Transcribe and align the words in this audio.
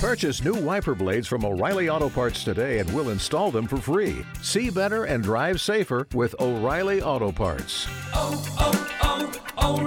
Purchase 0.00 0.42
new 0.42 0.54
wiper 0.54 0.94
blades 0.94 1.28
from 1.28 1.44
O'Reilly 1.44 1.90
Auto 1.90 2.08
Parts 2.08 2.42
today 2.42 2.78
and 2.78 2.90
we'll 2.94 3.10
install 3.10 3.50
them 3.50 3.66
for 3.66 3.76
free. 3.76 4.24
See 4.40 4.70
better 4.70 5.04
and 5.04 5.22
drive 5.22 5.60
safer 5.60 6.08
with 6.14 6.34
O'Reilly 6.40 7.02
Auto 7.02 7.30
Parts. 7.30 7.86
oh, 8.14 8.42
oh, 8.58 9.30
oh 9.58 9.78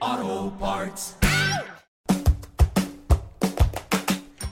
O'Reilly 0.00 0.26
Auto 0.40 0.50
Parts. 0.56 1.14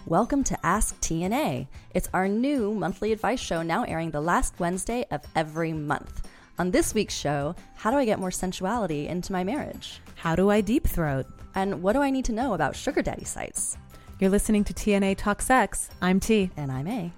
Welcome 0.07 0.45
to 0.45 0.57
Ask 0.65 0.95
TNA. 1.01 1.67
It's 1.95 2.09
our 2.15 2.29
new 2.29 2.75
monthly 2.75 3.11
advice 3.11 3.41
show 3.41 3.61
now 3.61 3.83
airing 3.83 4.13
the 4.13 4.21
last 4.21 4.55
Wednesday 4.61 5.05
of 5.11 5.23
every 5.35 5.73
month. 5.73 6.29
On 6.61 6.71
this 6.71 6.95
week's 6.95 7.17
show, 7.17 7.57
how 7.75 7.91
do 7.91 7.97
I 7.97 8.05
get 8.05 8.21
more 8.21 8.31
sensuality 8.31 9.09
into 9.09 9.33
my 9.33 9.43
marriage? 9.43 10.01
How 10.15 10.37
do 10.37 10.49
I 10.49 10.61
deep 10.61 10.87
throat? 10.87 11.27
And 11.57 11.83
what 11.83 11.95
do 11.95 12.03
I 12.03 12.11
need 12.11 12.27
to 12.27 12.33
know 12.33 12.53
about 12.53 12.77
sugar 12.77 13.01
daddy 13.01 13.25
sites? 13.25 13.79
You're 14.21 14.31
listening 14.31 14.63
to 14.65 14.75
TNA 14.75 15.17
Talk 15.17 15.41
Sex. 15.41 15.89
I'm 16.03 16.21
T. 16.21 16.51
And 16.57 16.71
I'm 16.71 16.87
A. 16.87 17.13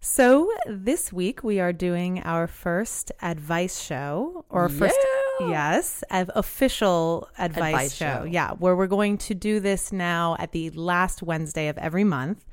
So 0.00 0.52
this 0.68 1.12
week 1.12 1.42
we 1.42 1.58
are 1.58 1.72
doing 1.72 2.20
our 2.22 2.46
first 2.46 3.10
advice 3.22 3.82
show, 3.82 4.44
or 4.50 4.68
first, 4.68 4.96
Yeah. 5.40 5.48
yes, 5.48 6.04
of 6.12 6.30
official 6.36 7.28
advice, 7.38 7.74
Advice 7.74 7.94
show. 7.96 8.18
show. 8.20 8.24
Yeah, 8.24 8.52
where 8.52 8.76
we're 8.76 8.86
going 8.86 9.18
to 9.18 9.34
do 9.34 9.58
this 9.58 9.90
now 9.92 10.36
at 10.38 10.52
the 10.52 10.70
last 10.70 11.20
Wednesday 11.22 11.66
of 11.68 11.76
every 11.78 12.04
month. 12.04 12.44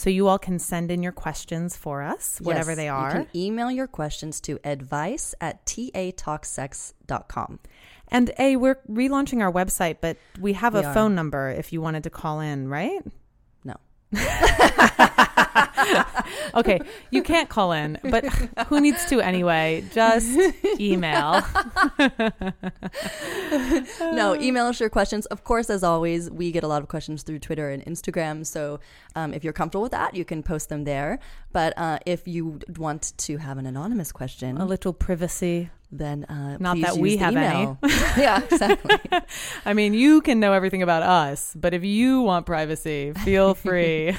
So 0.00 0.08
you 0.08 0.28
all 0.28 0.38
can 0.38 0.58
send 0.58 0.90
in 0.90 1.02
your 1.02 1.12
questions 1.12 1.76
for 1.76 2.00
us, 2.00 2.40
whatever 2.40 2.70
Yes, 2.70 2.76
they 2.78 2.88
are. 2.88 3.08
You 3.08 3.12
can 3.12 3.28
email 3.34 3.70
your 3.70 3.86
questions 3.86 4.40
to 4.40 4.58
advice 4.64 5.34
at 5.42 5.66
tatalksex.com. 5.66 7.58
And 8.08 8.30
A, 8.38 8.56
we're 8.56 8.78
relaunching 8.90 9.42
our 9.42 9.52
website, 9.52 9.98
but 10.00 10.16
we 10.40 10.54
have 10.54 10.72
We 10.72 10.80
a 10.80 10.84
are. 10.88 10.94
phone 10.94 11.14
number 11.14 11.50
if 11.50 11.70
you 11.70 11.82
wanted 11.82 12.04
to 12.04 12.10
call 12.10 12.40
in, 12.40 12.68
right? 12.68 13.02
No. 13.62 13.74
Okay, 16.54 16.80
you 17.10 17.22
can't 17.22 17.48
call 17.48 17.70
in, 17.72 17.98
but 18.02 18.24
who 18.68 18.80
needs 18.80 19.04
to 19.06 19.20
anyway? 19.20 19.84
Just 19.92 20.36
email. 20.80 21.42
no, 24.00 24.36
email 24.40 24.66
us 24.66 24.80
your 24.80 24.90
questions. 24.90 25.26
Of 25.26 25.44
course, 25.44 25.70
as 25.70 25.84
always, 25.84 26.30
we 26.30 26.50
get 26.50 26.64
a 26.64 26.68
lot 26.68 26.82
of 26.82 26.88
questions 26.88 27.22
through 27.22 27.38
Twitter 27.38 27.70
and 27.70 27.84
Instagram. 27.84 28.44
So 28.44 28.80
um, 29.14 29.32
if 29.32 29.44
you're 29.44 29.52
comfortable 29.52 29.82
with 29.82 29.92
that, 29.92 30.14
you 30.14 30.24
can 30.24 30.42
post 30.42 30.70
them 30.70 30.84
there. 30.84 31.20
But 31.52 31.76
uh, 31.76 31.98
if 32.04 32.26
you 32.26 32.60
want 32.76 33.12
to 33.18 33.36
have 33.36 33.58
an 33.58 33.66
anonymous 33.66 34.10
question, 34.10 34.56
A 34.58 34.64
little 34.64 34.92
privacy. 34.92 35.70
Then 35.92 36.24
uh, 36.24 36.56
Not 36.60 36.80
that 36.80 36.96
we 36.96 37.16
have 37.16 37.34
any. 37.34 37.76
yeah, 38.16 38.42
exactly. 38.42 38.96
I 39.64 39.72
mean, 39.72 39.94
you 39.94 40.20
can 40.20 40.38
know 40.40 40.52
everything 40.52 40.82
about 40.82 41.02
us, 41.02 41.54
but 41.58 41.72
if 41.74 41.82
you 41.84 42.20
want 42.22 42.46
privacy, 42.46 43.12
feel 43.24 43.54
free. 43.54 44.14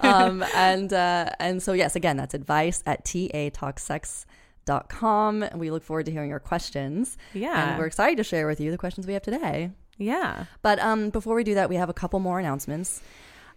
um, 0.00 0.44
and 0.54 0.92
uh, 0.92 1.30
and 1.38 1.62
so 1.62 1.72
yes, 1.72 1.96
again, 1.96 2.16
that's 2.18 2.34
advice 2.34 2.82
at 2.86 3.04
tatalksex.com. 3.04 5.42
And 5.42 5.58
we 5.60 5.70
look 5.70 5.82
forward 5.82 6.04
to 6.06 6.12
hearing 6.12 6.30
your 6.30 6.40
questions. 6.40 7.16
Yeah. 7.32 7.70
and 7.70 7.78
we're 7.78 7.86
excited 7.86 8.16
to 8.18 8.24
share 8.24 8.46
with 8.46 8.60
you 8.60 8.70
the 8.70 8.78
questions 8.78 9.06
we 9.06 9.14
have 9.14 9.22
today. 9.22 9.70
yeah. 9.96 10.44
But 10.62 10.78
um, 10.80 11.08
before 11.10 11.34
we 11.34 11.44
do 11.44 11.54
that, 11.54 11.68
we 11.70 11.76
have 11.76 11.88
a 11.88 11.94
couple 11.94 12.20
more 12.20 12.38
announcements. 12.38 13.00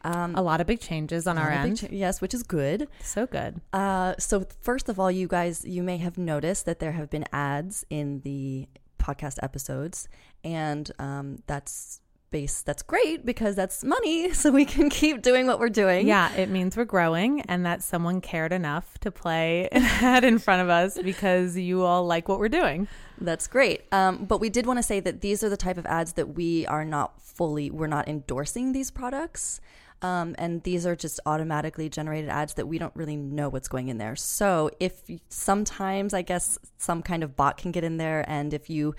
Um, 0.04 0.36
A 0.36 0.42
lot 0.42 0.62
of 0.62 0.68
big 0.68 0.80
changes 0.80 1.28
on 1.28 1.38
our 1.38 1.50
not 1.52 1.60
a 1.60 1.62
big 1.64 1.70
end. 1.70 1.78
cha- 1.78 1.88
yes, 1.92 2.22
which 2.22 2.34
is 2.34 2.44
good. 2.44 2.88
so 3.02 3.26
good. 3.28 3.62
Uh, 3.74 4.16
so 4.20 4.46
first 4.62 4.90
of 4.90 5.00
all, 5.00 5.12
you 5.12 5.28
guys, 5.28 5.64
you 5.66 5.84
may 5.84 5.98
have 5.98 6.18
noticed 6.18 6.66
that 6.66 6.80
there 6.80 6.94
have 6.94 7.10
been 7.10 7.26
ads 7.32 7.86
in 7.90 8.22
the 8.22 8.68
podcast 9.00 9.38
episodes, 9.42 10.08
and 10.44 10.92
um, 11.00 11.42
that's 11.48 12.02
base. 12.32 12.62
That's 12.62 12.82
great 12.82 13.26
because 13.26 13.56
that's 13.56 13.84
money, 13.84 14.32
so 14.42 14.52
we 14.52 14.64
can 14.66 14.90
keep 14.90 15.22
doing 15.22 15.48
what 15.48 15.60
we're 15.60 15.70
doing. 15.70 16.08
Yeah, 16.08 16.32
it 16.34 16.50
means 16.50 16.78
we're 16.78 16.86
growing 16.86 17.42
and 17.42 17.66
that 17.66 17.84
someone 17.84 18.22
cared 18.22 18.54
enough 18.54 18.98
to 19.00 19.12
play 19.12 19.68
an 19.72 19.84
ad 19.84 20.24
in 20.24 20.40
front 20.40 20.62
of 20.62 20.70
us 20.70 20.98
because 21.02 21.58
you 21.58 21.84
all 21.84 22.06
like 22.06 22.30
what 22.30 22.40
we're 22.40 22.48
doing. 22.50 22.88
That's 23.20 23.48
great. 23.48 23.82
Um, 23.92 24.26
but 24.26 24.40
we 24.40 24.50
did 24.50 24.66
want 24.66 24.78
to 24.80 24.84
say 24.84 25.00
that 25.02 25.22
these 25.22 25.44
are 25.44 25.50
the 25.50 25.58
type 25.58 25.78
of 25.78 25.86
ads 25.86 26.14
that 26.14 26.36
we 26.36 26.66
are 26.68 26.86
not 26.86 27.22
fully, 27.22 27.70
we're 27.70 27.88
not 27.88 28.08
endorsing 28.08 28.72
these 28.72 28.90
products. 28.92 29.60
Um, 30.02 30.36
and 30.40 30.64
these 30.64 30.86
are 30.88 30.96
just 30.96 31.20
automatically 31.28 31.88
generated 31.88 32.30
ads 32.30 32.56
that 32.56 32.68
we 32.68 32.80
don't 32.80 32.96
really 32.96 33.16
know 33.16 33.50
what's 33.50 33.68
going 33.68 33.90
in 33.90 33.98
there. 34.00 34.16
So 34.16 34.72
if 34.80 35.02
sometimes 35.30 36.14
I 36.14 36.22
guess 36.24 36.58
some 36.78 37.02
kind 37.04 37.24
of 37.24 37.36
bot 37.36 37.58
can 37.58 37.72
get 37.72 37.84
in 37.84 37.98
there, 37.98 38.26
and 38.28 38.54
if 38.54 38.70
you 38.70 38.96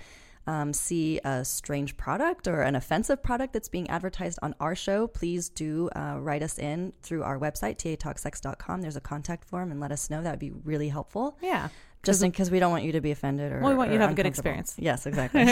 um, 0.47 0.73
see 0.73 1.19
a 1.23 1.43
strange 1.45 1.95
product 1.97 2.47
or 2.47 2.61
an 2.61 2.75
offensive 2.75 3.23
product 3.23 3.53
that's 3.53 3.69
being 3.69 3.89
advertised 3.89 4.39
on 4.41 4.55
our 4.59 4.75
show, 4.75 5.07
please 5.07 5.49
do 5.49 5.89
uh, 5.95 6.17
write 6.19 6.43
us 6.43 6.57
in 6.59 6.93
through 7.01 7.23
our 7.23 7.39
website, 7.39 7.77
tatalksex.com. 7.77 8.81
There's 8.81 8.97
a 8.97 9.01
contact 9.01 9.45
form 9.45 9.71
and 9.71 9.79
let 9.79 9.91
us 9.91 10.09
know. 10.09 10.21
That 10.21 10.31
would 10.31 10.39
be 10.39 10.51
really 10.51 10.89
helpful 10.89 11.37
Yeah. 11.41 11.69
just 12.03 12.21
because 12.21 12.51
we 12.51 12.59
don't 12.59 12.71
want 12.71 12.83
you 12.83 12.91
to 12.93 13.01
be 13.01 13.11
offended 13.11 13.51
or 13.53 13.59
Well, 13.61 13.71
we 13.71 13.77
want 13.77 13.91
you 13.91 13.97
to 13.97 14.03
have 14.03 14.11
a 14.11 14.15
good 14.15 14.25
experience. 14.25 14.75
Yes, 14.77 15.05
exactly. 15.05 15.45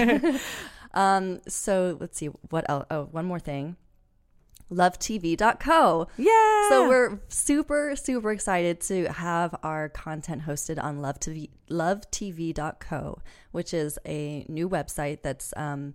um, 0.93 1.39
so 1.47 1.97
let's 1.99 2.17
see 2.17 2.27
what 2.49 2.69
else. 2.69 2.85
Oh, 2.91 3.03
one 3.11 3.25
more 3.25 3.39
thing. 3.39 3.77
LoveTV.co. 4.71 6.07
Yeah. 6.17 6.69
So 6.69 6.87
we're 6.87 7.19
super 7.27 7.95
super 7.95 8.31
excited 8.31 8.81
to 8.81 9.11
have 9.11 9.55
our 9.63 9.89
content 9.89 10.43
hosted 10.43 10.81
on 10.81 11.01
Love 11.01 11.19
TV, 11.19 11.49
LoveTV.co, 11.69 13.19
which 13.51 13.73
is 13.73 13.99
a 14.05 14.45
new 14.47 14.69
website 14.69 15.21
that's 15.21 15.53
um, 15.57 15.93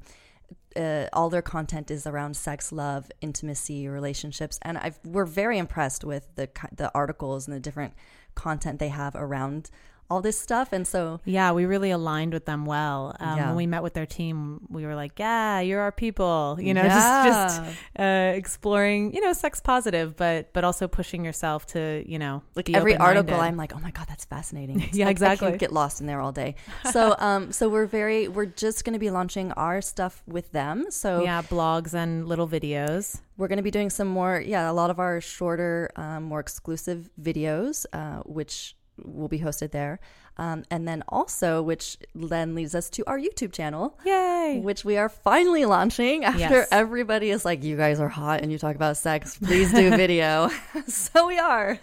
uh, 0.76 1.06
all 1.12 1.30
their 1.30 1.42
content 1.42 1.90
is 1.90 2.06
around 2.06 2.36
sex, 2.36 2.70
love, 2.70 3.10
intimacy, 3.20 3.88
relationships, 3.88 4.58
and 4.62 4.76
I've, 4.78 4.98
we're 5.04 5.24
very 5.24 5.58
impressed 5.58 6.04
with 6.04 6.26
the 6.36 6.48
the 6.74 6.90
articles 6.94 7.48
and 7.48 7.56
the 7.56 7.60
different 7.60 7.94
content 8.34 8.78
they 8.78 8.88
have 8.88 9.14
around 9.16 9.70
all 10.10 10.20
this 10.22 10.38
stuff. 10.38 10.72
And 10.72 10.86
so 10.86 11.20
Yeah, 11.24 11.52
we 11.52 11.64
really 11.66 11.90
aligned 11.90 12.32
with 12.32 12.44
them 12.44 12.64
well. 12.66 13.16
Um, 13.20 13.36
Yeah. 13.36 13.46
When 13.48 13.56
we 13.56 13.66
met 13.66 13.82
with 13.82 13.94
their 13.94 14.06
team, 14.06 14.66
we 14.68 14.86
were 14.86 14.94
like, 14.94 15.18
"Yeah, 15.18 15.60
you're 15.60 15.80
our 15.80 15.92
people." 15.92 16.58
You 16.60 16.74
know, 16.74 16.82
Yeah. 16.84 17.24
just 17.26 17.56
just 17.56 17.76
uh, 17.98 18.32
exploring, 18.36 19.12
you 19.14 19.20
know, 19.20 19.32
sex 19.32 19.60
positive, 19.60 20.16
but 20.16 20.52
but 20.52 20.64
also 20.64 20.88
pushing 20.88 21.24
yourself 21.24 21.66
to, 21.74 22.02
you 22.06 22.18
know, 22.18 22.42
like 22.54 22.70
every 22.70 22.94
open-minded. 22.94 23.18
article 23.18 23.40
i'm 23.40 23.56
like 23.56 23.74
oh 23.74 23.78
my 23.80 23.90
god 23.90 24.06
that's 24.08 24.24
fascinating 24.24 24.78
Yeah, 24.92 25.06
like, 25.06 25.12
exactly. 25.12 25.48
i 25.52 25.56
get 25.56 25.72
lost 25.72 26.00
in 26.00 26.06
there 26.06 26.20
all 26.20 26.32
day 26.32 26.54
so 26.92 27.14
um 27.18 27.52
so 27.52 27.68
we're 27.68 27.86
very 27.86 28.28
we're 28.28 28.46
just 28.46 28.84
going 28.84 28.92
to 28.92 28.98
be 28.98 29.10
launching 29.10 29.52
our 29.52 29.80
stuff 29.82 30.22
with 30.26 30.52
them 30.52 30.86
so 30.90 31.22
yeah, 31.22 31.42
blogs 31.42 31.94
and 31.94 32.26
little 32.28 32.48
videos. 32.48 33.20
we're 33.36 33.48
going 33.48 33.56
to 33.58 33.62
be 33.62 33.70
doing 33.70 33.90
some 33.90 34.08
more 34.08 34.40
yeah 34.40 34.70
a 34.70 34.74
lot 34.80 34.90
of 34.90 34.98
our 34.98 35.20
shorter 35.20 35.90
um, 35.96 36.22
more 36.24 36.40
exclusive 36.40 37.10
videos 37.20 37.86
uh, 37.92 38.20
which 38.24 38.76
will 39.04 39.28
be 39.28 39.38
hosted 39.40 39.70
there 39.72 39.98
um, 40.38 40.64
and 40.70 40.86
then 40.88 41.02
also 41.08 41.62
which 41.62 41.96
then 42.14 42.54
leads 42.54 42.74
us 42.74 42.88
to 42.90 43.04
our 43.06 43.18
youtube 43.18 43.52
channel 43.52 43.98
Yay! 44.04 44.60
which 44.62 44.84
we 44.84 44.96
are 44.96 45.08
finally 45.08 45.64
launching 45.64 46.24
after 46.32 46.38
Yes. 46.38 46.68
everybody 46.72 47.30
is 47.30 47.44
like 47.44 47.62
you 47.62 47.76
guys 47.76 48.00
are 48.00 48.08
hot 48.08 48.40
and 48.40 48.50
you 48.50 48.58
talk 48.58 48.74
about 48.76 48.96
sex 48.96 49.38
please 49.38 49.72
do 49.72 49.90
video 49.96 50.48
so 50.86 51.26
we 51.26 51.38
are 51.38 51.78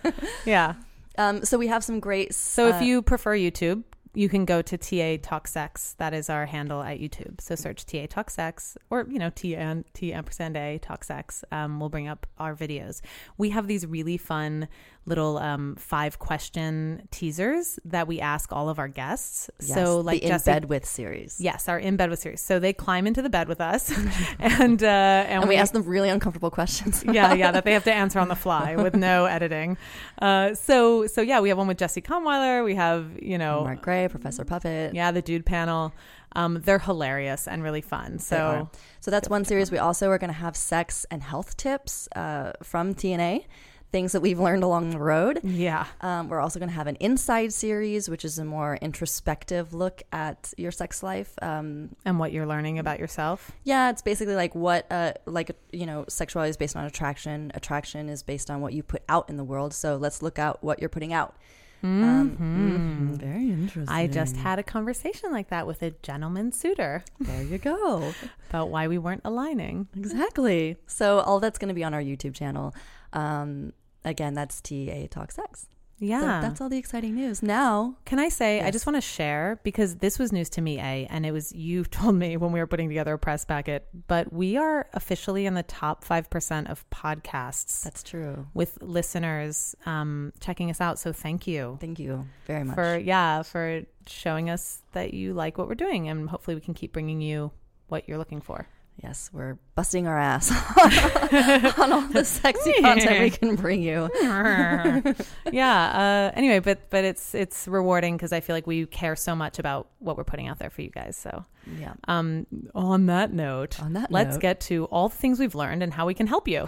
Yeah. 0.45 0.75
um, 1.17 1.45
so 1.45 1.57
we 1.57 1.67
have 1.67 1.83
some 1.83 1.99
great 1.99 2.33
So 2.33 2.67
uh, 2.67 2.69
if 2.77 2.81
you 2.81 3.01
prefer 3.01 3.35
YouTube, 3.37 3.83
you 4.13 4.29
can 4.29 4.45
go 4.45 4.61
to 4.61 4.77
TA 4.77 5.17
Talk 5.21 5.47
Sex. 5.47 5.95
That 5.97 6.13
is 6.13 6.29
our 6.29 6.45
handle 6.45 6.81
at 6.83 6.99
YouTube. 6.99 7.41
So 7.41 7.55
search 7.55 7.85
TA 7.85 8.05
Talk 8.07 8.29
Sex 8.29 8.77
or, 8.89 9.05
you 9.09 9.19
know, 9.19 9.31
T, 9.33 9.55
and, 9.55 9.85
T 9.93 10.13
ampersand 10.13 10.55
A 10.55 10.77
Talk 10.77 11.03
Sex. 11.03 11.43
Um, 11.51 11.79
we'll 11.79 11.89
bring 11.89 12.07
up 12.07 12.27
our 12.37 12.55
videos. 12.55 13.01
We 13.37 13.49
have 13.49 13.67
these 13.67 13.85
really 13.85 14.17
fun 14.17 14.67
little 15.05 15.37
um, 15.37 15.75
five 15.75 16.19
question 16.19 17.07
teasers 17.11 17.77
that 17.83 18.07
we 18.07 18.21
ask 18.21 18.53
all 18.53 18.69
of 18.69 18.79
our 18.79 18.87
guests. 18.87 19.49
Yes, 19.59 19.73
so 19.73 19.99
like 19.99 20.21
the 20.21 20.25
in 20.25 20.31
Jesse, 20.31 20.51
bed 20.51 20.65
with 20.65 20.85
series. 20.85 21.41
Yes, 21.41 21.67
our 21.67 21.77
in 21.77 21.97
bed 21.97 22.09
with 22.09 22.19
series. 22.19 22.41
So 22.41 22.59
they 22.59 22.73
climb 22.73 23.05
into 23.05 23.21
the 23.21 23.29
bed 23.29 23.47
with 23.47 23.59
us 23.59 23.91
and, 24.39 24.81
uh, 24.81 24.87
and, 24.87 25.41
and 25.41 25.49
we 25.49 25.55
ask 25.55 25.73
them 25.73 25.83
really 25.83 26.09
uncomfortable 26.09 26.51
questions. 26.51 27.03
yeah, 27.11 27.33
yeah, 27.33 27.51
that 27.51 27.65
they 27.65 27.73
have 27.73 27.83
to 27.83 27.93
answer 27.93 28.19
on 28.19 28.29
the 28.29 28.35
fly 28.35 28.75
with 28.81 28.95
no 28.95 29.25
editing. 29.25 29.77
Uh, 30.21 30.53
so, 30.53 31.07
so 31.07 31.21
yeah, 31.21 31.41
we 31.41 31.49
have 31.49 31.57
one 31.57 31.67
with 31.67 31.77
Jesse 31.77 32.01
Conweiler. 32.01 32.63
We 32.63 32.75
have, 32.75 33.19
you 33.21 33.37
know, 33.37 33.63
Mark 33.63 33.81
Gray, 33.81 34.02
Professor 34.09 34.43
Puppet. 34.45 34.93
yeah, 34.93 35.11
the 35.11 35.21
dude 35.21 35.45
panel. 35.45 35.93
Um, 36.35 36.61
they're 36.63 36.79
hilarious 36.79 37.47
and 37.47 37.61
really 37.63 37.81
fun. 37.81 38.19
So, 38.19 38.69
so 39.01 39.11
that's 39.11 39.29
one 39.29 39.45
series. 39.45 39.71
We 39.71 39.77
also 39.77 40.09
are 40.09 40.17
going 40.17 40.31
to 40.33 40.39
have 40.39 40.55
sex 40.55 41.05
and 41.11 41.21
health 41.21 41.55
tips 41.57 42.07
uh, 42.15 42.53
from 42.63 42.95
TNA, 42.95 43.45
things 43.91 44.13
that 44.13 44.21
we've 44.21 44.39
learned 44.39 44.63
along 44.63 44.89
the 44.89 44.97
road. 44.97 45.39
yeah, 45.43 45.85
Um, 46.01 46.29
we're 46.29 46.39
also 46.39 46.57
going 46.57 46.69
to 46.69 46.75
have 46.75 46.87
an 46.87 46.95
inside 46.95 47.53
series, 47.53 48.09
which 48.09 48.25
is 48.25 48.39
a 48.39 48.45
more 48.45 48.77
introspective 48.81 49.75
look 49.75 50.01
at 50.11 50.51
your 50.57 50.71
sex 50.71 51.03
life. 51.03 51.35
Um, 51.43 51.95
and 52.03 52.17
what 52.17 52.31
you're 52.31 52.47
learning 52.47 52.79
about 52.79 52.97
yourself. 52.97 53.51
yeah, 53.63 53.91
it's 53.91 54.01
basically 54.01 54.33
like 54.35 54.55
what, 54.55 54.91
uh, 54.91 55.13
like 55.27 55.51
you 55.71 55.85
know, 55.85 56.05
sexuality 56.09 56.49
is 56.49 56.57
based 56.57 56.75
on 56.75 56.85
attraction. 56.85 57.51
Attraction 57.53 58.09
is 58.09 58.23
based 58.23 58.49
on 58.49 58.61
what 58.61 58.73
you 58.73 58.81
put 58.81 59.03
out 59.07 59.29
in 59.29 59.37
the 59.37 59.43
world. 59.43 59.71
So 59.75 59.97
let's 59.97 60.23
look 60.23 60.39
out 60.39 60.63
what 60.63 60.79
you're 60.79 60.89
putting 60.89 61.13
out. 61.13 61.35
Um, 61.83 62.37
mhm, 62.39 63.19
very 63.19 63.49
interesting. 63.51 63.89
I 63.93 64.07
just 64.07 64.37
had 64.37 64.57
a 64.57 64.63
conversation 64.63 65.31
like 65.31 65.49
that 65.49 65.67
with 65.67 65.81
a 65.83 65.91
gentleman 66.01 66.51
suitor 66.53 67.03
There 67.19 67.43
you 67.43 67.57
go. 67.57 68.13
about 68.49 68.69
why 68.69 68.87
we 68.87 68.97
weren't 68.97 69.21
aligning. 69.25 69.87
exactly. 69.95 70.77
So 70.87 71.19
all 71.19 71.39
that's 71.41 71.57
going 71.59 71.67
to 71.69 71.73
be 71.75 71.83
on 71.83 71.93
our 71.93 72.01
YouTube 72.01 72.35
channel. 72.35 72.73
Um, 73.11 73.73
again, 74.05 74.33
that's 74.33 74.61
TA 74.61 75.07
Talk 75.09 75.31
Sex. 75.31 75.67
Yeah. 76.03 76.41
That's 76.41 76.61
all 76.61 76.69
the 76.69 76.77
exciting 76.77 77.15
news. 77.15 77.41
Now, 77.41 77.95
Can 78.05 78.19
I 78.19 78.29
say, 78.29 78.61
I 78.61 78.71
just 78.71 78.85
want 78.85 78.97
to 78.97 79.01
share 79.01 79.59
because 79.63 79.95
this 79.95 80.19
was 80.19 80.31
news 80.31 80.49
to 80.51 80.61
me, 80.61 80.79
A, 80.79 81.07
and 81.09 81.25
it 81.25 81.31
was 81.31 81.53
you 81.53 81.83
told 81.99 82.15
me 82.15 82.37
when 82.37 82.51
we 82.51 82.59
were 82.59 82.67
putting 82.67 82.89
together 82.89 83.13
a 83.13 83.19
press 83.19 83.45
packet, 83.45 83.87
but 84.07 84.31
we 84.31 84.57
are 84.57 84.87
officially 84.93 85.45
in 85.45 85.53
the 85.53 85.63
top 85.63 86.03
5% 86.03 86.69
of 86.69 86.89
podcasts 86.89 87.83
that's 87.83 88.03
true. 88.03 88.47
with 88.53 88.77
listeners 88.81 89.75
um, 89.85 90.33
checking 90.39 90.69
us 90.69 90.81
out. 90.81 90.99
So 90.99 91.13
thank 91.13 91.47
you 91.47 91.77
Thank 91.79 91.99
you 91.99 92.25
very 92.45 92.63
much. 92.63 92.75
for, 92.75 92.97
yeah, 92.97 93.41
for 93.43 93.83
showing 94.07 94.49
us 94.49 94.81
that 94.91 95.13
you 95.13 95.33
like 95.33 95.57
what 95.57 95.67
we're 95.67 95.75
doing. 95.75 96.09
And 96.09 96.29
hopefully 96.29 96.55
we 96.55 96.61
can 96.61 96.73
keep 96.73 96.93
bringing 96.93 97.21
you 97.21 97.51
what 97.87 98.07
you're 98.07 98.17
looking 98.17 98.41
for. 98.41 98.67
Yes, 99.01 99.29
we're 99.33 99.57
busting 99.75 100.07
our 100.07 100.17
ass 100.17 100.51
on 101.79 101.91
all 101.93 102.01
the 102.09 102.23
sexy 102.25 102.73
content 102.81 103.19
we 103.21 103.29
can 103.29 103.55
bring 103.55 103.81
you. 103.81 104.09
yeah. 105.51 106.31
Uh, 106.31 106.37
anyway, 106.37 106.59
but 106.59 106.89
but 106.89 107.03
it's 107.03 107.33
it's 107.33 107.67
rewarding 107.67 108.15
because 108.17 108.33
I 108.33 108.39
feel 108.39 108.55
like 108.55 108.67
we 108.67 108.85
care 108.85 109.15
so 109.15 109.35
much 109.35 109.59
about 109.59 109.87
what 109.99 110.17
we're 110.17 110.23
putting 110.23 110.47
out 110.47 110.59
there 110.59 110.69
for 110.69 110.81
you 110.81 110.89
guys. 110.89 111.15
So 111.15 111.45
Yeah. 111.79 111.93
Um, 112.07 112.45
on 112.75 113.07
that 113.07 113.33
note, 113.33 113.81
On 113.81 113.93
that 113.93 114.11
let's 114.11 114.35
note. 114.35 114.41
get 114.41 114.59
to 114.61 114.85
all 114.85 115.09
the 115.09 115.15
things 115.17 115.39
we've 115.39 115.55
learned 115.55 115.81
and 115.83 115.93
how 115.93 116.05
we 116.05 116.13
can 116.13 116.27
help 116.27 116.47
you. 116.47 116.67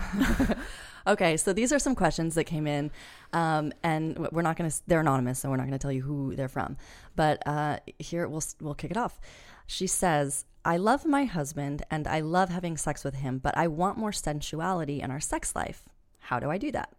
Okay, 1.08 1.38
so 1.38 1.54
these 1.54 1.72
are 1.72 1.80
some 1.80 1.94
questions 1.94 2.34
that 2.36 2.46
came 2.46 2.66
in, 2.66 2.92
um, 3.32 3.72
and 3.84 4.18
we're 4.32 4.42
not 4.42 4.58
going 4.58 4.70
to. 4.70 4.82
They're 4.88 5.02
anonymous, 5.02 5.40
so 5.40 5.50
we're 5.50 5.58
not 5.58 5.68
going 5.68 5.78
to 5.78 5.80
tell 5.80 5.92
you 5.92 6.02
who 6.02 6.36
they're 6.36 6.48
from. 6.48 6.78
But 7.16 7.46
uh, 7.46 7.78
here 8.00 8.28
we'll 8.28 8.44
we'll 8.60 8.74
kick 8.74 8.92
it 8.92 8.98
off. 8.98 9.20
She 9.68 9.86
says, 9.86 10.46
"I 10.64 10.78
love 10.78 11.06
my 11.06 11.26
husband 11.26 11.84
and 11.92 12.08
I 12.08 12.22
love 12.22 12.50
having 12.50 12.76
sex 12.76 13.04
with 13.04 13.16
him, 13.16 13.38
but 13.38 13.56
I 13.56 13.68
want 13.68 13.98
more 13.98 14.12
sensuality 14.12 15.02
in 15.02 15.12
our 15.12 15.20
sex 15.20 15.56
life. 15.56 15.88
How 16.20 16.40
do 16.40 16.50
I 16.50 16.58
do 16.58 16.72
that?" 16.72 16.90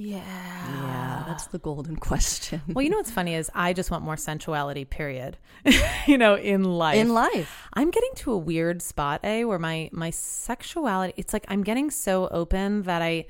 Yeah. 0.00 0.22
Yeah, 0.22 1.24
that's 1.26 1.48
the 1.48 1.58
golden 1.58 1.96
question. 1.96 2.62
Well, 2.68 2.82
you 2.82 2.88
know 2.88 2.96
what's 2.96 3.10
funny 3.10 3.34
is 3.34 3.50
I 3.54 3.74
just 3.74 3.90
want 3.90 4.02
more 4.02 4.16
sensuality. 4.16 4.86
Period. 4.86 5.36
you 6.06 6.16
know, 6.16 6.36
in 6.36 6.64
life. 6.64 6.96
in 6.96 7.12
life, 7.12 7.68
I'm 7.74 7.90
getting 7.90 8.10
to 8.16 8.32
a 8.32 8.38
weird 8.38 8.80
spot, 8.80 9.20
a 9.24 9.44
where 9.44 9.58
my 9.58 9.90
my 9.92 10.08
sexuality. 10.08 11.12
It's 11.18 11.34
like 11.34 11.44
I'm 11.48 11.62
getting 11.62 11.90
so 11.90 12.28
open 12.28 12.82
that 12.84 13.02
I. 13.02 13.26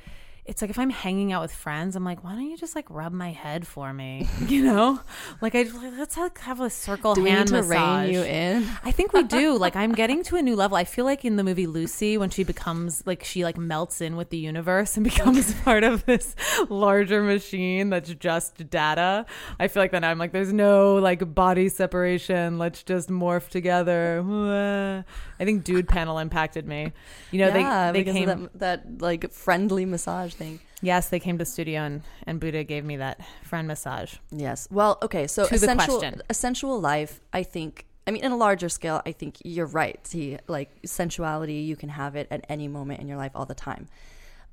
It's 0.50 0.62
like 0.62 0.70
if 0.70 0.81
I'm 0.81 0.91
hanging 0.91 1.32
out 1.32 1.43
with 1.43 1.52
friends, 1.52 1.94
I'm 1.94 2.05
like, 2.05 2.25
why 2.25 2.32
don't 2.32 2.50
you 2.50 2.56
just 2.56 2.75
like 2.75 2.91
rub 2.91 3.12
my 3.12 3.31
head 3.31 3.69
for 3.69 3.93
me? 3.93 4.29
You 4.50 4.64
know, 4.64 4.99
like 5.41 5.55
I 5.55 5.62
like, 5.62 5.93
let's 5.97 6.17
have, 6.17 6.37
have 6.38 6.61
a 6.61 6.70
circle 6.70 7.14
do 7.14 7.25
hand 7.25 7.49
to 7.49 7.55
massage. 7.55 8.06
rein 8.06 8.12
you 8.12 8.23
in? 8.23 8.67
I 8.82 8.91
think 8.91 9.12
we 9.12 9.23
do. 9.23 9.56
Like 9.56 9.76
I'm 9.76 9.93
getting 9.93 10.25
to 10.25 10.37
a 10.37 10.43
new 10.43 10.56
level. 10.56 10.76
I 10.76 10.82
feel 10.82 11.05
like 11.05 11.25
in 11.25 11.37
the 11.37 11.44
movie 11.44 11.69
Lucy 11.69 12.19
when 12.19 12.31
she 12.31 12.43
becomes 12.43 13.06
like 13.06 13.23
she 13.23 13.44
like 13.44 13.56
melts 13.56 14.00
in 14.00 14.17
with 14.17 14.31
the 14.31 14.38
universe 14.38 14.97
and 14.97 15.05
becomes 15.11 15.55
part 15.62 15.85
of 15.85 16.05
this 16.06 16.35
larger 16.69 17.23
machine 17.23 17.91
that's 17.91 18.12
just 18.14 18.69
data. 18.70 19.25
I 19.61 19.69
feel 19.69 19.85
like 19.85 19.93
then 19.93 20.02
I'm 20.02 20.19
like 20.19 20.32
there's 20.32 20.52
no 20.52 20.97
like 20.97 21.32
body 21.32 21.69
separation. 21.69 22.58
Let's 22.58 22.82
just 22.82 23.08
morph 23.08 23.50
together. 23.50 24.25
I 25.38 25.44
think 25.44 25.62
dude 25.62 25.87
panel 25.87 26.19
impacted 26.19 26.67
me. 26.67 26.93
You 27.31 27.38
know 27.38 27.55
yeah, 27.55 27.93
they 27.93 28.02
they 28.02 28.12
came 28.12 28.26
that, 28.26 28.58
that 28.58 29.00
like 29.00 29.31
friendly 29.31 29.85
massage 29.85 30.35
thing. 30.40 30.54
Yes, 30.82 31.02
they 31.12 31.20
came 31.26 31.37
to 31.38 31.44
studio 31.44 31.78
and 31.88 31.96
and 32.26 32.40
Buddha 32.42 32.62
gave 32.64 32.84
me 32.90 32.96
that 32.98 33.16
friend 33.50 33.66
massage. 33.69 34.12
Yes. 34.46 34.58
Well, 34.78 34.92
okay. 35.06 35.26
So 35.26 35.40
To 35.44 35.58
the 35.58 35.66
essential, 35.72 36.02
sensual 36.32 36.76
life, 36.92 37.12
I 37.40 37.42
think. 37.54 37.72
I 38.06 38.10
mean, 38.12 38.25
in 38.25 38.32
a 38.32 38.37
larger 38.46 38.69
scale, 38.78 38.98
I 39.10 39.12
think 39.20 39.32
you're 39.54 39.72
right. 39.82 39.98
See, 40.06 40.38
like 40.56 40.70
sensuality, 40.84 41.58
you 41.70 41.76
can 41.76 41.90
have 42.02 42.12
it 42.20 42.26
at 42.31 42.40
any 42.48 42.66
moment 42.66 43.00
in 43.00 43.06
your 43.10 43.19
life, 43.25 43.32
all 43.34 43.46
the 43.46 43.60
time. 43.70 43.87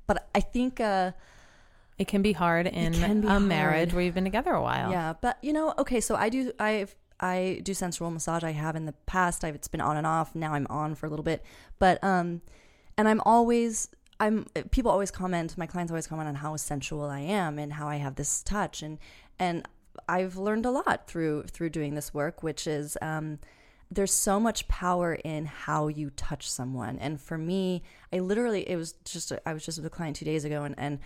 But 0.06 0.16
I 0.38 0.40
think, 0.54 0.72
uh, 0.80 1.12
It 1.98 2.06
can 2.12 2.22
be 2.22 2.32
hard 2.44 2.66
in 2.68 2.92
be 2.92 3.26
a 3.26 3.40
marriage 3.40 3.90
where 3.92 4.02
you've 4.04 4.14
been 4.20 4.30
together 4.32 4.52
a 4.52 4.62
while. 4.62 4.90
yeah. 4.96 5.14
But 5.24 5.34
you 5.42 5.52
know, 5.56 5.74
okay. 5.82 6.00
So 6.00 6.14
I 6.14 6.28
do. 6.28 6.52
I 6.70 6.86
I 7.20 7.60
do 7.68 7.72
sensual 7.74 8.10
massage. 8.10 8.44
I 8.44 8.52
have 8.64 8.76
in 8.76 8.84
the 8.86 8.94
past. 9.06 9.42
I've 9.44 9.56
it's 9.58 9.66
been 9.74 9.80
on 9.90 9.96
and 9.96 10.06
off. 10.06 10.28
Now 10.34 10.50
I'm 10.56 10.68
on 10.70 10.94
for 10.94 11.06
a 11.06 11.10
little 11.10 11.24
bit. 11.32 11.40
But 11.82 11.96
um, 12.04 12.28
and 12.96 13.08
I'm 13.10 13.20
always. 13.24 13.88
I'm 14.20 14.46
people 14.70 14.90
always 14.90 15.10
comment 15.10 15.56
my 15.56 15.66
clients 15.66 15.92
always 15.92 16.06
comment 16.06 16.28
on 16.28 16.34
how 16.36 16.56
sensual 16.56 17.04
I 17.04 17.20
am 17.20 17.58
and 17.58 17.72
how 17.72 17.88
I 17.88 17.96
have 17.96 18.16
this 18.16 18.42
touch. 18.42 18.82
And 18.82 18.98
and 19.38 19.66
I've 20.08 20.36
learned 20.36 20.66
a 20.66 20.70
lot 20.70 21.06
through 21.06 21.44
through 21.44 21.70
doing 21.70 21.94
this 21.94 22.12
work 22.12 22.42
which 22.42 22.66
is 22.66 22.98
um, 23.00 23.38
there's 23.90 24.12
so 24.12 24.38
much 24.38 24.68
power 24.68 25.14
in 25.14 25.46
how 25.46 25.88
you 25.88 26.10
touch 26.10 26.50
someone. 26.50 26.98
And 26.98 27.20
for 27.20 27.38
me 27.38 27.82
I 28.12 28.18
literally 28.18 28.68
it 28.68 28.76
was 28.76 28.94
just 29.04 29.32
I 29.46 29.52
was 29.52 29.64
just 29.64 29.78
with 29.78 29.86
a 29.86 29.90
client 29.90 30.16
2 30.16 30.24
days 30.24 30.44
ago 30.44 30.64
and 30.64 30.74
and 30.78 30.98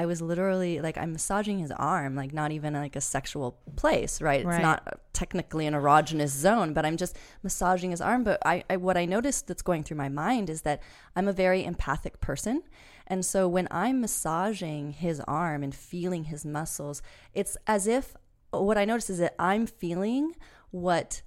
I 0.00 0.06
was 0.06 0.22
literally 0.22 0.80
like 0.80 0.96
I'm 0.96 1.12
massaging 1.12 1.58
his 1.58 1.72
arm 1.72 2.14
like 2.14 2.32
not 2.32 2.52
even 2.52 2.72
like 2.74 2.96
a 2.96 3.00
sexual 3.00 3.58
place 3.74 4.22
right, 4.22 4.44
Right. 4.44 4.54
it's 4.54 4.62
not 4.62 5.00
technically 5.12 5.66
an 5.66 5.74
erogenous 5.74 6.28
zone 6.28 6.72
but 6.72 6.86
I'm 6.86 6.96
just 6.96 7.18
massaging 7.42 7.90
his 7.90 8.00
arm. 8.00 8.22
But 8.22 8.38
I, 8.46 8.62
I 8.70 8.76
what 8.76 8.96
I 8.96 9.04
noticed 9.04 9.48
that's 9.48 9.62
going 9.70 9.82
through 9.82 9.96
my 9.96 10.08
mind 10.08 10.48
is 10.48 10.62
that 10.62 10.80
I'm 11.16 11.26
a 11.28 11.32
very 11.32 11.64
empathic 11.64 12.20
person. 12.20 12.62
And 13.08 13.24
so 13.24 13.48
when 13.48 13.66
I'm 13.70 14.00
massaging 14.00 14.92
his 14.92 15.20
arm 15.26 15.62
and 15.64 15.74
feeling 15.74 16.24
his 16.24 16.46
muscles 16.46 17.02
it's 17.34 17.56
as 17.66 17.86
if 17.86 18.14
what 18.50 18.78
I 18.78 18.84
notice 18.84 19.10
is 19.10 19.18
that 19.18 19.34
I'm 19.38 19.66
feeling 19.66 20.34
what 20.70 21.22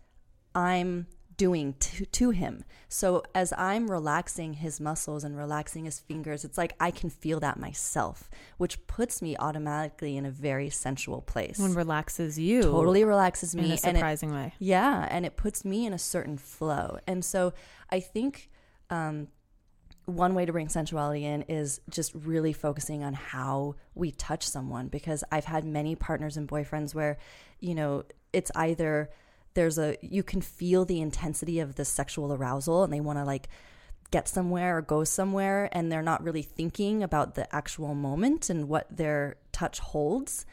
I'm 0.56 1.08
doing 1.42 1.74
to, 1.80 2.06
to 2.06 2.30
him. 2.30 2.64
So 2.88 3.24
as 3.34 3.52
I'm 3.58 3.90
relaxing 3.90 4.54
his 4.54 4.80
muscles 4.80 5.24
and 5.24 5.36
relaxing 5.36 5.86
his 5.86 6.00
fingers, 6.00 6.46
it's 6.46 6.58
like 6.58 6.74
I 6.80 6.92
can 6.92 7.10
feel 7.10 7.40
that 7.40 7.60
myself, 7.60 8.30
which 8.58 8.86
puts 8.86 9.22
me 9.22 9.36
automatically 9.38 10.18
in 10.18 10.26
a 10.26 10.30
very 10.32 10.70
sensual 10.70 11.22
place. 11.22 11.58
One 11.58 11.74
relaxes 11.74 12.38
you. 12.38 12.62
totally 12.62 13.04
relaxes 13.04 13.56
me 13.56 13.64
in 13.64 13.72
a 13.72 13.74
and 13.86 13.98
it- 13.98 14.00
surprising 14.00 14.32
way. 14.32 14.54
yeah, 14.60 15.08
and 15.10 15.26
it 15.26 15.36
puts 15.36 15.66
me 15.66 15.86
in 15.88 15.94
a 15.94 15.98
certain 15.98 16.38
flow. 16.38 17.00
And 17.08 17.26
so 17.26 17.54
I 17.90 18.02
think 18.02 18.52
um, 18.92 19.28
one 20.06 20.36
way 20.36 20.46
to 20.46 20.52
bring 20.52 20.70
sensuality 20.70 21.26
in 21.26 21.42
is 21.44 21.82
just 21.90 22.14
really 22.14 22.54
focusing 22.54 23.04
on 23.04 23.14
how 23.16 23.76
we 23.96 24.12
touch 24.12 24.48
someone 24.48 24.90
because 24.90 25.24
I've 25.32 25.46
had 25.46 25.66
many 25.66 25.96
partners 25.96 26.38
and 26.38 26.48
boyfriends 26.48 26.94
where, 26.94 27.18
you 27.60 27.74
know, 27.74 28.04
it's 28.32 28.52
either 28.56 29.10
there's 29.54 29.78
a 29.78 29.98
you 30.02 30.24
can 30.24 30.42
feel 30.42 30.86
the 30.86 31.02
intensity 31.02 31.60
of 31.60 31.76
the 31.76 31.86
sexual 31.86 32.34
arousal 32.34 32.84
and 32.84 32.92
they 32.94 33.00
want 33.02 33.20
to 33.20 33.26
like 33.26 33.48
get 34.12 34.28
somewhere 34.28 34.78
or 34.78 34.82
go 34.82 35.04
somewhere 35.04 35.70
and 35.72 35.92
they're 35.92 36.02
not 36.02 36.24
really 36.24 36.42
thinking 36.42 37.02
about 37.02 37.36
the 37.36 37.54
actual 37.56 37.94
moment 37.96 38.50
and 38.50 38.68
what 38.68 38.86
their 38.96 39.38
touch 39.54 39.80
holds. 39.80 40.46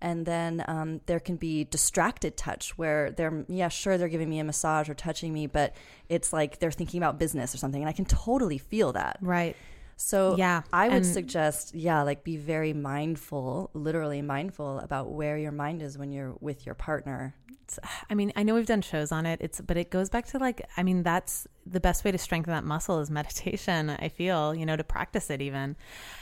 And 0.00 0.26
then 0.26 0.62
um, 0.68 1.00
there 1.06 1.20
can 1.20 1.36
be 1.36 1.64
distracted 1.64 2.36
touch 2.36 2.76
where 2.76 3.10
they're 3.12 3.44
yeah 3.48 3.68
sure 3.68 3.96
they're 3.96 4.08
giving 4.08 4.28
me 4.28 4.38
a 4.38 4.44
massage 4.44 4.88
or 4.90 4.94
touching 4.94 5.32
me 5.32 5.46
but 5.46 5.74
it's 6.08 6.30
like 6.32 6.58
they're 6.58 6.70
thinking 6.72 6.98
about 6.98 7.18
business 7.18 7.54
or 7.54 7.58
something 7.58 7.80
and 7.80 7.88
i 7.88 7.92
can 7.92 8.04
totally 8.04 8.58
feel 8.58 8.92
that. 8.92 9.16
Right. 9.22 9.56
so 9.96 10.36
Yeah, 10.36 10.62
i 10.72 10.88
would 10.88 10.96
and- 10.96 11.06
suggest 11.06 11.74
yeah 11.74 12.02
like 12.02 12.22
be 12.24 12.36
very 12.36 12.72
mindful 12.74 13.70
literally 13.72 14.20
mindful 14.20 14.80
about 14.80 15.10
where 15.12 15.38
your 15.38 15.52
mind 15.52 15.80
is 15.80 15.96
when 15.96 16.12
you're 16.12 16.34
with 16.40 16.66
your 16.66 16.74
partner 16.74 17.34
It's, 17.76 17.88
I 18.10 18.14
mean, 18.14 18.32
I 18.36 18.42
know 18.42 18.54
we've 18.54 18.66
done 18.66 18.82
shows 18.82 19.12
on 19.12 19.26
it. 19.26 19.40
It's, 19.42 19.60
but 19.60 19.76
it 19.76 19.90
goes 19.90 20.08
back 20.10 20.26
to 20.28 20.38
like, 20.38 20.66
I 20.76 20.82
mean, 20.82 21.02
that's 21.02 21.46
the 21.66 21.80
best 21.80 22.04
way 22.04 22.12
to 22.12 22.18
strengthen 22.18 22.52
that 22.52 22.64
muscle 22.64 23.00
is 23.00 23.10
meditation. 23.20 23.90
I 23.90 24.08
feel, 24.08 24.54
you 24.54 24.66
know, 24.66 24.76
to 24.76 24.84
practice 24.84 25.30
it 25.30 25.40
even, 25.40 25.76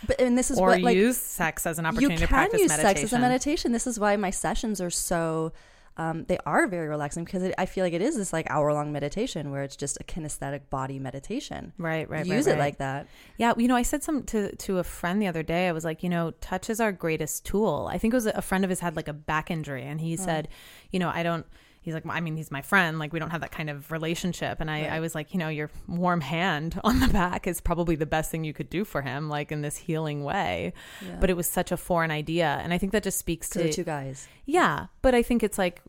but 0.07 0.21
and 0.21 0.37
this 0.37 0.51
is 0.51 0.59
or 0.59 0.69
what 0.69 0.83
like 0.83 0.97
use 0.97 1.17
sex 1.17 1.67
as 1.67 1.79
an 1.79 1.87
opportunity 1.87 2.15
you 2.15 2.19
can 2.19 2.29
to 2.29 2.33
practice 2.33 2.61
use 2.61 2.69
meditation. 2.71 2.97
sex 2.97 3.05
as 3.05 3.13
a 3.13 3.19
meditation. 3.19 3.73
This 3.73 3.87
is 3.87 3.99
why 3.99 4.17
my 4.17 4.31
sessions 4.31 4.81
are 4.81 4.91
so. 4.91 5.53
Um, 5.97 6.25
they 6.25 6.39
are 6.47 6.67
very 6.67 6.89
relaxing 6.89 7.25
because 7.25 7.43
it, 7.43 7.55
I 7.59 7.67
feel 7.67 7.85
like 7.85 7.93
it 7.93 8.01
is 8.01 8.17
this 8.17 8.33
like 8.33 8.47
hour 8.49 8.73
long 8.73 8.93
meditation 8.93 9.51
where 9.51 9.63
it's 9.63 9.77
just 9.77 9.99
a 10.01 10.05
kinesthetic 10.05 10.71
body 10.71 10.99
meditation. 10.99 11.73
Right, 11.77 12.09
right, 12.09 12.25
Use 12.25 12.47
right, 12.47 12.53
it 12.53 12.55
right. 12.55 12.59
like 12.59 12.79
that. 12.79 13.09
Yeah, 13.37 13.53
you 13.57 13.69
know, 13.69 13.77
I 13.77 13.83
said 13.83 14.03
some 14.03 14.23
to 14.25 14.57
to 14.57 14.79
a 14.79 14.85
friend 14.85 15.21
the 15.21 15.27
other 15.27 15.43
day. 15.43 15.69
I 15.69 15.73
was 15.73 15.85
like, 15.85 16.03
you 16.03 16.09
know, 16.09 16.31
touch 16.41 16.71
is 16.71 16.81
our 16.81 16.93
greatest 16.93 17.45
tool. 17.45 17.89
I 17.91 17.99
think 17.99 18.15
it 18.15 18.17
was 18.17 18.27
a 18.27 18.43
friend 18.43 18.65
of 18.65 18.71
his 18.71 18.81
had 18.81 18.97
like 18.97 19.09
a 19.09 19.13
back 19.13 19.51
injury, 19.51 19.85
and 19.85 20.01
he 20.01 20.17
said, 20.17 20.49
you 20.91 20.99
know, 20.99 21.11
I 21.11 21.23
don't. 21.23 21.47
He's 21.83 21.95
like, 21.95 22.05
I 22.09 22.21
mean, 22.21 22.37
he's 22.37 22.51
my 22.51 22.63
friend. 22.63 22.99
Like, 22.99 23.13
we 23.13 23.19
don't 23.19 23.31
have 23.31 23.41
that 23.43 23.51
kind 23.53 23.69
of 23.69 23.91
relationship. 23.93 24.61
And 24.61 24.71
I, 24.71 24.83
Right. 24.83 24.93
I 24.93 25.01
was 25.01 25.15
like, 25.15 25.33
you 25.35 25.39
know, 25.39 25.49
your 25.49 25.69
warm 25.89 26.21
hand 26.21 26.81
on 26.85 27.01
the 27.01 27.09
back 27.09 27.47
is 27.47 27.61
probably 27.61 27.97
the 27.97 28.07
best 28.07 28.31
thing 28.31 28.45
you 28.45 28.53
could 28.55 28.71
do 28.71 28.85
for 28.85 29.03
him, 29.03 29.29
like 29.29 29.51
in 29.53 29.63
this 29.63 29.77
healing 29.77 30.23
way. 30.25 30.73
But 31.21 31.29
it 31.29 31.37
was 31.37 31.47
such 31.49 31.73
a 31.73 31.77
foreign 31.77 32.11
idea, 32.11 32.61
and 32.63 32.73
I 32.73 32.79
think 32.79 32.93
that 32.93 33.03
just 33.03 33.19
speaks 33.19 33.49
To 33.51 33.59
to 33.59 33.65
the 33.65 33.73
two 33.73 33.85
guys. 33.85 34.27
yeah, 34.47 34.87
but 35.03 35.15
I 35.15 35.23
think 35.23 35.43
it's 35.43 35.59
like 35.59 35.83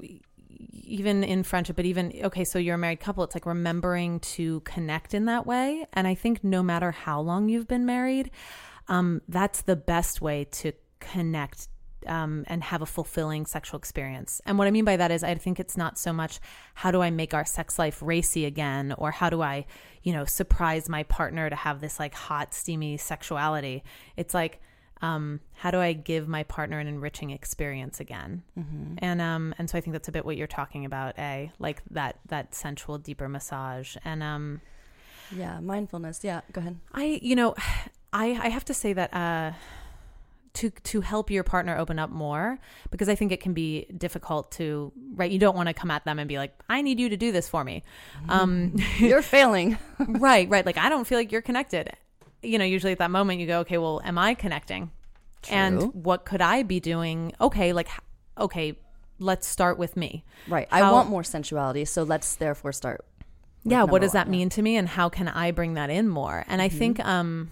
even 0.85 1.23
in 1.23 1.43
friendship, 1.43 1.75
but 1.75 1.85
even 1.85 2.13
okay, 2.23 2.43
so 2.43 2.59
you're 2.59 2.75
a 2.75 2.77
married 2.77 3.00
couple, 3.00 3.23
it's 3.23 3.35
like 3.35 3.45
remembering 3.45 4.19
to 4.19 4.59
connect 4.62 5.13
in 5.13 5.25
that 5.25 5.45
way. 5.45 5.85
And 5.93 6.07
I 6.07 6.15
think 6.15 6.43
no 6.43 6.62
matter 6.63 6.91
how 6.91 7.21
long 7.21 7.50
you've 7.50 7.67
been 7.67 7.85
married, 7.85 8.31
um, 8.88 9.21
that's 9.27 9.62
the 9.62 9.75
best 9.75 10.21
way 10.21 10.45
to 10.45 10.73
connect 11.00 11.67
um, 12.07 12.43
and 12.48 12.63
have 12.63 12.81
a 12.81 12.86
fulfilling 12.86 13.45
sexual 13.45 13.77
experience. 13.77 14.41
And 14.45 14.57
what 14.57 14.67
I 14.67 14.72
mean 14.72 14.86
by 14.86 14.98
that 14.98 15.12
is, 15.12 15.24
I 15.24 15.36
think 15.36 15.60
it's 15.60 15.77
not 15.77 15.98
so 15.98 16.13
much 16.13 16.39
how 16.75 16.91
do 16.91 17.01
I 17.01 17.10
make 17.10 17.33
our 17.33 17.45
sex 17.45 17.77
life 17.79 18.01
racy 18.01 18.45
again, 18.45 18.93
or 18.98 19.12
how 19.12 19.29
do 19.29 19.41
I, 19.41 19.65
you 20.03 20.13
know, 20.13 20.25
surprise 20.25 20.89
my 20.89 21.03
partner 21.03 21.50
to 21.50 21.55
have 21.55 21.81
this 21.81 22.00
like 22.00 22.13
hot, 22.13 22.53
steamy 22.53 22.98
sexuality. 22.98 23.83
It's 24.17 24.33
like, 24.33 24.62
um, 25.03 25.41
how 25.51 25.69
do 25.69 25.79
I 25.79 25.91
give 25.91 26.29
my 26.29 26.43
partner 26.43 26.79
an 26.79 26.88
enriching 26.88 27.31
experience 27.31 28.00
again? 28.00 28.41
Mm-hmm. 28.57 28.95
And 29.00 29.22
um, 29.22 29.53
and 29.57 29.69
so 29.69 29.77
I 29.77 29.81
think 29.81 29.91
that's 29.91 30.07
a 30.07 30.13
bit 30.13 30.24
what 30.24 30.38
you're 30.38 30.48
talking 30.48 30.86
about, 30.86 31.19
a 31.19 31.51
like 31.60 31.81
that 31.91 32.19
that 32.27 32.55
sensual, 32.55 32.98
deeper 32.98 33.27
massage. 33.27 33.98
And 34.05 34.24
um, 34.24 34.62
Yeah, 35.36 35.60
mindfulness. 35.60 36.24
Yeah, 36.24 36.41
go 36.53 36.62
ahead. 36.62 36.79
I, 36.93 37.19
you 37.22 37.36
know, 37.36 37.53
I 38.13 38.39
I 38.41 38.50
have 38.50 38.63
to 38.65 38.74
say 38.74 38.93
that 38.93 39.13
uh, 39.13 39.51
to 40.53 40.69
to 40.69 41.01
help 41.01 41.31
your 41.31 41.43
partner 41.43 41.77
open 41.77 41.98
up 41.98 42.10
more 42.10 42.60
because 42.91 43.10
I 43.10 43.15
think 43.15 43.31
it 43.31 43.39
can 43.39 43.53
be 43.53 43.86
difficult 43.98 44.51
to 44.53 44.91
right. 45.15 45.31
You 45.31 45.39
don't 45.39 45.55
want 45.55 45.67
to 45.67 45.74
come 45.74 45.89
at 45.89 46.05
them 46.05 46.19
and 46.19 46.27
be 46.27 46.38
like, 46.38 46.53
"I 46.69 46.81
need 46.81 47.00
you 47.00 47.10
to 47.10 47.17
do 47.17 47.31
this 47.31 47.50
for 47.50 47.63
me." 47.63 47.83
Um, 48.29 48.75
You're 49.00 49.22
failing. 49.24 49.77
right, 50.00 50.48
right. 50.50 50.65
Like 50.65 50.77
I 50.77 50.89
don't 50.89 51.05
feel 51.05 51.17
like 51.17 51.31
you're 51.31 51.41
connected. 51.41 51.91
You 52.43 52.60
know, 52.60 52.65
usually 52.65 52.91
at 52.91 53.00
that 53.00 53.12
moment 53.12 53.39
you 53.39 53.48
go, 53.48 53.60
"Okay, 53.62 53.77
well, 53.77 54.01
am 54.03 54.17
I 54.17 54.36
connecting?" 54.36 54.91
And 55.50 55.93
what 55.93 56.24
could 56.24 56.41
I 56.41 56.63
be 56.63 56.79
doing? 56.79 57.33
Okay, 57.41 57.74
like 57.74 57.89
okay, 58.38 58.77
let's 59.19 59.48
start 59.48 59.77
with 59.77 59.98
me. 59.98 60.24
Right. 60.48 60.67
I 60.72 60.91
want 60.91 61.10
more 61.10 61.24
sensuality, 61.24 61.86
so 61.86 62.03
let's 62.03 62.36
therefore 62.36 62.72
start. 62.74 63.05
yeah 63.65 63.83
what 63.83 64.01
does 64.01 64.12
that 64.12 64.27
one, 64.27 64.31
mean 64.31 64.50
to 64.50 64.62
me 64.62 64.75
and 64.75 64.89
how 64.89 65.07
can 65.07 65.29
i 65.29 65.50
bring 65.51 65.75
that 65.75 65.89
in 65.89 66.05
more 66.10 66.43
and 66.50 66.62
i 66.62 66.67
think 66.67 67.00
um 67.00 67.50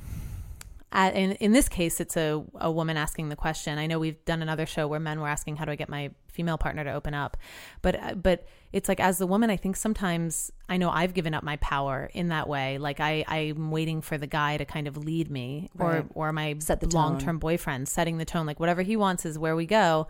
at, 0.94 1.16
in, 1.16 1.32
in 1.34 1.52
this 1.54 1.70
case 1.70 2.00
it's 2.00 2.18
a, 2.18 2.44
a 2.56 2.72
woman 2.72 2.98
asking 2.98 3.30
the 3.30 3.36
question. 3.36 3.78
I 3.78 3.88
know 3.88 4.00
we've 4.00 4.24
done 4.26 4.42
another 4.42 4.66
show 4.66 4.88
where 4.88 5.00
men 5.00 5.20
were 5.20 5.28
asking 5.28 5.56
how 5.58 5.66
do 5.66 5.72
i 5.72 5.76
get 5.76 5.90
my 5.90 6.12
female 6.32 6.58
partner 6.58 6.84
to 6.84 6.92
open 6.94 7.14
up? 7.14 7.38
But 7.82 7.96
uh, 8.02 8.16
but 8.16 8.46
it's 8.74 8.88
like 8.88 9.00
as 9.02 9.18
the 9.18 9.28
woman 9.28 9.50
i 9.50 9.58
think 9.58 9.76
sometimes 9.76 10.50
i 10.70 10.78
know 10.78 10.90
i've 10.90 11.14
given 11.14 11.34
up 11.34 11.44
my 11.44 11.58
power 11.58 12.10
in 12.14 12.30
that 12.30 12.48
way. 12.48 12.78
Like 12.78 13.00
i 13.00 13.24
i'm 13.28 13.72
waiting 13.72 14.02
for 14.02 14.18
the 14.18 14.28
guy 14.28 14.58
to 14.58 14.66
kind 14.66 14.88
of 14.88 14.98
lead 14.98 15.30
me 15.30 15.70
Right. 15.76 16.06
or 16.14 16.28
or 16.30 16.32
my 16.34 16.56
Set 16.60 16.80
the 16.80 16.88
long-term 16.88 17.40
boyfriend 17.40 17.88
setting 17.88 18.18
the 18.18 18.26
tone 18.26 18.46
like 18.46 18.60
whatever 18.60 18.82
he 18.82 18.96
wants 18.96 19.26
is 19.26 19.38
where 19.40 19.56
we 19.56 19.66
go. 19.66 20.08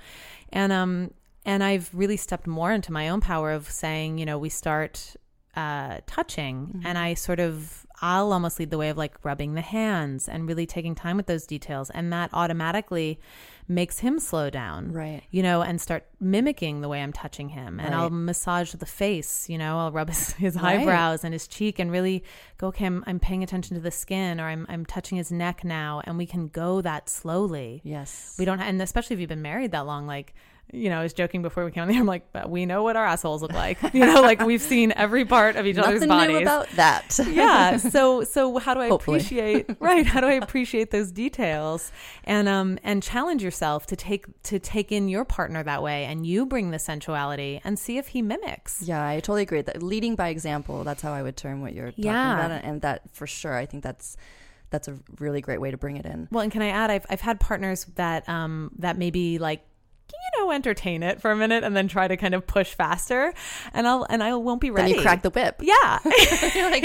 And 0.51 0.71
um 0.71 1.11
and 1.45 1.63
i've 1.63 1.89
really 1.93 2.17
stepped 2.17 2.45
more 2.47 2.71
into 2.71 2.91
my 2.91 3.09
own 3.09 3.21
power 3.21 3.51
of 3.51 3.69
saying 3.69 4.17
you 4.19 4.25
know 4.25 4.37
we 4.37 4.49
start 4.49 5.15
uh 5.55 5.97
touching. 6.05 6.81
And 6.85 6.97
i 6.97 7.13
sort 7.13 7.39
of 7.39 7.80
i'll 8.01 8.33
almost 8.33 8.59
lead 8.59 8.69
the 8.71 8.77
way 8.77 8.89
of 8.89 8.97
like 8.97 9.13
rubbing 9.23 9.53
the 9.53 9.61
hands 9.61 10.27
and 10.27 10.47
really 10.47 10.65
taking 10.65 10.95
time 10.95 11.17
with 11.17 11.27
those 11.27 11.45
details 11.45 11.89
and 11.91 12.11
that 12.11 12.29
automatically 12.33 13.19
makes 13.67 13.99
him 13.99 14.19
slow 14.19 14.49
down 14.49 14.91
Right. 14.91 15.21
you 15.31 15.41
know 15.43 15.61
and 15.61 15.79
start 15.79 16.05
mimicking 16.19 16.81
the 16.81 16.89
way 16.89 17.01
i'm 17.01 17.13
touching 17.13 17.49
him 17.49 17.79
and 17.79 17.95
i'll 17.95 18.09
massage 18.09 18.73
the 18.73 18.85
face 18.85 19.47
you 19.49 19.57
know 19.57 19.77
i'll 19.79 19.91
rub 19.91 20.09
his, 20.09 20.33
his 20.33 20.55
Right. 20.55 20.79
eyebrows 20.79 21.23
and 21.23 21.31
his 21.33 21.47
cheek 21.47 21.79
and 21.79 21.91
really 21.91 22.23
go 22.57 22.67
okay 22.67 22.85
I'm, 22.85 23.03
I'm 23.07 23.19
paying 23.19 23.43
attention 23.43 23.75
to 23.77 23.81
the 23.81 23.91
skin 23.91 24.41
or 24.41 24.45
I'm, 24.47 24.65
I'm 24.67 24.85
touching 24.85 25.17
his 25.17 25.31
neck 25.31 25.63
now 25.63 26.01
and 26.03 26.17
we 26.17 26.25
can 26.25 26.47
go 26.49 26.81
that 26.81 27.07
slowly 27.09 27.81
Yes. 27.83 28.35
we 28.37 28.45
don't, 28.45 28.59
and 28.59 28.81
especially 28.81 29.13
if 29.13 29.19
you've 29.19 29.29
been 29.29 29.41
married 29.41 29.71
that 29.71 29.85
long, 29.85 30.05
like, 30.07 30.33
you 30.73 30.89
know, 30.89 30.99
I 30.99 31.03
was 31.03 31.13
joking 31.13 31.41
before 31.41 31.65
we 31.65 31.71
came 31.71 31.81
on 31.83 31.87
the 31.89 31.95
air. 31.95 31.99
I'm 32.01 32.07
like, 32.07 32.31
but 32.31 32.49
we 32.49 32.65
know 32.65 32.81
what 32.83 32.95
our 32.95 33.05
assholes 33.05 33.41
look 33.41 33.53
like. 33.53 33.77
You 33.93 34.05
know, 34.05 34.21
like 34.21 34.39
we've 34.41 34.61
seen 34.61 34.93
every 34.95 35.25
part 35.25 35.55
of 35.57 35.65
each 35.67 35.77
other's 35.77 35.95
Nothing 36.01 36.07
bodies. 36.09 36.35
new 36.37 36.41
about 36.41 36.69
that. 36.71 37.19
yeah. 37.27 37.75
So, 37.77 38.23
so 38.23 38.57
how 38.57 38.73
do 38.73 38.79
I 38.79 38.87
Hopefully. 38.87 39.17
appreciate, 39.17 39.69
right? 39.81 40.05
How 40.05 40.21
do 40.21 40.27
I 40.27 40.33
appreciate 40.33 40.91
those 40.91 41.11
details 41.11 41.91
and, 42.23 42.47
um, 42.47 42.79
and 42.83 43.03
challenge 43.03 43.43
yourself 43.43 43.85
to 43.87 43.95
take, 43.95 44.25
to 44.43 44.59
take 44.59 44.91
in 44.91 45.09
your 45.09 45.25
partner 45.25 45.61
that 45.63 45.83
way 45.83 46.05
and 46.05 46.25
you 46.25 46.45
bring 46.45 46.71
the 46.71 46.79
sensuality 46.79 47.59
and 47.65 47.77
see 47.77 47.97
if 47.97 48.07
he 48.09 48.21
mimics. 48.21 48.81
Yeah, 48.81 49.05
I 49.05 49.15
totally 49.19 49.41
agree. 49.43 49.61
That 49.61 49.83
leading 49.83 50.15
by 50.15 50.29
example, 50.29 50.83
that's 50.83 51.01
how 51.01 51.11
I 51.11 51.21
would 51.21 51.35
term 51.35 51.61
what 51.61 51.73
you're 51.73 51.91
talking 51.91 52.05
Yeah. 52.05 52.45
about. 52.45 52.63
And 52.63 52.81
that 52.81 53.01
for 53.13 53.27
sure, 53.27 53.55
I 53.57 53.65
think 53.65 53.83
that's 53.83 54.15
that's 54.69 54.87
a 54.87 54.97
really 55.19 55.41
great 55.41 55.59
way 55.59 55.69
to 55.69 55.77
bring 55.77 55.97
it 55.97 56.05
in. 56.05 56.29
Well, 56.31 56.43
and 56.43 56.49
can 56.51 56.61
I 56.61 56.69
add, 56.69 56.89
I've, 56.89 57.05
I've 57.09 57.19
had 57.19 57.41
partners 57.41 57.85
that, 57.95 58.27
um, 58.29 58.71
that 58.79 58.97
maybe 58.97 59.37
like, 59.37 59.65
you 60.11 60.39
know, 60.39 60.51
entertain 60.51 61.03
it 61.03 61.21
for 61.21 61.31
a 61.31 61.35
minute 61.35 61.63
and 61.63 61.75
then 61.75 61.87
try 61.87 62.07
to 62.07 62.17
kind 62.17 62.33
of 62.33 62.45
push 62.45 62.73
faster 62.73 63.33
and 63.73 63.87
I'll, 63.87 64.05
and 64.09 64.21
I 64.21 64.33
won't 64.35 64.61
be 64.61 64.69
Then 64.69 64.75
ready. 64.75 64.93
you 64.93 65.01
crack 65.01 65.21
the 65.21 65.29
whip. 65.29 65.61
Yeah. 65.61 65.99
You're 66.55 66.71
like, 66.71 66.83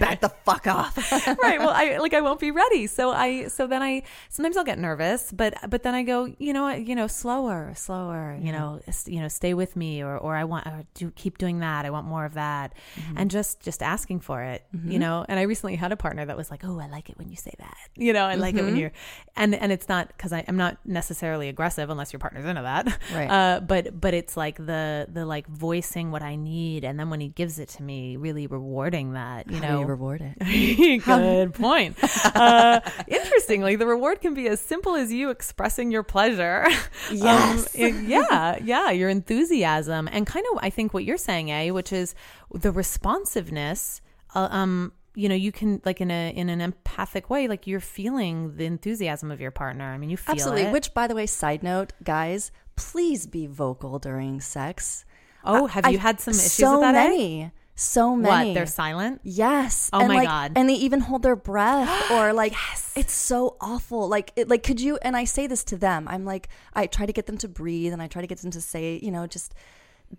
back 0.00 0.20
the 0.20 0.30
fuck 0.44 0.66
off. 0.66 0.96
right. 1.42 1.58
Well, 1.58 1.70
I 1.70 1.98
like 1.98 2.14
I 2.14 2.20
won't 2.20 2.40
be 2.40 2.50
ready. 2.50 2.86
So 2.86 3.10
I 3.10 3.48
so 3.48 3.66
then 3.66 3.82
I 3.82 4.02
sometimes 4.28 4.56
I'll 4.56 4.64
get 4.64 4.78
nervous, 4.78 5.32
but 5.32 5.54
but 5.68 5.82
then 5.82 5.94
I 5.94 6.02
go, 6.02 6.32
you 6.38 6.52
know 6.52 6.62
what, 6.62 6.86
you 6.86 6.94
know, 6.94 7.06
slower, 7.06 7.72
slower, 7.74 8.38
you 8.40 8.52
know, 8.52 8.80
you 9.06 9.20
know, 9.20 9.28
stay 9.28 9.54
with 9.54 9.76
me 9.76 10.02
or 10.02 10.16
or 10.16 10.36
I 10.36 10.44
want 10.44 10.66
or 10.66 10.84
do 10.94 11.10
keep 11.12 11.38
doing 11.38 11.60
that. 11.60 11.84
I 11.84 11.90
want 11.90 12.06
more 12.06 12.24
of 12.24 12.34
that. 12.34 12.74
Mm-hmm. 12.96 13.18
And 13.18 13.30
just 13.30 13.60
just 13.60 13.82
asking 13.82 14.20
for 14.20 14.42
it, 14.42 14.64
mm-hmm. 14.74 14.90
you 14.90 14.98
know. 14.98 15.24
And 15.28 15.38
I 15.38 15.42
recently 15.42 15.76
had 15.76 15.92
a 15.92 15.96
partner 15.96 16.24
that 16.26 16.36
was 16.36 16.50
like, 16.50 16.64
"Oh, 16.64 16.78
I 16.78 16.88
like 16.88 17.10
it 17.10 17.18
when 17.18 17.30
you 17.30 17.36
say 17.36 17.54
that." 17.58 17.76
You 17.96 18.12
know, 18.12 18.24
I 18.24 18.34
like 18.34 18.54
it 18.54 18.62
when 18.62 18.72
mm-hmm. 18.72 18.80
you're 18.80 18.92
and 19.36 19.54
and 19.54 19.72
it's 19.72 19.88
not 19.88 20.16
cuz 20.18 20.32
I 20.32 20.40
am 20.40 20.56
not 20.56 20.78
necessarily 20.84 21.48
aggressive 21.48 21.90
unless 21.90 22.12
your 22.12 22.20
partner's 22.20 22.44
into 22.58 22.62
that. 22.90 22.98
Right. 23.14 23.30
Uh 23.30 23.60
but 23.60 24.00
but 24.00 24.14
it's 24.14 24.36
like 24.36 24.56
the 24.56 25.06
the 25.10 25.24
like 25.24 25.46
voicing 25.48 26.10
what 26.10 26.22
I 26.22 26.36
need 26.36 26.84
and 26.84 26.98
then 26.98 27.10
when 27.10 27.20
he 27.20 27.28
gives 27.28 27.58
it 27.58 27.68
to 27.70 27.82
me, 27.82 28.16
really 28.16 28.46
rewarding 28.46 29.12
that, 29.14 29.50
you 29.50 29.58
How 29.60 29.68
know. 29.68 29.80
you 29.80 29.86
reward 29.86 30.20
it? 30.22 31.02
Good 31.04 31.54
point. 31.54 31.96
Uh, 32.34 32.80
interestingly, 33.06 33.74
the 33.76 33.86
reward 33.86 34.20
can 34.20 34.34
be 34.34 34.48
as 34.48 34.60
simple 34.60 34.94
as 34.94 35.12
you 35.12 35.30
expressing 35.30 35.90
your 35.90 36.02
pleasure. 36.02 36.66
Yes. 37.10 37.74
it- 37.74 37.94
yeah, 38.04 38.58
yeah, 38.62 38.90
your 38.90 39.08
enthusiasm, 39.08 40.08
and 40.12 40.26
kind 40.26 40.44
of, 40.52 40.58
I 40.60 40.70
think 40.70 40.92
what 40.92 41.04
you're 41.04 41.16
saying, 41.16 41.50
eh, 41.50 41.70
which 41.70 41.92
is 41.92 42.14
the 42.52 42.70
responsiveness. 42.72 44.00
Uh, 44.34 44.48
um, 44.50 44.92
you 45.18 45.28
know, 45.28 45.34
you 45.34 45.50
can 45.50 45.82
like 45.84 46.00
in 46.00 46.10
a 46.12 46.30
in 46.30 46.48
an 46.48 46.60
empathic 46.60 47.28
way, 47.28 47.48
like 47.48 47.66
you're 47.66 47.80
feeling 47.80 48.56
the 48.56 48.64
enthusiasm 48.64 49.30
of 49.32 49.40
your 49.40 49.50
partner. 49.50 49.84
I 49.84 49.98
mean, 49.98 50.10
you 50.10 50.16
feel 50.16 50.34
Absolutely. 50.34 50.62
it. 50.62 50.72
Which, 50.72 50.94
by 50.94 51.08
the 51.08 51.14
way, 51.16 51.26
side 51.26 51.62
note, 51.64 51.92
guys, 52.04 52.52
please 52.76 53.26
be 53.26 53.46
vocal 53.46 53.98
during 53.98 54.40
sex. 54.40 55.04
oh, 55.44 55.66
have 55.66 55.84
I- 55.86 55.90
you 55.90 55.98
had 55.98 56.20
some 56.20 56.34
issues 56.34 56.52
so 56.52 56.72
with 56.74 56.82
that? 56.82 56.92
many. 56.92 57.50
So 57.74 58.10
What? 58.10 58.22
many. 58.22 58.54
They're 58.54 58.66
silent. 58.66 59.20
Yes. 59.22 59.88
Oh 59.92 60.00
and 60.00 60.08
my 60.08 60.14
like, 60.16 60.28
God. 60.28 60.52
And 60.56 60.68
they 60.68 60.74
even 60.74 61.00
hold 61.00 61.22
their 61.22 61.36
breath 61.36 62.10
or 62.16 62.32
like 62.32 62.52
yes. 62.52 62.92
it's 62.96 63.12
so 63.12 63.56
awful. 63.60 64.08
Like 64.08 64.32
it, 64.36 64.48
like 64.48 64.62
could 64.64 64.80
you 64.80 64.98
and 65.02 65.16
I 65.16 65.24
say 65.24 65.46
this 65.46 65.62
to 65.64 65.76
them. 65.76 66.06
I'm 66.08 66.24
like 66.24 66.48
I 66.74 66.86
try 66.86 67.06
to 67.06 67.12
get 67.12 67.26
them 67.26 67.38
to 67.38 67.48
breathe 67.48 67.92
and 67.92 68.02
I 68.02 68.08
try 68.08 68.20
to 68.20 68.26
get 68.28 68.38
them 68.38 68.50
to 68.50 68.60
say, 68.60 68.98
you 69.02 69.12
know, 69.12 69.26
just 69.28 69.54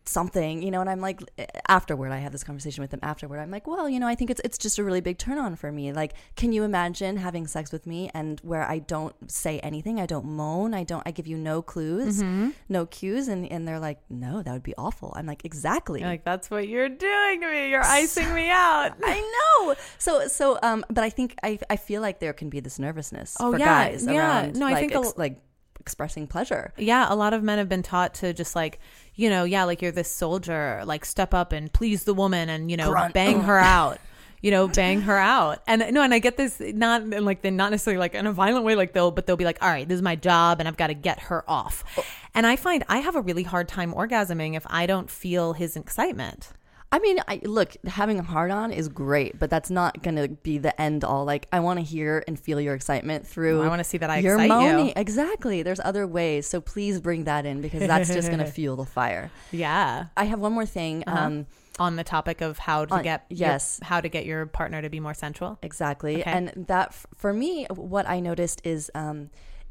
something, 0.05 0.61
you 0.61 0.71
know, 0.71 0.81
and 0.81 0.89
I'm 0.89 1.01
like 1.01 1.21
afterward 1.67 2.11
I 2.11 2.17
have 2.19 2.31
this 2.31 2.43
conversation 2.43 2.81
with 2.81 2.91
them 2.91 2.99
afterward. 3.03 3.39
I'm 3.39 3.51
like, 3.51 3.67
"Well, 3.67 3.89
you 3.89 3.99
know, 3.99 4.07
I 4.07 4.15
think 4.15 4.29
it's 4.29 4.41
it's 4.43 4.57
just 4.57 4.77
a 4.77 4.83
really 4.83 5.01
big 5.01 5.17
turn 5.17 5.37
on 5.37 5.55
for 5.55 5.71
me. 5.71 5.91
Like, 5.93 6.13
can 6.35 6.51
you 6.53 6.63
imagine 6.63 7.17
having 7.17 7.47
sex 7.47 7.71
with 7.71 7.85
me 7.87 8.09
and 8.13 8.39
where 8.41 8.63
I 8.63 8.79
don't 8.79 9.15
say 9.31 9.59
anything, 9.59 9.99
I 9.99 10.05
don't 10.05 10.25
moan, 10.25 10.73
I 10.73 10.83
don't 10.83 11.03
I 11.05 11.11
give 11.11 11.27
you 11.27 11.37
no 11.37 11.61
clues, 11.61 12.21
Mm-hmm. 12.21 12.49
no 12.69 12.85
cues 12.85 13.27
and 13.27 13.49
and 13.51 13.67
they're 13.67 13.79
like, 13.79 13.99
"No, 14.09 14.41
that 14.43 14.51
would 14.51 14.63
be 14.63 14.75
awful." 14.77 15.13
I'm 15.15 15.25
like, 15.25 15.43
"Exactly." 15.45 16.01
You're 16.01 16.09
like 16.09 16.23
that's 16.25 16.49
what 16.51 16.67
you're 16.67 16.89
doing 16.89 17.41
to 17.41 17.47
me. 17.51 17.69
You're 17.69 17.83
icing 18.01 18.33
me 18.33 18.49
out. 18.49 18.91
I 19.03 19.19
know. 19.65 19.75
So 19.97 20.27
so 20.27 20.59
um 20.63 20.85
but 20.89 21.03
I 21.03 21.09
think 21.09 21.35
I 21.43 21.59
I 21.69 21.75
feel 21.75 22.01
like 22.01 22.19
there 22.19 22.33
can 22.33 22.49
be 22.49 22.59
this 22.59 22.79
nervousness 22.79 23.37
Oh, 23.39 23.51
for 23.51 23.59
yeah, 23.59 23.89
guys 23.89 24.05
yeah. 24.05 24.13
around 24.45 24.55
No, 24.57 24.67
I 24.67 24.71
like 24.71 24.79
think 24.91 24.95
ex- 24.95 25.17
like 25.17 25.41
expressing 25.79 26.27
pleasure. 26.27 26.73
Yeah, 26.77 27.07
a 27.09 27.15
lot 27.15 27.33
of 27.33 27.41
men 27.41 27.57
have 27.57 27.69
been 27.69 27.81
taught 27.83 28.13
to 28.15 28.33
just 28.33 28.55
like, 28.55 28.79
you 29.19 29.29
know, 29.29 29.43
yeah, 29.43 29.65
like 29.65 29.81
you're 29.81 29.91
this 29.91 30.09
soldier, 30.09 30.81
like 30.85 31.03
step 31.03 31.33
up 31.33 31.51
and 31.51 31.71
please 31.73 32.05
the 32.05 32.13
woman 32.13 32.47
and, 32.47 32.71
you 32.71 32.77
know, 32.77 32.91
Grunt. 32.91 33.13
bang 33.13 33.41
her 33.41 33.59
out. 33.77 33.99
You 34.41 34.51
know, 34.51 34.69
bang 34.69 35.01
her 35.01 35.17
out. 35.17 35.61
And 35.67 35.93
no, 35.93 36.01
and 36.01 36.13
I 36.13 36.19
get 36.19 36.37
this 36.37 36.61
not 36.61 37.01
in 37.01 37.25
like 37.25 37.41
the 37.41 37.51
not 37.51 37.71
necessarily 37.71 37.99
like 37.99 38.15
in 38.15 38.25
a 38.25 38.31
violent 38.31 38.63
way, 38.63 38.75
like 38.75 38.93
they'll 38.93 39.11
but 39.11 39.27
they'll 39.27 39.35
be 39.35 39.43
like, 39.43 39.61
All 39.61 39.67
right, 39.67 39.85
this 39.85 39.97
is 39.97 40.01
my 40.01 40.15
job 40.15 40.59
and 40.59 40.67
I've 40.69 40.77
got 40.77 40.87
to 40.87 40.93
get 40.93 41.19
her 41.23 41.43
off. 41.49 41.83
Oh. 41.97 42.05
And 42.33 42.47
I 42.47 42.55
find 42.55 42.85
I 42.87 42.99
have 42.99 43.17
a 43.17 43.21
really 43.21 43.43
hard 43.43 43.67
time 43.67 43.93
orgasming 43.93 44.55
if 44.55 44.65
I 44.69 44.85
don't 44.85 45.09
feel 45.09 45.51
his 45.51 45.75
excitement. 45.75 46.53
I 46.91 46.97
mean, 46.99 47.19
I 47.27 47.39
look, 47.43 47.75
having 47.85 48.17
a 48.19 48.23
hard 48.23 48.49
on 48.49 48.71
is 48.71 48.87
great, 48.89 49.37
but 49.37 49.49
that's 49.51 49.69
not 49.69 50.01
going 50.01 50.15
to 50.15 50.27
be 50.27 50.57
the 50.57 50.79
end 50.81 51.03
all. 51.03 51.23
Like 51.23 51.47
I 51.53 51.59
want 51.59 51.77
to 51.79 51.85
hear 51.85 52.23
and 52.27 52.39
feel 52.39 52.59
your 52.59 52.73
excitement 52.73 53.27
through 53.27 53.61
I 53.61 53.67
wanna 53.67 53.83
see 53.83 53.99
that 53.99 54.09
I 54.09 54.17
your 54.19 54.33
excite 54.39 54.49
you. 54.49 54.55
moaning. 54.77 54.93
Exactly. 54.95 55.61
There's 55.61 55.79
other 55.85 56.07
ways. 56.07 56.47
So 56.47 56.59
please 56.61 56.99
bring 56.99 57.25
that 57.25 57.45
in 57.45 57.61
because 57.61 57.81
that's 57.87 58.11
just 58.11 58.29
going 58.29 58.39
to 58.45 58.45
fuel 58.51 58.75
the 58.75 58.85
fire. 58.85 59.29
Yeah. 59.51 60.07
I 60.17 60.23
have 60.25 60.39
one 60.39 60.53
more 60.53 60.65
thing. 60.65 61.03
Um 61.05 61.45
On 61.77 61.95
the 61.95 62.03
topic 62.03 62.41
of 62.41 62.57
how 62.57 62.85
to 62.85 62.95
On- 62.95 63.03
get 63.03 63.25
your- 63.29 63.49
yes. 63.49 63.79
how 63.83 64.01
to 64.01 64.09
get 64.09 64.25
your 64.25 64.47
partner 64.47 64.81
to 64.81 64.89
be 64.89 64.99
more 64.99 65.13
sensual. 65.13 65.59
Exactly. 65.61 66.21
Okay. 66.21 66.29
And 66.31 66.65
that, 66.67 66.87
f- 66.89 67.05
for 67.15 67.31
me, 67.33 67.65
what 67.69 68.09
I 68.09 68.19
noticed 68.19 68.61
is 68.65 68.91
um, 68.95 69.29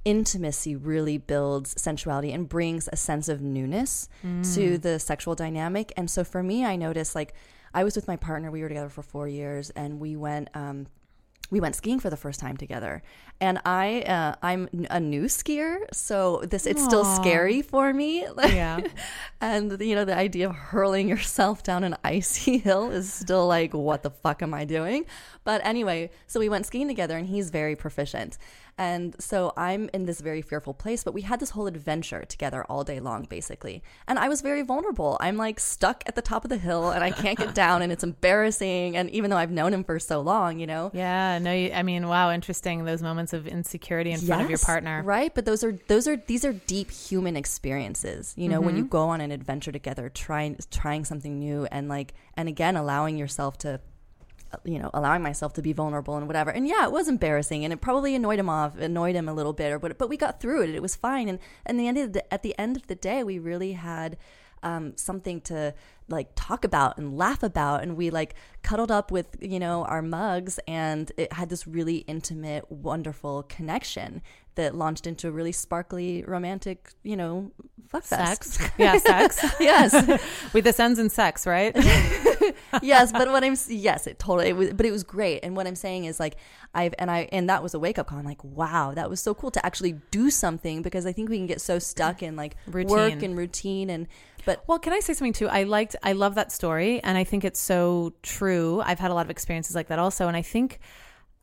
intimacy 0.09 0.75
really 0.75 1.19
builds 1.19 1.75
sensuality 1.75 2.33
and 2.33 2.49
brings 2.49 2.89
a 2.93 2.97
sense 2.97 3.29
of 3.29 3.41
newness 3.43 4.09
to 4.55 4.79
the 4.79 4.99
sexual 4.99 5.35
dynamic. 5.35 5.93
And 5.99 6.11
so 6.11 6.25
for 6.25 6.43
me, 6.43 6.65
I 6.65 6.77
noticed 6.77 7.15
like 7.15 7.35
I 7.75 7.85
was 7.85 7.95
with 7.95 8.09
my 8.09 8.17
partner, 8.17 8.51
we 8.51 8.63
were 8.63 8.69
together 8.69 8.89
for 8.89 9.03
four 9.03 9.29
years, 9.29 9.71
and 9.71 10.01
we 10.01 10.17
went. 10.17 10.49
Um, 10.55 10.87
we 11.51 11.61
went 11.61 11.75
skiing 11.75 11.99
for 11.99 12.11
the 12.11 12.17
first 12.17 12.41
time 12.41 12.59
together 12.59 13.03
and 13.41 13.59
i 13.65 14.03
uh, 14.03 14.35
i'm 14.43 14.69
a 14.91 15.01
new 15.01 15.25
skier 15.25 15.79
so 15.95 16.43
this 16.53 16.67
it's 16.67 16.85
still 16.85 17.07
scary 17.07 17.63
for 17.63 17.95
me 17.95 18.27
Yeah. 18.39 18.81
and 19.41 19.81
you 19.81 19.95
know 19.95 20.05
the 20.05 20.15
idea 20.15 20.51
of 20.51 20.55
hurling 20.55 21.09
yourself 21.09 21.63
down 21.63 21.85
an 21.85 21.97
icy 22.05 22.59
hill 22.59 22.91
is 22.91 23.11
still 23.11 23.47
like 23.47 23.73
what 23.73 24.03
the 24.03 24.11
fuck 24.11 24.43
am 24.43 24.53
i 24.53 24.67
doing 24.67 25.07
but 25.45 25.63
anyway 25.65 26.11
so 26.27 26.39
we 26.39 26.51
went 26.51 26.67
skiing 26.67 26.87
together 26.87 27.17
and 27.17 27.27
he's 27.29 27.49
very 27.49 27.75
proficient 27.77 28.37
and 28.79 29.15
so 29.21 29.53
i'm 29.57 29.91
in 29.93 30.07
this 30.07 30.21
very 30.21 30.43
fearful 30.43 30.73
place 30.73 31.05
but 31.05 31.13
we 31.13 31.23
had 31.23 31.41
this 31.41 31.51
whole 31.51 31.67
adventure 31.67 32.25
together 32.25 32.65
all 32.65 32.85
day 32.85 33.01
long 33.01 33.25
basically 33.25 33.83
and 34.07 34.19
i 34.19 34.29
was 34.29 34.41
very 34.41 34.63
vulnerable 34.63 35.17
i'm 35.21 35.37
like 35.37 35.61
stuck 35.61 36.03
at 36.07 36.15
the 36.15 36.23
top 36.23 36.45
of 36.45 36.49
the 36.49 36.57
hill 36.57 36.91
and 36.91 37.05
i 37.05 37.11
can't 37.11 37.39
get 37.39 37.55
down 37.55 37.83
and 37.83 37.93
it's 37.93 38.05
embarrassing 38.05 38.97
and 38.97 39.11
even 39.11 39.31
though 39.31 39.37
i've 39.37 39.51
known 39.51 39.75
him 39.75 39.85
for 39.85 39.99
so 39.99 40.21
long 40.21 40.59
you 40.59 40.67
know 40.67 40.91
Yeah, 40.95 41.39
no, 41.39 41.53
you, 41.53 41.73
I 41.73 41.83
mean, 41.83 42.09
wow, 42.09 42.33
interesting. 42.33 42.85
Those 42.85 43.03
moments 43.03 43.33
of 43.33 43.47
insecurity 43.47 44.11
in 44.11 44.21
front 44.21 44.43
of 44.43 44.51
your 44.51 44.59
partner. 44.59 45.03
right? 45.05 45.35
But 45.35 45.45
those 45.45 45.65
are 45.65 45.73
those 45.89 46.07
are 46.09 46.17
these 46.17 46.45
are 46.45 46.53
deep 46.53 46.91
human 46.91 47.37
experiences. 47.37 48.35
You 48.37 48.49
know, 48.49 48.61
when 48.61 48.77
you 48.77 48.83
mm-hmm. 48.83 48.91
go 48.91 49.09
on 49.09 49.21
an 49.21 49.31
adventure 49.31 49.73
together, 49.73 50.09
trying 50.09 50.57
trying 50.71 51.05
something 51.05 51.39
new, 51.39 51.67
and 51.71 51.89
like, 51.89 52.15
and 52.37 52.49
again, 52.49 52.77
allowing 52.77 53.17
yourself 53.17 53.59
to, 53.59 53.81
you 54.65 54.79
know, 54.79 54.91
allowing 54.95 55.23
myself 55.23 55.53
to 55.55 55.63
be 55.63 55.73
vulnerable 55.73 56.17
and 56.17 56.27
whatever. 56.27 56.51
And 56.51 56.67
yeah, 56.67 56.85
it 56.85 56.93
was 56.93 57.09
embarrassing, 57.09 57.65
and 57.65 57.73
it 57.73 57.81
probably 57.81 58.15
annoyed 58.15 58.39
him 58.39 58.49
off, 58.49 58.77
annoyed 58.79 59.15
him 59.15 59.29
a 59.29 59.35
little 59.35 59.53
bit, 59.53 59.73
or 59.73 59.79
but 59.79 59.99
but 59.99 60.09
we 60.09 60.17
got 60.17 60.41
through 60.41 60.63
it. 60.63 60.71
It 60.71 60.83
was 60.83 60.97
fine, 60.97 61.29
and 61.29 61.39
and 61.67 61.79
the 61.79 61.89
end 61.89 61.99
of 61.99 62.13
the, 62.13 62.33
at 62.33 62.43
the 62.43 62.59
end 62.59 62.77
of 62.77 62.87
the 62.87 62.95
day, 62.95 63.23
we 63.25 63.39
really 63.39 63.73
had. 63.73 64.17
Um, 64.61 64.97
something 64.97 65.41
to 65.43 65.73
like 66.09 66.31
talk 66.35 66.65
about 66.65 66.99
and 66.99 67.17
laugh 67.17 67.45
about 67.45 67.83
and 67.83 67.97
we 67.97 68.11
like 68.11 68.35
cuddled 68.63 68.91
up 68.91 69.13
with 69.13 69.37
you 69.41 69.61
know 69.61 69.85
our 69.85 70.03
mugs 70.03 70.59
and 70.67 71.13
it 71.17 71.33
had 71.33 71.49
this 71.49 71.65
really 71.65 71.99
intimate 72.09 72.69
wonderful 72.69 73.45
connection 73.45 74.21
that 74.59 74.75
launched 74.75 75.07
into 75.07 75.29
a 75.29 75.31
really 75.31 75.53
sparkly 75.53 76.23
romantic 76.25 76.93
you 77.03 77.17
know 77.17 77.51
fuck 77.89 78.03
fest. 78.05 78.55
Sex. 78.55 78.71
Yeah, 78.79 78.99
sex. 78.99 79.43
yes 79.61 79.95
Wait, 80.53 80.63
this 80.65 80.79
ends 80.79 80.99
in 80.99 81.09
sex, 81.09 81.47
right? 81.47 81.75
yes 82.83 83.13
but 83.13 83.29
what 83.29 83.43
i'm 83.45 83.57
yes 83.69 84.07
it 84.07 84.19
totally 84.19 84.49
it 84.49 84.57
was, 84.57 84.73
but 84.75 84.85
it 84.85 84.91
was 84.91 85.03
great 85.03 85.41
and 85.43 85.57
what 85.57 85.67
i'm 85.67 85.75
saying 85.75 86.05
is 86.05 86.19
like 86.21 86.37
i've 86.75 86.95
and 86.99 87.11
i 87.11 87.29
and 87.33 87.49
that 87.49 87.63
was 87.63 87.73
a 87.75 87.79
wake-up 87.79 88.07
call 88.07 88.19
i'm 88.19 88.25
like 88.25 88.43
wow 88.45 88.93
that 88.95 89.09
was 89.09 89.21
so 89.21 89.33
cool 89.35 89.51
to 89.51 89.65
actually 89.65 89.93
do 90.11 90.29
something 90.31 90.83
because 90.83 91.07
i 91.07 91.13
think 91.13 91.31
we 91.31 91.37
can 91.39 91.47
get 91.47 91.61
so 91.61 91.79
stuck 91.79 92.23
in 92.23 92.37
like 92.37 92.57
work 92.73 93.23
and 93.23 93.37
routine 93.39 93.91
and 93.91 94.07
but 94.45 94.65
Well, 94.67 94.79
can 94.79 94.95
I 94.95 95.01
say 95.01 95.13
something 95.13 95.35
too? 95.35 95.49
I 95.49 95.65
liked, 95.65 95.95
I 96.03 96.13
love 96.13 96.37
that 96.37 96.51
story, 96.53 97.03
and 97.03 97.19
I 97.19 97.25
think 97.25 97.45
it's 97.45 97.61
so 97.61 98.15
true. 98.23 98.81
I've 98.83 98.99
had 98.99 99.11
a 99.11 99.15
lot 99.15 99.27
of 99.27 99.31
experiences 99.31 99.75
like 99.75 99.89
that 99.89 99.99
also, 99.99 100.27
and 100.27 100.35
I 100.35 100.41
think, 100.43 100.81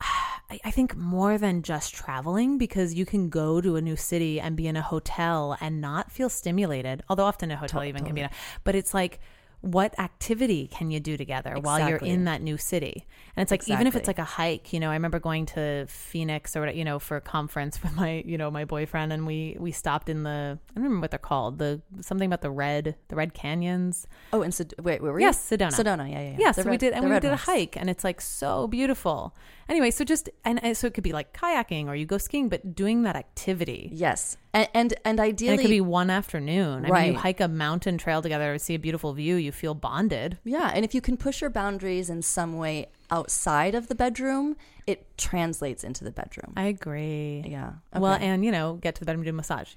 I 0.50 0.60
I 0.64 0.70
think 0.70 0.96
more 0.96 1.38
than 1.38 1.62
just 1.62 1.94
traveling 1.94 2.56
because 2.58 2.94
you 2.94 3.04
can 3.04 3.28
go 3.28 3.60
to 3.60 3.76
a 3.76 3.80
new 3.82 3.96
city 3.96 4.40
and 4.40 4.56
be 4.56 4.66
in 4.68 4.76
a 4.76 4.82
hotel 4.82 5.56
and 5.60 5.80
not 5.80 6.12
feel 6.12 6.28
stimulated. 6.28 7.02
Although 7.08 7.24
often 7.24 7.50
a 7.50 7.56
hotel 7.56 7.82
even 7.84 8.04
can 8.04 8.14
be, 8.14 8.26
but 8.64 8.74
it's 8.74 8.94
like. 8.94 9.20
What 9.62 9.98
activity 9.98 10.68
can 10.68 10.90
you 10.92 11.00
do 11.00 11.16
together 11.16 11.56
while 11.58 11.88
you're 11.88 11.98
in 11.98 12.26
that 12.26 12.40
new 12.40 12.56
city? 12.56 13.04
And 13.34 13.42
it's 13.42 13.50
like 13.50 13.68
even 13.68 13.86
if 13.88 13.96
it's 13.96 14.06
like 14.06 14.18
a 14.20 14.24
hike, 14.24 14.72
you 14.72 14.78
know, 14.78 14.90
I 14.90 14.92
remember 14.92 15.18
going 15.18 15.46
to 15.46 15.86
Phoenix 15.88 16.54
or 16.54 16.68
you 16.68 16.84
know 16.84 16.98
for 17.00 17.16
a 17.16 17.20
conference 17.20 17.82
with 17.82 17.96
my 17.96 18.22
you 18.24 18.38
know 18.38 18.50
my 18.50 18.64
boyfriend, 18.64 19.12
and 19.12 19.26
we 19.26 19.56
we 19.58 19.72
stopped 19.72 20.08
in 20.08 20.22
the 20.22 20.58
I 20.70 20.74
don't 20.74 20.84
remember 20.84 21.00
what 21.00 21.10
they're 21.10 21.18
called 21.18 21.58
the 21.58 21.80
something 22.00 22.26
about 22.26 22.42
the 22.42 22.50
red 22.50 22.96
the 23.08 23.16
red 23.16 23.34
canyons. 23.34 24.06
oh 24.32 24.42
and 24.42 24.54
Sed- 24.54 24.74
wait 24.78 25.02
where 25.02 25.12
were 25.12 25.20
Yes, 25.20 25.38
Sedona. 25.50 25.72
sedona 25.72 26.08
yeah 26.08 26.20
yeah, 26.20 26.30
yeah. 26.32 26.36
Yeah, 26.38 26.52
so 26.52 26.62
we 26.70 26.76
did, 26.76 26.92
and 26.92 27.08
we 27.10 27.18
did 27.18 27.32
a 27.32 27.36
hike, 27.36 27.76
and 27.76 27.90
it's 27.90 28.04
like 28.04 28.20
so 28.20 28.68
beautiful. 28.68 29.34
Anyway, 29.68 29.90
so 29.90 30.04
just 30.04 30.28
and, 30.44 30.62
and 30.62 30.76
so 30.76 30.86
it 30.86 30.94
could 30.94 31.02
be 31.04 31.12
like 31.12 31.32
kayaking 31.32 31.86
or 31.88 31.94
you 31.96 32.06
go 32.06 32.18
skiing, 32.18 32.48
but 32.48 32.74
doing 32.74 33.02
that 33.02 33.16
activity. 33.16 33.90
yes 33.92 34.36
and 34.54 34.68
and, 34.74 34.94
and 35.04 35.18
ideally 35.20 35.52
And 35.52 35.60
it 35.60 35.64
could 35.64 35.70
be 35.70 35.80
one 35.80 36.08
afternoon. 36.08 36.78
I 36.78 36.82
mean, 36.82 36.92
Right. 36.92 37.12
you 37.12 37.18
hike 37.18 37.40
a 37.40 37.48
mountain 37.48 37.98
trail 37.98 38.22
together, 38.22 38.56
see 38.58 38.74
a 38.74 38.78
beautiful 38.78 39.12
view, 39.12 39.34
you 39.36 39.52
feel 39.52 39.74
bonded. 39.74 40.38
Yeah, 40.44 40.70
and 40.74 40.84
if 40.84 40.94
you 40.94 41.00
can 41.00 41.16
push 41.16 41.40
your 41.40 41.50
boundaries 41.50 42.08
in 42.08 42.22
some 42.22 42.56
way 42.56 42.86
outside 43.10 43.74
of 43.74 43.88
the 43.88 43.94
bedroom, 43.94 44.56
it 44.86 45.06
translates 45.18 45.82
into 45.84 46.04
the 46.04 46.12
bedroom. 46.12 46.52
I 46.56 46.66
agree. 46.66 47.44
yeah. 47.46 47.72
Well, 47.94 48.18
and 48.20 48.44
you 48.44 48.52
know, 48.52 48.74
get 48.80 48.94
to 48.94 49.00
the 49.00 49.06
bedroom 49.06 49.24
do 49.24 49.30
a 49.30 49.32
massage. 49.32 49.70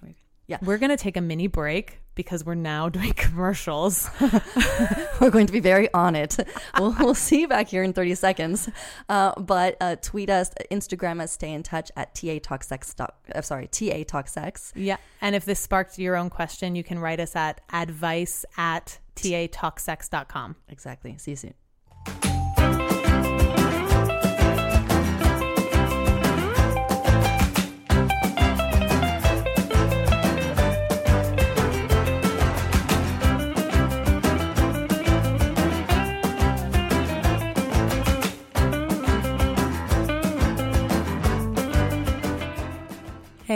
Yeah. 0.49 0.57
We're 0.63 0.79
gonna 0.79 0.97
take 0.97 1.15
a 1.15 1.21
mini 1.21 1.45
break 1.47 1.99
because 2.15 2.43
we're 2.43 2.55
now 2.55 2.89
doing 2.97 3.13
commercials. 3.13 4.09
we're 5.21 5.29
going 5.29 5.47
to 5.47 5.53
be 5.53 5.61
very 5.61 5.93
on 5.93 6.15
it. 6.15 6.37
we'll, 6.77 6.93
we'll 6.99 7.13
see 7.15 7.41
you 7.41 7.47
back 7.47 7.69
here 7.69 7.83
in 7.83 7.93
30 7.93 8.15
seconds. 8.15 8.69
Uh, 9.07 9.39
but 9.39 9.77
uh, 9.79 9.95
tweet 10.01 10.29
us, 10.29 10.51
Instagram 10.71 11.21
us, 11.21 11.31
stay 11.31 11.53
in 11.53 11.63
touch 11.63 11.91
at 11.95 12.15
TA 12.15 12.39
Talk 12.41 12.63
Sex. 12.63 12.93
Uh, 12.99 13.41
sorry, 13.41 13.67
TA 13.67 14.03
Talk 14.05 14.27
Sex. 14.27 14.73
yeah. 14.75 14.97
And 15.21 15.35
if 15.35 15.45
this 15.45 15.59
sparked 15.59 15.97
your 15.99 16.17
own 16.17 16.29
question, 16.29 16.75
you 16.75 16.83
can 16.83 16.99
write 16.99 17.19
us 17.19 17.35
at 17.35 17.61
advice 17.71 18.43
at 18.57 18.97
tatalksex.com. 19.15 20.55
Exactly. 20.67 21.15
See 21.19 21.31
you 21.31 21.37
soon. 21.37 21.68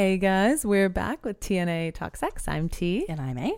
Hey 0.03 0.17
guys, 0.17 0.65
we're 0.65 0.89
back 0.89 1.23
with 1.23 1.39
TNA 1.39 1.93
Talk 1.93 2.17
Sex. 2.17 2.45
I'm 2.49 2.67
T, 2.67 3.05
And 3.07 3.21
I'm 3.21 3.37
A. 3.37 3.53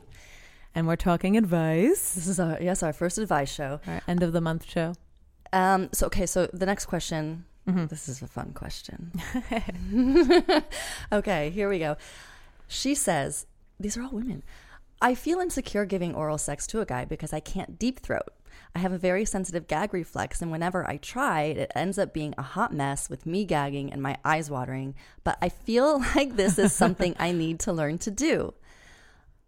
and 0.76 0.86
we're 0.86 0.96
talking 0.96 1.38
advice. 1.38 2.14
This 2.14 2.28
is 2.28 2.40
our 2.40 2.62
yes 2.62 2.84
our 2.84 2.94
first 2.94 3.18
advice 3.18 3.52
show. 3.52 3.80
Our 3.88 4.04
end 4.08 4.22
of 4.22 4.32
the 4.32 4.42
month 4.42 4.64
show. 4.70 4.94
Um, 5.52 5.90
so 5.92 6.06
okay, 6.06 6.28
so 6.28 6.46
the 6.54 6.68
next 6.68 6.86
question. 6.86 7.46
Mm-hmm. 7.68 7.88
This 7.88 8.08
is 8.08 8.22
a 8.22 8.28
fun 8.28 8.54
question. 8.54 9.12
okay, 11.12 11.50
here 11.50 11.68
we 11.68 11.80
go. 11.80 11.98
She 12.68 12.94
says, 12.94 13.48
"These 13.80 13.98
are 13.98 14.04
all 14.04 14.12
women. 14.12 14.44
I 15.02 15.16
feel 15.16 15.40
insecure 15.40 15.86
giving 15.86 16.14
oral 16.14 16.38
sex 16.38 16.68
to 16.68 16.80
a 16.80 16.86
guy 16.86 17.06
because 17.06 17.34
I 17.34 17.40
can't 17.40 17.80
deep 17.80 18.02
throat. 18.02 18.30
I 18.76 18.80
have 18.80 18.92
a 18.92 18.98
very 18.98 19.24
sensitive 19.24 19.68
gag 19.68 19.94
reflex, 19.94 20.42
and 20.42 20.52
whenever 20.52 20.88
I 20.88 20.98
try, 20.98 21.44
it 21.44 21.72
ends 21.76 21.98
up 21.98 22.14
being 22.14 22.36
a 22.38 22.42
hot 22.42 22.74
mess 22.74 23.10
with 23.10 23.26
me 23.26 23.46
gagging 23.46 23.92
and 23.92 24.02
my 24.02 24.18
eyes 24.26 24.50
watering. 24.50 24.96
But 25.24 25.38
I 25.42 25.50
feel 25.50 26.00
like 26.16 26.36
this 26.36 26.60
is 26.60 26.74
something 26.74 27.16
I 27.18 27.32
need 27.32 27.60
to 27.62 27.74
learn 27.74 27.98
to 28.00 28.12
do." 28.12 28.54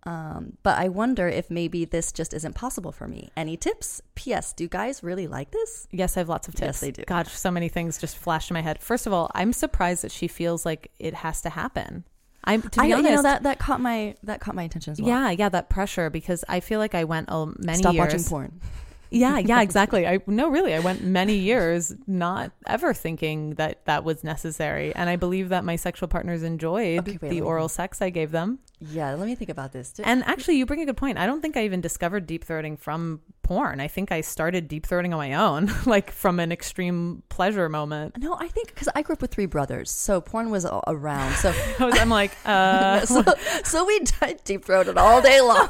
Um, 0.04 0.54
but 0.64 0.78
I 0.78 0.88
wonder 0.88 1.28
if 1.28 1.52
maybe 1.52 1.84
this 1.84 2.14
just 2.14 2.34
isn't 2.34 2.54
possible 2.54 2.94
for 2.94 3.10
me. 3.10 3.30
Any 3.36 3.58
tips? 3.58 4.02
P.S. 4.16 4.54
Do 4.54 4.70
guys 4.70 5.04
really 5.04 5.28
like 5.28 5.52
this? 5.52 5.86
Yes, 5.92 6.16
I 6.16 6.22
have 6.22 6.30
lots 6.30 6.48
of 6.48 6.56
tips. 6.56 6.66
Yes, 6.66 6.80
they 6.80 6.92
do. 6.92 7.04
Gosh, 7.06 7.34
so 7.34 7.52
many 7.52 7.68
things 7.68 7.98
just 7.98 8.18
flashed 8.18 8.50
in 8.50 8.54
my 8.54 8.62
head. 8.62 8.82
First 8.82 9.06
of 9.06 9.12
all, 9.12 9.30
I'm 9.36 9.52
surprised 9.52 10.04
that 10.06 10.12
she 10.14 10.30
feels 10.30 10.66
like 10.66 10.92
it 10.98 11.14
has 11.14 11.42
to 11.42 11.50
happen. 11.50 12.06
I'm 12.46 12.62
to 12.62 12.70
be 12.70 12.80
I 12.80 12.98
honest. 12.98 13.10
you 13.10 13.16
know 13.18 13.22
that 13.24 13.44
that 13.44 13.60
caught 13.60 13.82
my 13.82 14.16
that 14.24 14.40
caught 14.40 14.56
my 14.56 14.64
attention 14.64 14.94
as 14.94 15.02
well. 15.02 15.10
Yeah, 15.10 15.32
yeah, 15.32 15.50
that 15.50 15.70
pressure 15.70 16.10
because 16.10 16.46
I 16.48 16.62
feel 16.62 16.80
like 16.80 16.96
I 16.96 17.04
went 17.04 17.28
oh, 17.30 17.54
many 17.58 17.80
Stop 17.80 17.94
years. 17.94 18.14
watching 18.14 18.24
porn. 18.24 18.62
Yeah, 19.10 19.38
yeah, 19.40 19.62
exactly. 19.62 20.06
I 20.08 20.20
no, 20.28 20.50
really, 20.50 20.74
I 20.74 20.80
went 20.80 21.04
many 21.04 21.36
years 21.36 21.94
not 22.08 22.52
ever 22.66 22.94
thinking 22.94 23.52
that 23.56 23.86
that 23.86 24.04
was 24.04 24.24
necessary, 24.24 24.94
and 24.96 25.10
I 25.10 25.16
believe 25.16 25.50
that 25.50 25.64
my 25.64 25.76
sexual 25.76 26.08
partners 26.08 26.44
enjoyed 26.44 27.00
Okay, 27.00 27.18
wait, 27.22 27.30
the 27.30 27.36
me- 27.36 27.42
oral 27.42 27.70
sex 27.70 28.02
I 28.02 28.10
gave 28.10 28.32
them. 28.32 28.60
Yeah, 28.80 29.16
let 29.16 29.26
me 29.26 29.34
think 29.34 29.50
about 29.50 29.72
this. 29.72 29.92
Did- 29.92 30.06
And 30.06 30.24
actually, 30.26 30.58
you 30.58 30.66
bring 30.68 30.82
a 30.82 30.86
good 30.86 30.98
point. 30.98 31.18
I 31.18 31.26
don't 31.26 31.42
think 31.42 31.58
I 31.58 31.66
even 31.66 31.82
discovered 31.82 32.28
deep 32.28 32.46
throating 32.46 32.78
from 32.78 33.22
porn. 33.42 33.80
I 33.80 33.88
think 33.88 34.12
I 34.12 34.22
started 34.22 34.68
deep 34.68 34.86
throating 34.86 35.14
on 35.14 35.18
my 35.18 35.34
own, 35.34 35.72
like 35.88 36.12
from 36.12 36.40
an 36.40 36.52
extreme 36.52 37.24
pleasure 37.30 37.70
moment. 37.70 38.18
no, 38.20 38.36
I 38.36 38.48
think 38.50 38.68
because 38.68 38.88
I 38.94 39.02
grew 39.02 39.14
up 39.14 39.22
with 39.22 39.32
three 39.32 39.48
brothers, 39.48 39.90
so 39.90 40.22
porn 40.22 40.52
was 40.52 40.66
around. 40.86 41.34
So, 41.38 41.50
I 41.80 41.90
I'm 42.00 42.10
like, 42.10 42.32
uh, 42.46 43.04
so, 43.06 43.24
so 43.64 43.84
we 43.86 44.00
deep 44.44 44.64
throated 44.64 44.98
all 44.98 45.22
day 45.24 45.42
long. 45.42 45.70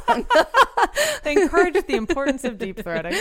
they 1.23 1.41
encouraged 1.41 1.87
the 1.87 1.95
importance 1.95 2.43
of 2.43 2.57
deep 2.57 2.77
throating. 2.77 3.17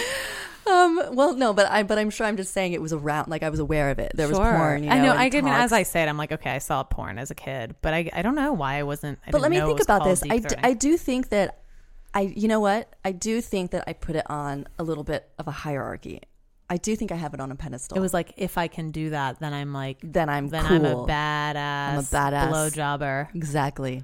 Um, 0.67 1.01
well, 1.13 1.35
no, 1.35 1.53
but 1.53 1.71
I 1.71 1.83
but 1.83 1.99
I'm 1.99 2.11
sure 2.11 2.27
I'm 2.27 2.37
just 2.37 2.53
saying 2.53 2.73
it 2.73 2.83
was 2.83 2.93
around. 2.93 3.29
Like 3.29 3.43
I 3.43 3.51
was 3.51 3.61
aware 3.61 3.91
of 3.91 3.99
it. 3.99 4.13
There 4.15 4.29
was 4.29 4.37
Sure. 4.37 4.53
porn. 4.53 4.83
You 4.83 4.91
know, 4.91 4.95
I 4.95 4.99
know. 4.99 5.13
and 5.13 5.35
I 5.35 5.41
mean, 5.41 5.55
as. 5.55 5.73
I 5.73 5.83
say 5.83 6.03
it, 6.03 6.09
I'm 6.09 6.17
like, 6.17 6.33
okay, 6.33 6.51
I 6.51 6.59
saw 6.59 6.83
porn 6.83 7.19
as 7.19 7.31
a 7.31 7.35
kid, 7.35 7.77
but 7.83 7.95
I, 7.95 8.11
I 8.13 8.23
don't 8.23 8.35
know 8.35 8.53
why 8.53 8.75
I 8.75 8.83
wasn't. 8.83 9.19
I 9.27 9.31
but 9.31 9.41
let 9.41 9.51
me 9.51 9.61
think 9.61 9.81
about 9.81 10.05
this. 10.05 10.23
I, 10.29 10.39
d-. 10.39 10.57
I 10.63 10.73
do 10.73 10.97
think 10.97 11.29
that 11.29 11.61
I, 12.15 12.33
you 12.35 12.49
know 12.49 12.61
what? 12.61 12.95
I 13.05 13.13
do 13.13 13.41
think 13.41 13.73
that 13.73 13.85
I 13.87 13.93
put 13.93 14.17
it 14.17 14.29
on 14.31 14.67
a 14.79 14.83
little 14.83 15.05
bit 15.05 15.29
of 15.39 15.47
a 15.47 15.51
hierarchy. 15.51 16.23
I 16.69 16.79
do 16.79 16.97
think 16.97 17.13
I 17.13 17.17
have 17.17 17.35
it 17.35 17.41
on 17.41 17.53
a 17.53 17.57
pedestal. 17.57 17.97
It 17.97 18.01
was 18.01 18.13
like 18.13 18.33
if 18.37 18.59
I 18.59 18.69
can 18.69 18.91
do 18.91 19.11
that, 19.11 19.39
then 19.39 19.53
I'm 19.53 19.73
like, 19.73 19.99
then 20.03 20.29
I'm 20.29 20.49
then 20.49 20.65
cool. 20.65 20.77
I'm 20.77 20.85
a 20.85 21.07
badass. 21.07 21.99
A 21.99 22.17
badass. 22.17 22.51
blowjobber. 22.51 23.35
Exactly. 23.35 24.03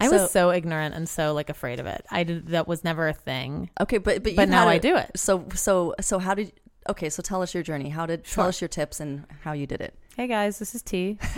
I 0.00 0.06
So- 0.08 0.12
was 0.22 0.30
so 0.30 0.50
ignorant 0.50 0.94
and 0.94 1.08
so 1.08 1.32
like 1.34 1.50
afraid 1.50 1.78
of 1.80 1.86
it. 1.86 2.04
I 2.10 2.24
did 2.24 2.48
that 2.48 2.66
was 2.66 2.82
never 2.84 3.06
a 3.08 3.12
thing. 3.12 3.70
Okay, 3.80 3.98
but 3.98 4.22
but, 4.22 4.34
But 4.36 4.48
now 4.48 4.66
I 4.68 4.78
do 4.78 4.96
it. 4.96 5.10
So 5.16 5.46
so 5.54 5.94
so 6.00 6.18
how 6.18 6.34
did? 6.34 6.52
Okay, 6.88 7.10
so 7.10 7.22
tell 7.22 7.42
us 7.42 7.52
your 7.54 7.62
journey. 7.62 7.90
How 7.90 8.06
did 8.06 8.24
tell 8.24 8.46
us 8.46 8.60
your 8.60 8.68
tips 8.68 8.98
and 9.00 9.26
how 9.42 9.52
you 9.52 9.66
did 9.66 9.80
it? 9.80 9.94
Hey 10.16 10.26
guys, 10.26 10.58
this 10.58 10.74
is 10.74 10.82
T. 10.82 11.18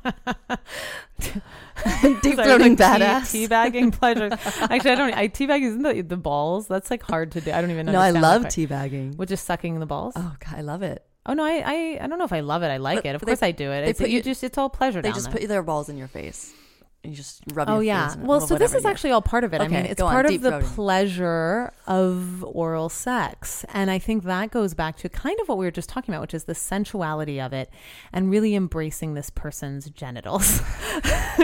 Deep 2.21 2.37
throating 2.37 2.59
like 2.59 2.77
tea- 2.77 2.83
badass. 2.83 3.47
Teabagging 3.47 3.91
pleasure. 3.99 4.29
Actually, 4.71 4.91
I 4.91 4.95
don't. 4.95 5.13
I 5.13 5.27
teabag 5.27 5.61
isn't 5.63 5.81
the, 5.83 6.01
the 6.01 6.17
balls. 6.17 6.67
That's 6.67 6.89
like 6.91 7.03
hard 7.03 7.31
to 7.33 7.41
do. 7.41 7.51
I 7.51 7.61
don't 7.61 7.71
even. 7.71 7.85
Know. 7.85 7.93
No, 7.93 7.99
I 7.99 8.11
love 8.11 8.43
teabagging. 8.43 9.15
Which 9.17 9.31
is 9.31 9.39
sucking 9.41 9.79
the 9.79 9.85
balls. 9.85 10.13
Oh, 10.15 10.35
God, 10.39 10.55
I 10.57 10.61
love 10.61 10.81
it. 10.83 11.05
Oh 11.25 11.33
no, 11.33 11.43
I, 11.43 11.63
I 11.65 11.99
I 12.03 12.07
don't 12.07 12.17
know 12.19 12.25
if 12.25 12.33
I 12.33 12.41
love 12.41 12.63
it. 12.63 12.67
I 12.67 12.77
like 12.77 12.99
But- 12.99 13.05
it. 13.05 13.15
Of 13.15 13.21
but 13.21 13.25
they- 13.27 13.31
course, 13.33 13.43
I 13.43 13.51
do 13.51 13.71
it. 13.71 13.81
they 13.83 13.89
It's 13.91 13.99
put 13.99 14.09
you 14.09 14.21
just 14.21 14.43
it's 14.43 14.57
all 14.57 14.69
pleasure. 14.69 15.01
They 15.01 15.11
just 15.11 15.31
there. 15.31 15.39
put 15.39 15.47
their 15.47 15.63
balls 15.63 15.89
in 15.89 15.97
your 15.97 16.07
face. 16.07 16.53
And 17.03 17.11
you 17.11 17.17
just 17.17 17.41
rub 17.53 17.67
Oh 17.69 17.75
your 17.75 17.83
yeah. 17.83 18.07
face. 18.07 18.15
in 18.15 18.21
it, 18.21 18.27
Well, 18.27 18.39
so 18.39 18.57
this 18.57 18.73
is 18.73 18.85
actually 18.85 19.11
all 19.11 19.21
part 19.21 19.43
of 19.43 19.53
it. 19.53 19.59
I 19.59 19.67
mean, 19.67 19.85
it's 19.85 19.99
go 19.99 20.07
on, 20.07 20.13
part 20.13 20.25
of 20.25 20.41
the 20.41 20.59
pleasure 20.73 21.73
of 21.85 22.45
oral 22.45 22.87
sex, 22.87 23.65
and 23.73 23.91
I 23.91 23.99
think 23.99 24.23
that 24.23 24.51
goes 24.51 24.73
back 24.73 24.95
to 24.99 25.09
kind 25.09 25.37
of 25.41 25.49
what 25.49 25.57
we 25.57 25.65
were 25.65 25.71
just 25.71 25.89
talking 25.89 26.13
about, 26.13 26.21
which 26.21 26.33
is 26.33 26.45
the 26.45 26.55
sensuality 26.55 27.41
of 27.41 27.51
it, 27.51 27.69
and 28.13 28.31
really 28.31 28.55
embracing 28.55 29.15
this 29.15 29.29
person's 29.29 29.89
genitals. 29.89 30.61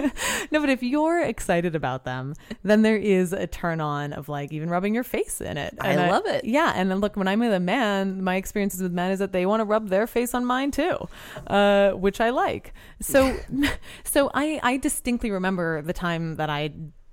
no, 0.49 0.61
but 0.61 0.69
if 0.69 0.81
you're 0.81 1.19
excited 1.21 1.75
about 1.75 2.05
them, 2.05 2.35
then 2.63 2.81
there 2.83 2.95
is 2.95 3.33
a 3.33 3.45
turn 3.45 3.81
on 3.81 4.13
of 4.13 4.29
like 4.29 4.53
even 4.53 4.69
rubbing 4.69 4.95
your 4.95 5.03
face 5.03 5.41
in 5.41 5.57
it. 5.57 5.77
I 5.81 5.89
And 5.89 6.09
love 6.09 6.25
it. 6.25 6.45
Yeah, 6.45 6.71
and 6.73 6.89
then 6.89 6.99
look, 6.99 7.17
when 7.17 7.27
I'm 7.27 7.39
with 7.39 7.51
a 7.51 7.59
man, 7.59 8.23
my 8.23 8.37
experiences 8.37 8.81
with 8.81 8.93
men 8.93 9.11
is 9.11 9.19
that 9.19 9.33
they 9.33 9.45
want 9.45 9.59
to 9.59 9.65
rub 9.65 9.89
their 9.89 10.07
face 10.07 10.33
on 10.33 10.45
mine 10.45 10.71
too, 10.71 11.09
uh, 11.47 11.91
which 11.91 12.21
I 12.21 12.29
like. 12.29 12.73
So, 13.01 13.35
so 14.05 14.31
I 14.33 14.61
I 14.63 14.77
distinctly 14.77 15.31
remember 15.31 15.48
the 15.57 15.93
time 15.93 16.35
that 16.37 16.49
I 16.49 16.71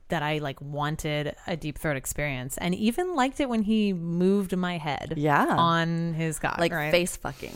that 0.09 0.23
I 0.23 0.39
like 0.39 0.61
wanted 0.61 1.35
a 1.49 1.57
deep 1.57 1.79
throat 1.79 1.97
experience, 1.97 2.57
and 2.59 2.75
even 2.75 3.17
liked 3.17 3.41
it 3.41 3.49
when 3.49 3.63
he 3.63 3.93
moved 3.93 4.57
my 4.57 4.79
head, 4.79 5.15
Yeah. 5.17 5.47
on 5.57 6.15
his 6.15 6.39
cock, 6.39 6.59
like 6.59 6.71
right? 6.73 6.93
face 6.93 7.17
fucking, 7.17 7.51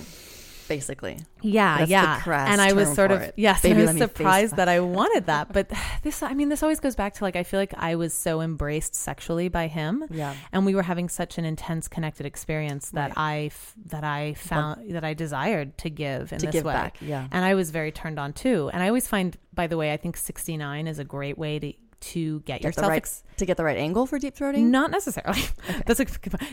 basically. 0.70 1.18
Yeah, 1.42 1.78
That's 1.78 1.90
yeah. 1.90 2.46
and 2.52 2.60
I 2.60 2.72
was 2.72 2.94
sort 2.94 3.10
of 3.10 3.20
it. 3.22 3.34
yes, 3.36 3.60
Baby, 3.66 3.82
I 3.82 3.86
was 3.86 3.98
surprised 3.98 4.56
that 4.56 4.68
fuck. 4.68 4.76
I 4.76 4.80
wanted 4.80 5.26
that. 5.26 5.52
But 5.56 5.70
this, 6.04 6.22
I 6.22 6.32
mean, 6.32 6.48
this 6.48 6.62
always 6.62 6.78
goes 6.80 6.94
back 6.94 7.14
to 7.14 7.24
like 7.24 7.34
I 7.36 7.42
feel 7.42 7.58
like 7.60 7.74
I 7.76 7.96
was 7.96 8.14
so 8.14 8.40
embraced 8.40 8.94
sexually 8.94 9.48
by 9.48 9.66
him, 9.66 10.04
Yeah. 10.10 10.34
and 10.52 10.64
we 10.64 10.74
were 10.76 10.84
having 10.84 11.08
such 11.08 11.38
an 11.38 11.44
intense 11.44 11.88
connected 11.88 12.24
experience 12.24 12.90
that 12.90 13.10
Right. 13.16 13.18
I 13.18 13.36
f- 13.46 13.74
that 13.86 14.04
I 14.04 14.34
found 14.34 14.94
that 14.94 15.04
I 15.04 15.12
desired 15.14 15.76
to 15.78 15.90
give 15.90 16.32
in 16.32 16.38
To 16.38 16.46
this 16.46 16.52
give 16.52 16.64
way. 16.64 16.72
back, 16.74 16.96
yeah. 17.00 17.26
and 17.32 17.44
I 17.44 17.54
was 17.54 17.70
very 17.72 17.90
turned 17.92 18.18
on 18.20 18.32
too. 18.32 18.70
And 18.72 18.82
I 18.82 18.86
always 18.86 19.08
find, 19.08 19.36
by 19.52 19.66
the 19.66 19.76
way, 19.76 19.92
I 19.92 19.96
think 19.96 20.16
sixty 20.16 20.56
nine 20.56 20.86
is 20.86 20.98
a 21.00 21.04
great 21.04 21.36
way 21.36 21.58
to 21.58 21.72
to 22.00 22.40
get, 22.40 22.62
Get 22.62 22.68
yourself 22.68 22.88
right, 22.88 22.96
ex- 22.96 23.22
to 23.36 23.46
get 23.46 23.56
the 23.56 23.64
right 23.64 23.76
angle 23.76 24.06
for 24.06 24.18
deep 24.18 24.34
throating? 24.34 24.64
not 24.70 24.90
necessarily. 24.90 25.42
That's 25.86 26.00
a 26.00 26.06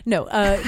no, 0.05 0.25
uh, 0.25 0.62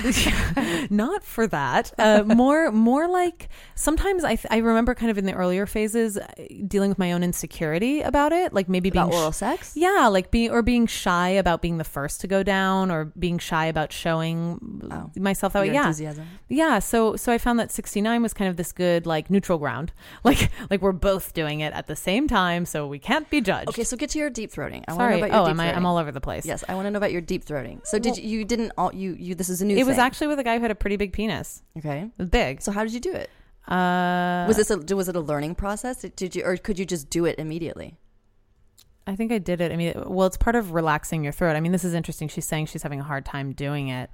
not 0.89 1.23
for 1.23 1.47
that. 1.47 1.93
Uh, 1.97 2.23
more, 2.25 2.71
more 2.71 3.07
like 3.07 3.49
sometimes 3.75 4.23
I, 4.23 4.37
I 4.49 4.57
remember 4.57 4.93
kind 4.95 5.11
of 5.11 5.17
in 5.17 5.25
the 5.25 5.33
earlier 5.33 5.65
phases 5.65 6.17
uh, 6.17 6.25
dealing 6.67 6.89
with 6.89 6.99
my 6.99 7.11
own 7.11 7.23
insecurity 7.23 8.01
about 8.01 8.31
it, 8.33 8.53
like 8.53 8.69
maybe 8.69 8.89
About 8.89 9.09
being 9.09 9.11
sh- 9.11 9.21
oral 9.21 9.31
sex? 9.31 9.73
yeah, 9.75 10.07
like 10.07 10.31
being 10.31 10.51
or 10.51 10.61
being 10.61 10.87
shy 10.87 11.29
about 11.29 11.61
being 11.61 11.77
the 11.77 11.83
first 11.83 12.21
to 12.21 12.27
go 12.27 12.43
down, 12.43 12.91
or 12.91 13.05
being 13.17 13.37
shy 13.37 13.65
about 13.65 13.91
showing 13.93 14.59
Oh. 14.91 15.11
myself 15.17 15.53
that 15.53 15.61
way. 15.61 15.73
Yeah, 15.73 15.81
enthusiasm. 15.83 16.27
yeah. 16.47 16.79
So, 16.79 17.15
so 17.15 17.31
I 17.31 17.37
found 17.37 17.59
that 17.59 17.71
sixty 17.71 18.01
nine 18.01 18.21
was 18.21 18.33
kind 18.33 18.49
of 18.49 18.57
this 18.57 18.71
good 18.71 19.05
like 19.05 19.29
neutral 19.29 19.57
ground, 19.57 19.91
like 20.23 20.49
like 20.69 20.81
we're 20.81 20.91
both 20.91 21.33
doing 21.33 21.59
it 21.59 21.73
at 21.73 21.87
the 21.87 21.95
same 21.95 22.27
time, 22.27 22.65
so 22.65 22.87
we 22.87 22.99
can't 22.99 23.29
be 23.29 23.41
judged. 23.41 23.69
Okay, 23.69 23.83
so 23.83 23.95
get 23.97 24.09
to 24.11 24.19
your 24.19 24.29
deep 24.29 24.51
throating. 24.71 24.83
I 24.87 24.93
want 24.93 24.99
to 24.99 25.03
Sorry. 25.03 25.11
know 25.13 25.17
about 25.19 25.31
your 25.31 25.41
Oh, 25.41 25.45
deep 25.45 25.51
am 25.51 25.59
I? 25.59 25.65
throating. 25.71 25.75
I'm 25.77 25.85
all 25.85 25.97
over 25.97 26.11
the 26.11 26.21
place. 26.21 26.45
Yes, 26.45 26.63
I 26.69 26.75
want 26.75 26.85
to 26.87 26.91
know 26.91 26.97
about 26.97 27.11
your 27.11 27.21
deep 27.21 27.45
throating. 27.45 27.85
So 27.85 27.99
did 27.99 28.11
Well- 28.11 28.19
you, 28.19 28.39
you 28.39 28.45
didn't 28.45 28.71
all 28.77 28.93
you 28.93 29.15
you 29.19 29.35
this 29.35 29.49
is 29.49 29.61
a 29.61 29.65
new 29.65 29.77
It 29.77 29.85
was 29.85 29.95
thing. 29.95 30.05
actually 30.05 30.27
with 30.27 30.39
a 30.39 30.43
guy 30.43 30.55
who 30.55 30.61
had 30.61 30.71
a 30.71 30.75
pretty 30.75 30.95
big 30.97 31.13
penis. 31.13 31.61
okay. 31.77 32.01
It 32.03 32.11
was 32.17 32.29
big. 32.29 32.61
So 32.61 32.71
how 32.71 32.83
did 32.83 32.93
you 32.93 32.99
do 32.99 33.13
it? 33.13 33.29
Uh, 33.67 34.45
Was 34.47 34.57
this 34.57 34.71
a 34.71 34.77
was 34.95 35.07
it 35.09 35.15
a 35.15 35.19
learning 35.19 35.55
process? 35.55 36.01
Did 36.01 36.35
you 36.35 36.43
or 36.43 36.57
could 36.57 36.79
you 36.79 36.85
just 36.85 37.09
do 37.09 37.25
it 37.25 37.37
immediately? 37.37 37.97
I 39.05 39.15
think 39.15 39.31
I 39.31 39.37
did 39.39 39.59
it. 39.61 39.71
I 39.71 39.75
mean, 39.75 39.93
well, 40.05 40.27
it's 40.27 40.37
part 40.37 40.55
of 40.55 40.73
relaxing 40.73 41.23
your 41.23 41.33
throat. 41.33 41.55
I 41.55 41.59
mean, 41.61 41.71
this 41.71 41.83
is 41.83 41.93
interesting. 41.95 42.27
She's 42.27 42.45
saying 42.45 42.67
she's 42.67 42.83
having 42.83 42.99
a 42.99 43.03
hard 43.03 43.25
time 43.25 43.53
doing 43.53 43.87
it. 43.89 44.09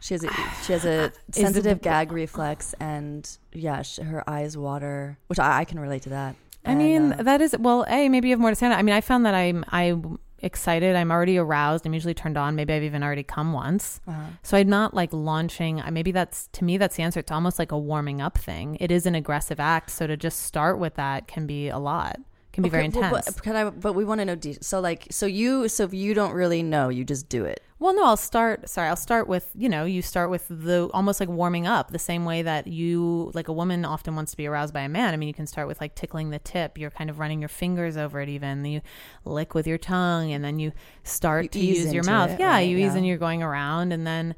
She 0.00 0.14
has 0.14 0.24
a 0.24 0.30
she 0.64 0.72
has 0.72 0.84
a 0.84 1.12
sensitive 1.32 1.80
gag 1.82 2.12
reflex, 2.12 2.74
and 2.80 3.28
yeah, 3.52 3.82
sh 3.82 3.98
her 3.98 4.28
eyes 4.28 4.56
water, 4.56 5.18
which 5.28 5.38
I, 5.38 5.60
I 5.60 5.64
can 5.64 5.78
relate 5.80 6.02
to 6.02 6.10
that. 6.10 6.36
I 6.66 6.70
And, 6.70 6.78
mean, 6.78 7.12
uh, 7.12 7.22
that 7.22 7.40
is 7.40 7.56
well. 7.58 7.84
A 7.88 8.08
maybe 8.08 8.28
you 8.28 8.32
have 8.32 8.40
more 8.40 8.50
to 8.50 8.56
say 8.56 8.66
on 8.66 8.72
it. 8.72 8.76
I 8.76 8.82
mean, 8.82 8.94
I 8.94 9.00
found 9.00 9.24
that 9.26 9.34
I'm 9.34 9.64
I'm 9.68 10.18
excited. 10.40 10.94
I'm 10.96 11.10
already 11.10 11.38
aroused. 11.38 11.86
I'm 11.86 11.94
usually 11.94 12.12
turned 12.14 12.36
on. 12.36 12.56
Maybe 12.56 12.72
I've 12.74 12.82
even 12.82 13.02
already 13.02 13.22
come 13.22 13.52
once. 13.52 14.00
uh-huh. 14.06 14.22
So 14.42 14.56
I'm 14.56 14.68
not 14.68 14.92
like 14.92 15.10
launching. 15.12 15.82
Maybe 15.90 16.12
that's 16.12 16.48
to 16.52 16.64
me 16.64 16.76
that's 16.76 16.96
the 16.96 17.02
answer. 17.02 17.20
It's 17.20 17.32
almost 17.32 17.58
like 17.58 17.72
a 17.72 17.78
warming 17.78 18.20
up 18.20 18.36
thing. 18.36 18.76
It 18.80 18.90
is 18.90 19.06
an 19.06 19.14
aggressive 19.14 19.58
act. 19.60 19.90
So 19.90 20.06
to 20.06 20.16
just 20.16 20.40
start 20.42 20.78
with 20.78 20.94
that 20.96 21.26
can 21.26 21.46
be 21.46 21.68
a 21.68 21.78
lot. 21.78 22.16
Can 22.56 22.62
be 22.62 22.68
very 22.70 22.86
Okay, 22.88 22.98
well, 22.98 23.14
intense. 23.16 23.34
but, 23.36 23.42
can 23.44 23.54
I? 23.54 23.70
But 23.70 23.92
we 23.92 24.04
want 24.04 24.20
to 24.20 24.24
know. 24.24 24.34
De- 24.34 24.58
so 24.62 24.80
like, 24.80 25.06
so 25.10 25.26
you, 25.26 25.68
so 25.68 25.84
if 25.84 25.92
you 25.94 26.14
don't 26.14 26.32
really 26.32 26.62
know, 26.62 26.88
you 26.88 27.04
just 27.04 27.28
do 27.28 27.44
it. 27.44 27.62
Well, 27.78 27.94
no, 27.94 28.04
I'll 28.06 28.16
start. 28.16 28.68
Sorry, 28.68 28.88
I'll 28.88 28.96
start 28.96 29.28
with 29.28 29.50
you 29.54 29.68
know 29.68 29.84
you 29.84 30.00
start 30.00 30.30
with 30.30 30.46
the 30.48 30.88
almost 30.94 31.20
like 31.20 31.28
warming 31.28 31.66
up 31.66 31.90
the 31.92 31.98
same 31.98 32.24
way 32.24 32.40
that 32.40 32.66
you 32.66 33.30
like 33.34 33.48
a 33.48 33.52
woman 33.52 33.84
often 33.84 34.16
wants 34.16 34.30
to 34.30 34.36
be 34.38 34.46
aroused 34.46 34.72
by 34.72 34.80
a 34.80 34.88
man. 34.88 35.12
I 35.12 35.18
mean, 35.18 35.28
you 35.28 35.34
can 35.34 35.46
start 35.46 35.68
with 35.68 35.78
like 35.82 35.94
tickling 35.94 36.30
the 36.30 36.38
tip. 36.38 36.78
You're 36.78 36.90
kind 36.90 37.10
of 37.10 37.18
running 37.18 37.40
your 37.40 37.50
fingers 37.50 37.98
over 37.98 38.20
it. 38.22 38.30
Even 38.30 38.64
you 38.64 38.80
lick 39.26 39.54
with 39.54 39.66
your 39.66 39.78
tongue, 39.78 40.32
and 40.32 40.42
then 40.42 40.58
you 40.58 40.72
start 41.04 41.44
You 41.44 41.48
to 41.50 41.60
use 41.60 41.92
your 41.92 42.04
mouth. 42.04 42.30
it, 42.30 42.40
yeah, 42.40 42.48
right, 42.52 42.60
you 42.60 42.78
ease 42.78 42.94
and 42.94 43.06
you're 43.06 43.18
going 43.18 43.42
around, 43.42 43.92
and 43.92 44.06
then 44.06 44.34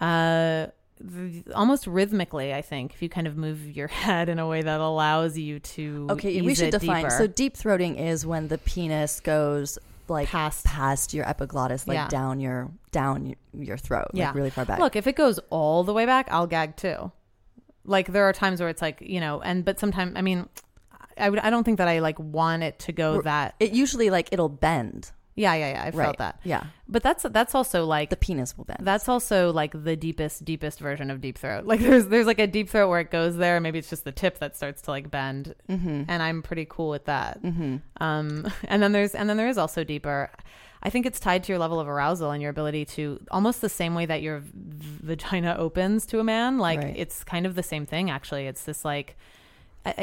uh, 0.00 0.68
th- 1.00 1.44
almost 1.54 1.86
rhythmically. 1.86 2.52
I 2.54 2.62
think 2.62 2.92
if 2.94 3.02
you 3.02 3.08
kind 3.08 3.26
of 3.26 3.36
move 3.36 3.76
your 3.76 3.88
head 4.04 4.28
in 4.28 4.38
a 4.38 4.46
way 4.46 4.62
that 4.62 4.80
allows 4.80 5.36
you 5.38 5.58
to 5.60 6.06
Okay, 6.10 6.40
we 6.42 6.54
should 6.54 6.70
define. 6.70 7.04
deeper. 7.04 7.10
So 7.16 7.26
deep 7.26 7.56
throating 7.56 7.98
is 7.98 8.24
when 8.26 8.48
the 8.48 8.58
penis 8.58 9.20
goes 9.20 9.78
like 10.08 10.28
Past. 10.28 10.64
past 10.64 11.12
your 11.12 11.28
epiglottis, 11.28 11.86
like 11.86 11.96
Yeah. 11.96 12.08
down 12.08 12.40
your 12.40 12.70
down 12.92 13.26
your, 13.26 13.36
your 13.64 13.76
throat, 13.76 14.08
Yeah. 14.14 14.26
like 14.28 14.34
really 14.36 14.50
far 14.50 14.64
back. 14.64 14.78
Look, 14.78 14.96
if 14.96 15.06
it 15.06 15.16
goes 15.16 15.38
all 15.50 15.84
the 15.84 15.92
way 15.92 16.06
back, 16.06 16.28
I'll 16.30 16.46
gag 16.46 16.76
too. 16.76 17.12
Like 17.84 18.12
there 18.12 18.24
are 18.24 18.32
times 18.32 18.60
where 18.60 18.68
it's 18.70 18.80
like 18.82 18.98
you 19.00 19.20
know, 19.20 19.40
and 19.42 19.64
but 19.64 19.78
sometimes 19.78 20.14
I 20.16 20.22
mean, 20.22 20.48
I 21.18 21.28
would 21.28 21.38
I 21.40 21.50
don't 21.50 21.64
think 21.64 21.78
that 21.78 21.88
I 21.88 21.98
like 21.98 22.18
want 22.18 22.62
it 22.62 22.78
to 22.80 22.92
go 22.92 23.20
that. 23.22 23.54
it 23.60 23.72
usually 23.72 24.08
like 24.10 24.28
it'll 24.32 24.48
bend. 24.48 25.10
Yeah, 25.38 25.54
yeah, 25.54 25.70
yeah. 25.70 25.82
I 25.82 25.84
right. 25.86 25.94
felt 25.94 26.18
that. 26.18 26.40
Yeah, 26.42 26.64
But 26.88 27.02
that's 27.02 27.24
that's 27.30 27.54
also 27.54 27.84
like 27.84 28.10
the 28.10 28.16
penis 28.16 28.56
will 28.58 28.64
bend. 28.64 28.80
that's 28.82 29.08
also 29.08 29.52
like 29.52 29.72
the 29.84 29.94
deepest 29.96 30.44
deepest 30.44 30.80
version 30.80 31.10
of 31.10 31.20
deep 31.20 31.38
throat. 31.38 31.64
Like 31.64 31.80
there's 31.80 32.06
there's 32.08 32.26
like 32.26 32.40
a 32.40 32.46
deep 32.46 32.68
throat 32.68 32.88
where 32.88 33.00
it 33.00 33.10
goes 33.10 33.36
there. 33.36 33.60
Maybe 33.60 33.78
it's 33.78 33.90
just 33.90 34.04
the 34.04 34.12
tip 34.12 34.38
that 34.38 34.56
starts 34.56 34.82
to 34.82 34.90
like 34.90 35.10
bend, 35.10 35.54
mm-hmm. 35.68 36.02
and 36.08 36.22
I'm 36.22 36.42
pretty 36.42 36.66
cool 36.68 36.90
with 36.90 37.04
that. 37.06 37.42
Mm-hmm. 37.42 37.76
Um, 38.02 38.50
and 38.64 38.82
then 38.82 38.92
there's 38.92 39.14
and 39.14 39.28
then 39.30 39.36
there 39.36 39.48
is 39.48 39.58
also 39.58 39.84
deeper. 39.84 40.30
I 40.82 40.90
think 40.90 41.06
it's 41.06 41.18
tied 41.18 41.42
to 41.44 41.52
your 41.52 41.58
level 41.58 41.80
of 41.80 41.88
arousal 41.88 42.30
and 42.30 42.40
your 42.40 42.50
ability 42.50 42.84
to 42.96 43.20
almost 43.32 43.60
the 43.60 43.68
same 43.68 43.94
way 43.96 44.06
that 44.06 44.22
your 44.22 44.38
v- 44.38 44.98
vagina 45.02 45.56
opens 45.58 46.06
to 46.06 46.20
a 46.20 46.24
man. 46.24 46.58
Like 46.58 46.80
Right. 46.80 46.94
it's 46.96 47.24
kind 47.24 47.46
of 47.46 47.54
the 47.56 47.64
same 47.64 47.84
thing. 47.84 48.10
Actually, 48.10 48.46
it's 48.46 48.62
this 48.64 48.84
like 48.84 49.16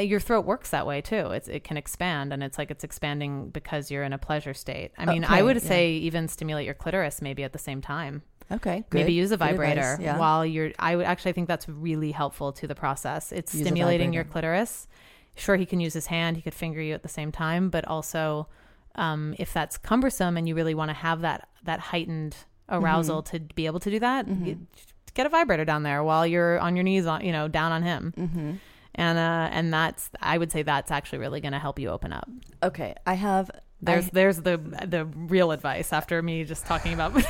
your 0.00 0.20
throat 0.20 0.44
works 0.44 0.70
that 0.70 0.86
way 0.86 1.00
too. 1.00 1.30
It's 1.32 1.48
it 1.48 1.64
can 1.64 1.76
expand 1.76 2.32
and 2.32 2.42
it's 2.42 2.58
like 2.58 2.70
it's 2.70 2.84
expanding 2.84 3.50
because 3.50 3.90
you're 3.90 4.02
in 4.02 4.12
a 4.12 4.18
pleasure 4.18 4.54
state. 4.54 4.92
I 4.98 5.06
mean, 5.06 5.24
I 5.24 5.42
would 5.42 5.56
yeah. 5.62 5.68
say 5.68 5.90
even 5.92 6.28
stimulate 6.28 6.64
your 6.64 6.74
clitoris 6.74 7.20
maybe 7.22 7.42
at 7.44 7.52
the 7.52 7.58
same 7.58 7.80
time. 7.80 8.22
Okay, 8.50 8.84
good. 8.90 8.98
Maybe 8.98 9.12
use 9.12 9.32
a 9.32 9.36
vibrator 9.36 9.80
advice, 9.94 10.04
Yeah. 10.04 10.18
while 10.18 10.46
you're. 10.46 10.70
I 10.78 10.94
would 10.94 11.06
actually 11.06 11.32
think 11.32 11.48
that's 11.48 11.68
really 11.68 12.12
helpful 12.12 12.52
to 12.52 12.66
the 12.66 12.76
process. 12.76 13.32
It's 13.32 13.52
Use 13.54 13.66
stimulating 13.66 14.12
your 14.12 14.22
clitoris. 14.24 14.86
Sure, 15.34 15.56
he 15.56 15.66
can 15.66 15.80
use 15.80 15.92
his 15.94 16.06
hand. 16.06 16.36
He 16.36 16.42
could 16.42 16.54
finger 16.54 16.80
you 16.80 16.94
at 16.94 17.02
the 17.02 17.08
same 17.08 17.32
time, 17.32 17.70
but 17.70 17.84
also, 17.86 18.46
um, 18.94 19.34
if 19.38 19.52
that's 19.52 19.76
cumbersome 19.76 20.36
and 20.36 20.48
you 20.48 20.54
really 20.54 20.74
want 20.74 20.90
to 20.90 20.94
have 20.94 21.22
that 21.22 21.48
that 21.64 21.80
heightened 21.80 22.36
arousal 22.68 23.22
Mm-hmm. 23.22 23.46
to 23.48 23.54
be 23.54 23.66
able 23.66 23.80
to 23.80 23.90
do 23.90 23.98
that, 23.98 24.28
you- 24.28 24.66
get 25.14 25.26
a 25.26 25.28
vibrator 25.28 25.64
down 25.64 25.82
there 25.82 26.04
while 26.04 26.26
you're 26.26 26.58
on 26.60 26.76
your 26.76 26.82
knees, 26.84 27.06
on 27.06 27.24
you 27.24 27.32
know, 27.32 27.48
down 27.48 27.72
on 27.72 27.82
him, 27.82 28.12
mm-hmm. 28.16 28.52
And 28.96 29.18
uh, 29.18 29.48
and 29.52 29.72
that's 29.72 30.10
I 30.20 30.38
would 30.38 30.50
say 30.50 30.62
that's 30.62 30.90
actually 30.90 31.18
really 31.18 31.40
going 31.40 31.52
to 31.52 31.58
help 31.58 31.78
you 31.78 31.90
open 31.90 32.12
up. 32.12 32.28
Okay, 32.62 32.94
I 33.06 33.14
have. 33.14 33.50
There's 33.80 34.06
I, 34.06 34.10
there's 34.12 34.38
the 34.38 34.56
the 34.86 35.04
real 35.04 35.52
advice 35.52 35.92
after 35.92 36.20
me 36.22 36.44
just 36.44 36.66
talking 36.66 36.94
about. 36.94 37.22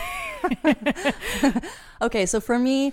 okay, 2.03 2.25
so 2.25 2.41
for 2.41 2.59
me, 2.59 2.93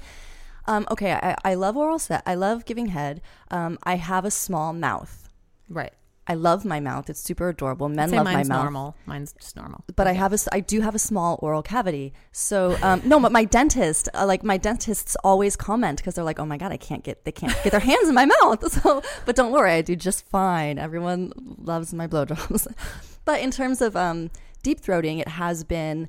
um, 0.65 0.87
okay, 0.89 1.13
I, 1.13 1.35
I 1.43 1.53
love 1.53 1.77
oral 1.77 1.99
sex. 1.99 2.23
I 2.25 2.35
love 2.35 2.65
giving 2.65 2.87
head. 2.87 3.21
Um, 3.51 3.77
I 3.83 3.95
have 3.95 4.25
a 4.25 4.31
small 4.31 4.73
mouth. 4.73 5.29
right. 5.69 5.93
I 6.25 6.35
love 6.35 6.63
my 6.63 6.79
mouth. 6.79 7.09
It's 7.09 7.19
super 7.19 7.49
adorable. 7.49 7.89
Men 7.89 8.09
love 8.11 8.23
my 8.23 8.33
mine's 8.35 8.47
mouth. 8.47 8.63
normal. 8.63 8.95
Mine's 9.05 9.33
just 9.33 9.57
normal. 9.57 9.83
but 9.95 10.07
I 10.07 10.13
have 10.13 10.31
a, 10.31 10.37
I 10.53 10.61
do 10.61 10.79
have 10.79 10.95
a 10.95 10.99
small 10.99 11.37
oral 11.41 11.61
cavity. 11.61 12.13
So 12.31 12.77
um, 12.81 13.01
no, 13.03 13.19
but 13.19 13.33
my 13.33 13.43
dentist, 13.43 14.07
uh, 14.13 14.25
like 14.25 14.41
my 14.41 14.55
dentists, 14.55 15.17
always 15.23 15.57
comment 15.57 15.97
because 15.97 16.15
they're 16.15 16.23
like, 16.23 16.39
"Oh 16.39 16.45
my 16.45 16.57
god, 16.57 16.71
I 16.71 16.77
can't 16.77 17.03
get, 17.03 17.25
they 17.25 17.33
can't 17.33 17.53
get 17.63 17.71
their 17.71 17.81
hands 17.81 18.07
in 18.07 18.15
my 18.15 18.25
mouth." 18.25 18.63
So, 18.83 19.01
but 19.25 19.35
don't 19.35 19.51
worry, 19.51 19.71
I 19.73 19.81
do 19.81 19.95
just 19.97 20.25
fine. 20.27 20.79
Everyone 20.79 21.33
loves 21.57 21.93
my 21.93 22.07
blowjobs. 22.07 22.67
but 23.25 23.41
in 23.41 23.51
terms 23.51 23.81
of 23.81 23.95
um, 23.97 24.31
deep 24.63 24.79
throating, 24.81 25.19
it 25.19 25.27
has 25.27 25.63
been 25.65 26.07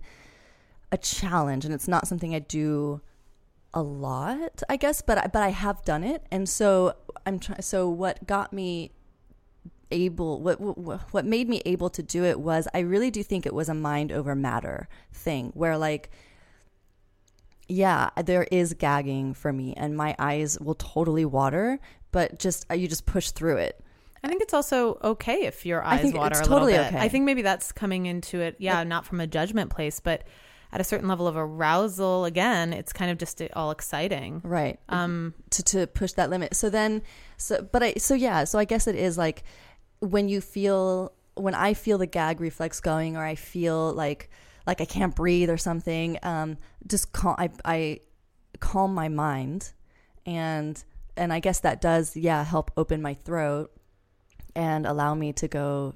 a 0.93 0.97
challenge, 0.97 1.65
and 1.65 1.75
it's 1.75 1.89
not 1.89 2.07
something 2.07 2.35
I 2.35 2.39
do 2.39 3.01
a 3.73 3.83
lot, 3.83 4.63
I 4.69 4.77
guess, 4.77 5.03
but 5.03 5.19
I- 5.19 5.27
but 5.27 5.43
I 5.43 5.49
have 5.49 5.85
done 5.85 6.05
it, 6.05 6.25
and 6.31 6.49
so 6.49 6.95
I'm 7.27 7.41
trying. 7.41 7.63
So 7.63 7.89
what 7.89 8.25
got 8.29 8.53
me 8.53 8.93
able, 9.91 10.41
what, 10.41 10.61
what 10.61 11.01
what 11.13 11.25
made 11.25 11.49
me 11.49 11.63
able 11.65 11.91
to 11.91 12.03
do 12.03 12.25
it 12.25 12.41
was 12.41 12.69
I 12.75 12.81
really 12.81 13.11
do 13.11 13.23
think 13.23 13.47
it 13.47 13.55
was 13.55 13.69
a 13.69 13.75
mind 13.75 14.13
over 14.13 14.35
matter 14.35 14.89
thing, 15.13 15.51
where 15.55 15.77
like, 15.79 16.11
yeah, 17.69 18.11
there 18.25 18.47
is 18.51 18.75
gagging 18.75 19.35
for 19.35 19.53
me, 19.53 19.75
and 19.77 19.97
my 19.97 20.15
eyes 20.19 20.59
will 20.61 20.75
totally 20.75 21.25
water, 21.25 21.79
but 22.13 22.39
just 22.39 22.67
you 22.75 22.89
just 22.89 23.07
push 23.07 23.31
through 23.31 23.57
it. 23.59 23.81
I 24.23 24.29
think 24.29 24.41
it's 24.41 24.55
also 24.55 24.99
okay 25.05 25.45
if 25.45 25.67
your 25.67 25.85
eyes 25.85 26.01
think 26.01 26.17
water 26.17 26.39
it's 26.39 26.41
a 26.41 26.51
little 26.51 26.67
totally 26.67 26.73
bit. 26.73 26.87
okay. 26.95 26.99
I 26.99 27.09
think 27.09 27.25
maybe 27.27 27.43
that's 27.43 27.73
coming 27.73 28.07
into 28.07 28.41
it, 28.41 28.57
yeah, 28.59 28.83
not 28.83 29.05
from 29.05 29.21
a 29.21 29.27
judgment 29.27 29.71
place, 29.71 30.01
but 30.01 30.25
at 30.73 30.81
a 30.81 30.85
certain 30.85 31.07
level 31.09 31.29
of 31.29 31.37
arousal. 31.37 32.25
Again, 32.25 32.73
it's 32.73 32.93
kind 32.93 33.11
of 33.11 33.19
just 33.19 33.41
all 33.55 33.71
exciting. 33.71 34.41
right 34.43 34.81
Um, 34.89 35.35
to 35.51 35.63
to 35.63 35.87
push 35.87 36.13
that 36.13 36.31
limit 36.31 36.55
so 36.57 36.69
then 36.71 37.03
so 37.37 37.67
but 37.71 37.83
i 37.83 37.95
so 37.99 38.15
yeah 38.15 38.45
so 38.45 38.59
i 38.59 38.65
guess 38.65 38.87
it 38.87 38.97
is 38.97 39.17
like 39.19 39.45
when 40.05 40.29
you 40.29 40.41
feel 40.41 41.13
when 41.35 41.55
i 41.55 41.75
feel 41.75 41.99
the 41.99 42.07
gag 42.07 42.41
reflex 42.41 42.81
going 42.81 43.17
or 43.17 43.25
i 43.25 43.35
feel 43.35 43.93
like 43.93 44.31
like 44.67 44.81
i 44.81 44.85
can't 44.85 45.15
breathe 45.15 45.51
or 45.51 45.57
something 45.57 46.19
um 46.23 46.57
just 46.87 47.13
calm 47.13 47.35
i 47.39 47.51
i 47.65 48.01
calm 48.61 48.95
my 48.95 49.09
mind 49.09 49.73
and 50.27 50.85
and 51.17 51.33
i 51.33 51.41
guess 51.41 51.61
that 51.61 51.81
does 51.81 52.17
yeah 52.17 52.45
help 52.45 52.71
open 52.77 53.03
my 53.03 53.15
throat 53.15 53.73
and 54.55 54.87
allow 54.87 55.15
me 55.15 55.33
to 55.33 55.49
go 55.49 55.95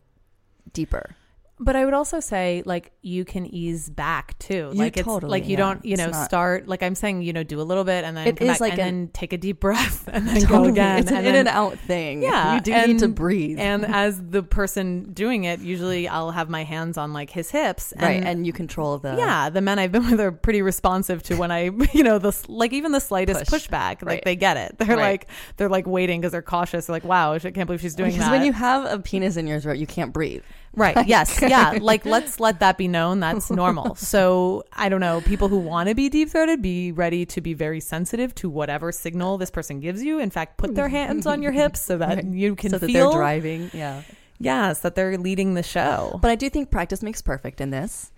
deeper 0.73 1.15
But 1.61 1.75
I 1.77 1.85
would 1.85 1.95
also 1.95 2.21
say 2.21 2.63
like 2.67 2.93
you 3.03 3.25
can 3.25 3.45
ease 3.47 3.91
back 3.91 4.39
too. 4.39 4.71
You 4.73 4.79
like 4.79 4.97
it's 4.97 5.05
totally, 5.07 5.31
like 5.31 5.45
you 5.45 5.53
yeah. 5.53 5.57
don't, 5.57 5.85
you 5.85 5.97
know, 5.97 6.11
not- 6.11 6.25
start 6.27 6.69
like 6.69 6.83
I'm 6.83 6.95
saying, 6.95 7.23
you 7.23 7.33
know, 7.33 7.43
do 7.43 7.61
a 7.61 7.63
little 7.63 7.85
bit 7.85 8.05
and 8.05 8.17
then 8.17 8.29
It 8.29 8.41
is 8.41 8.49
back 8.49 8.61
like 8.61 8.73
and 8.75 8.81
an- 8.81 8.87
then 9.05 9.09
take 9.13 9.33
a 9.33 9.39
deep 9.39 9.59
breath 9.67 10.09
and 10.13 10.27
then 10.29 10.43
go 10.49 10.65
again. 10.65 10.99
it's 11.01 11.11
an 11.11 11.17
and 11.19 11.27
in 11.27 11.33
then- 11.33 11.47
and 11.47 11.49
out 11.49 11.79
thing 11.79 12.23
Yeah, 12.23 12.55
you 12.55 12.61
do 12.61 12.87
need 12.87 12.99
to 13.01 13.09
breathe 13.09 13.59
And 13.59 13.85
as 14.05 14.23
the 14.31 14.43
person 14.43 15.13
doing 15.13 15.45
it, 15.45 15.61
usually 15.61 16.07
I'll 16.09 16.31
have 16.31 16.49
my 16.49 16.65
hands 16.65 16.97
on 16.97 17.13
like 17.13 17.31
his 17.31 17.51
hips. 17.51 17.93
And, 17.93 18.03
right 18.03 18.23
and 18.23 18.47
you 18.47 18.53
control 18.53 18.99
the 18.99 19.17
yeah, 19.17 19.51
the 19.51 19.61
men 19.61 19.79
I've 19.79 19.91
been 19.93 20.09
with 20.11 20.21
are 20.21 20.31
pretty 20.33 20.63
responsive 20.63 21.23
to 21.25 21.37
when 21.37 21.51
I, 21.51 21.71
you 21.93 22.03
know, 22.05 22.19
the 22.19 22.33
like 22.49 22.73
even 22.73 22.93
the 22.93 23.01
slightest 23.01 23.47
Push. 23.51 23.69
pushback, 23.69 24.03
like 24.03 24.05
Right. 24.05 24.25
they 24.25 24.37
get 24.37 24.57
it. 24.57 24.77
They're 24.79 24.97
Right. 24.97 24.99
like 25.13 25.27
they're 25.57 25.69
like 25.69 25.87
waiting 25.87 26.21
because 26.21 26.33
they're 26.33 26.43
cautious. 26.43 26.87
They're 26.87 26.95
like, 26.95 27.05
wow, 27.05 27.33
I 27.35 27.39
can't 27.41 27.67
believe 27.67 27.81
she's 27.81 27.95
doing 27.95 28.11
because 28.11 28.21
that. 28.27 28.31
Because 28.31 28.39
when 28.39 28.47
you 28.47 28.53
have 28.53 28.85
a 28.85 28.99
penis 29.01 29.37
in 29.37 29.47
your 29.47 29.61
throat 29.61 29.79
you 29.79 29.87
can't 29.87 30.13
breathe 30.13 30.43
Right. 30.79 31.07
Yes. 31.07 31.41
Yeah. 31.49 31.79
Like 31.81 32.07
let's 32.07 32.39
let 32.41 32.61
that 32.61 32.79
be 32.79 32.89
known. 32.89 33.21
That's 33.21 33.51
normal. 33.51 33.95
So 34.15 34.65
I 34.73 34.89
don't 34.89 35.01
know. 35.01 35.21
People 35.21 35.49
who 35.49 35.59
want 35.59 35.89
to 35.89 35.95
be 35.95 36.09
deep 36.09 36.31
throated, 36.31 36.63
be 36.63 36.93
ready 36.93 37.27
to 37.27 37.41
be 37.41 37.53
very 37.55 37.81
sensitive 37.81 38.35
to 38.37 38.49
whatever 38.49 38.93
signal 38.93 39.39
this 39.39 39.51
person 39.51 39.81
gives 39.81 40.03
you. 40.03 40.19
In 40.19 40.31
fact, 40.31 40.57
put 40.57 40.75
their 40.75 40.89
hands 40.89 41.27
on 41.27 41.43
your 41.43 41.53
hips 41.53 41.81
so 41.81 41.99
that 41.99 42.09
Right. 42.17 42.25
you 42.25 42.55
can 42.55 42.71
so 42.71 42.79
that 42.79 42.87
feel 42.87 43.11
they're 43.11 43.19
driving 43.19 43.71
yeah 43.75 44.03
Yes, 44.41 44.81
that 44.81 44.95
they're 44.95 45.19
leading 45.19 45.55
the 45.55 45.65
show. 45.65 46.19
But 46.23 46.31
I 46.31 46.37
do 46.37 46.49
think 46.49 46.71
practice 46.71 47.03
makes 47.03 47.21
perfect 47.21 47.61
in 47.61 47.71
this. 47.71 48.13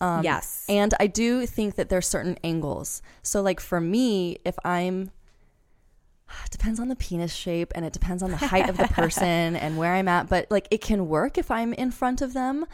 Um, 0.00 0.24
Yes. 0.24 0.64
And 0.68 0.94
I 0.98 1.06
do 1.08 1.44
think 1.44 1.74
that 1.74 1.90
there's 1.90 2.06
certain 2.08 2.38
angles. 2.42 3.02
So, 3.22 3.42
like 3.42 3.60
for 3.60 3.80
me, 3.80 4.38
if 4.46 4.56
I'm, 4.64 5.10
it 6.44 6.50
depends 6.50 6.78
on 6.80 6.88
the 6.88 6.96
penis 6.96 7.32
shape 7.34 7.72
and 7.74 7.84
it 7.84 7.92
depends 7.92 8.22
on 8.22 8.30
the 8.30 8.36
height 8.36 8.68
of 8.68 8.76
the 8.76 8.88
person 8.88 9.56
and 9.56 9.76
where 9.78 9.94
I'm 9.94 10.08
at. 10.08 10.28
But 10.28 10.46
like 10.50 10.68
it 10.70 10.80
can 10.80 11.08
work 11.08 11.38
if 11.38 11.50
I'm 11.50 11.72
in 11.74 11.90
front 11.90 12.20
of 12.22 12.32
them, 12.34 12.66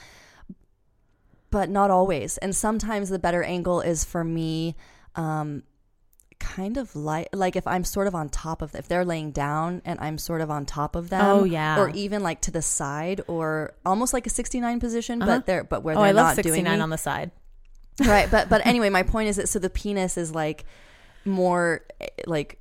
but 1.51 1.69
not 1.71 1.90
always. 1.90 2.37
And 2.38 2.55
sometimes 2.55 3.09
the 3.11 3.19
better 3.19 3.43
angle 3.43 3.81
is 3.81 4.05
for 4.05 4.25
me, 4.25 4.77
um, 5.14 5.62
kind 6.40 6.77
of 6.77 6.95
like 6.95 7.29
like 7.33 7.57
if 7.57 7.67
I'm 7.67 7.85
sort 7.85 8.07
of 8.07 8.14
on 8.14 8.29
top 8.29 8.61
of 8.61 8.75
if 8.75 8.87
they're 8.88 9.05
laying 9.05 9.31
down 9.31 9.81
and 9.85 9.99
I'm 10.01 10.19
sort 10.19 10.40
of 10.40 10.51
on 10.51 10.67
top 10.67 10.97
of 10.97 11.09
them. 11.11 11.25
Oh, 11.25 11.45
yeah. 11.45 11.79
Or 11.79 11.88
even 11.90 12.23
like 12.23 12.40
to 12.43 12.51
the 12.51 12.61
side 12.62 13.21
or 13.29 13.75
almost 13.87 14.12
like 14.12 14.27
a 14.27 14.31
69 14.31 14.81
position, 14.81 15.23
Uh-huh. 15.23 15.37
but 15.38 15.47
they're 15.47 15.64
but 15.64 15.83
where 15.83 15.95
oh, 15.97 16.01
they're 16.01 16.09
I 16.09 16.12
love 16.12 16.37
not 16.37 16.43
doing 16.43 16.55
69 16.57 16.79
me. 16.79 16.83
on 16.83 16.90
the 16.90 16.99
side. 16.99 17.31
right. 18.05 18.29
But 18.31 18.49
but 18.49 18.67
anyway, 18.67 18.90
my 18.90 19.05
point 19.05 19.29
is 19.29 19.37
that 19.37 19.49
so 19.49 19.59
the 19.59 19.71
penis 19.71 20.19
is 20.19 20.35
like 20.35 20.64
more 21.25 21.83
eh, 22.01 22.09
like 22.27 22.59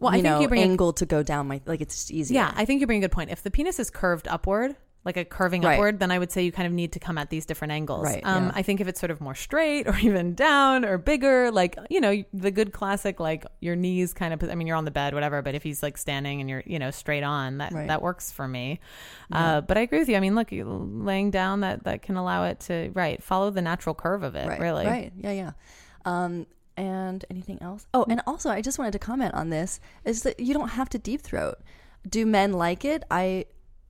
Well, 0.00 0.10
I 0.10 0.14
think 0.16 0.24
know 0.24 0.40
you 0.40 0.48
bring 0.48 0.60
a- 0.62 0.64
angled 0.64 0.96
to 0.98 1.06
go 1.06 1.22
down 1.22 1.48
my 1.48 1.60
like 1.66 1.80
it's 1.80 1.94
just 1.94 2.10
easier. 2.10 2.36
Yeah, 2.36 2.52
I 2.54 2.64
think 2.64 2.80
you 2.80 2.86
bring 2.86 2.98
a 2.98 3.06
good 3.08 3.12
point. 3.12 3.30
If 3.30 3.42
the 3.42 3.50
penis 3.50 3.78
is 3.78 3.90
curved 3.90 4.28
upward, 4.28 4.76
like 5.04 5.16
a 5.16 5.24
curving 5.24 5.62
Right. 5.62 5.74
upward, 5.74 6.00
then 6.00 6.10
I 6.10 6.18
would 6.18 6.30
say 6.32 6.42
you 6.44 6.52
kind 6.52 6.66
of 6.66 6.72
need 6.72 6.92
to 6.92 6.98
come 6.98 7.16
at 7.18 7.30
these 7.30 7.46
different 7.46 7.72
angles. 7.72 8.04
Right, 8.04 8.20
Um, 8.26 8.46
yeah. 8.46 8.52
I 8.56 8.62
think 8.62 8.80
if 8.80 8.88
it's 8.88 8.98
sort 9.00 9.10
of 9.12 9.20
more 9.20 9.34
straight 9.34 9.86
or 9.86 9.96
even 10.02 10.34
down 10.34 10.84
or 10.84 10.98
bigger, 10.98 11.50
like 11.50 11.78
you 11.88 12.00
know 12.00 12.22
the 12.34 12.50
good 12.50 12.72
classic, 12.72 13.18
like 13.20 13.46
your 13.60 13.76
knees 13.76 14.12
kind 14.12 14.34
of. 14.34 14.42
I 14.50 14.54
mean, 14.54 14.66
you're 14.66 14.76
on 14.76 14.84
the 14.84 14.90
bed, 14.90 15.14
whatever. 15.14 15.40
But 15.40 15.54
if 15.54 15.62
he's 15.62 15.82
like 15.82 15.96
standing 15.96 16.40
and 16.40 16.50
you're 16.50 16.62
you 16.66 16.78
know 16.78 16.90
straight 16.90 17.22
on, 17.22 17.58
that 17.58 17.72
Right. 17.72 17.86
that 17.88 18.02
works 18.02 18.32
for 18.32 18.46
me. 18.48 18.80
Uh, 19.32 19.60
but 19.60 19.78
I 19.78 19.82
agree 19.82 20.00
with 20.00 20.08
you. 20.08 20.16
I 20.16 20.20
mean, 20.20 20.34
look, 20.34 20.50
you- 20.52 20.64
laying 20.66 21.30
down 21.30 21.60
that 21.60 21.84
that 21.84 22.02
can 22.02 22.16
allow 22.16 22.44
it 22.44 22.60
to 22.60 22.90
right 22.92 23.22
follow 23.22 23.50
the 23.50 23.62
natural 23.62 23.94
curve 23.94 24.22
of 24.24 24.34
it. 24.34 24.46
right, 24.48 24.60
really, 24.60 24.84
Right. 24.86 25.12
Yeah, 25.16 25.32
yeah. 25.32 25.50
Um, 26.04 26.46
and 26.78 27.24
anything 27.28 27.60
else? 27.60 27.86
Oh, 27.92 28.06
and 28.08 28.22
also, 28.26 28.50
I 28.50 28.62
just 28.62 28.78
wanted 28.78 28.92
to 28.92 28.98
comment 28.98 29.34
on 29.34 29.50
this: 29.50 29.80
is 30.04 30.22
that 30.22 30.40
you 30.40 30.54
don't 30.54 30.70
have 30.70 30.88
to 30.90 30.98
deep 30.98 31.20
throat. 31.20 31.58
Do 32.08 32.24
men 32.24 32.52
like 32.52 32.84
it? 32.84 33.02
I, 33.10 33.46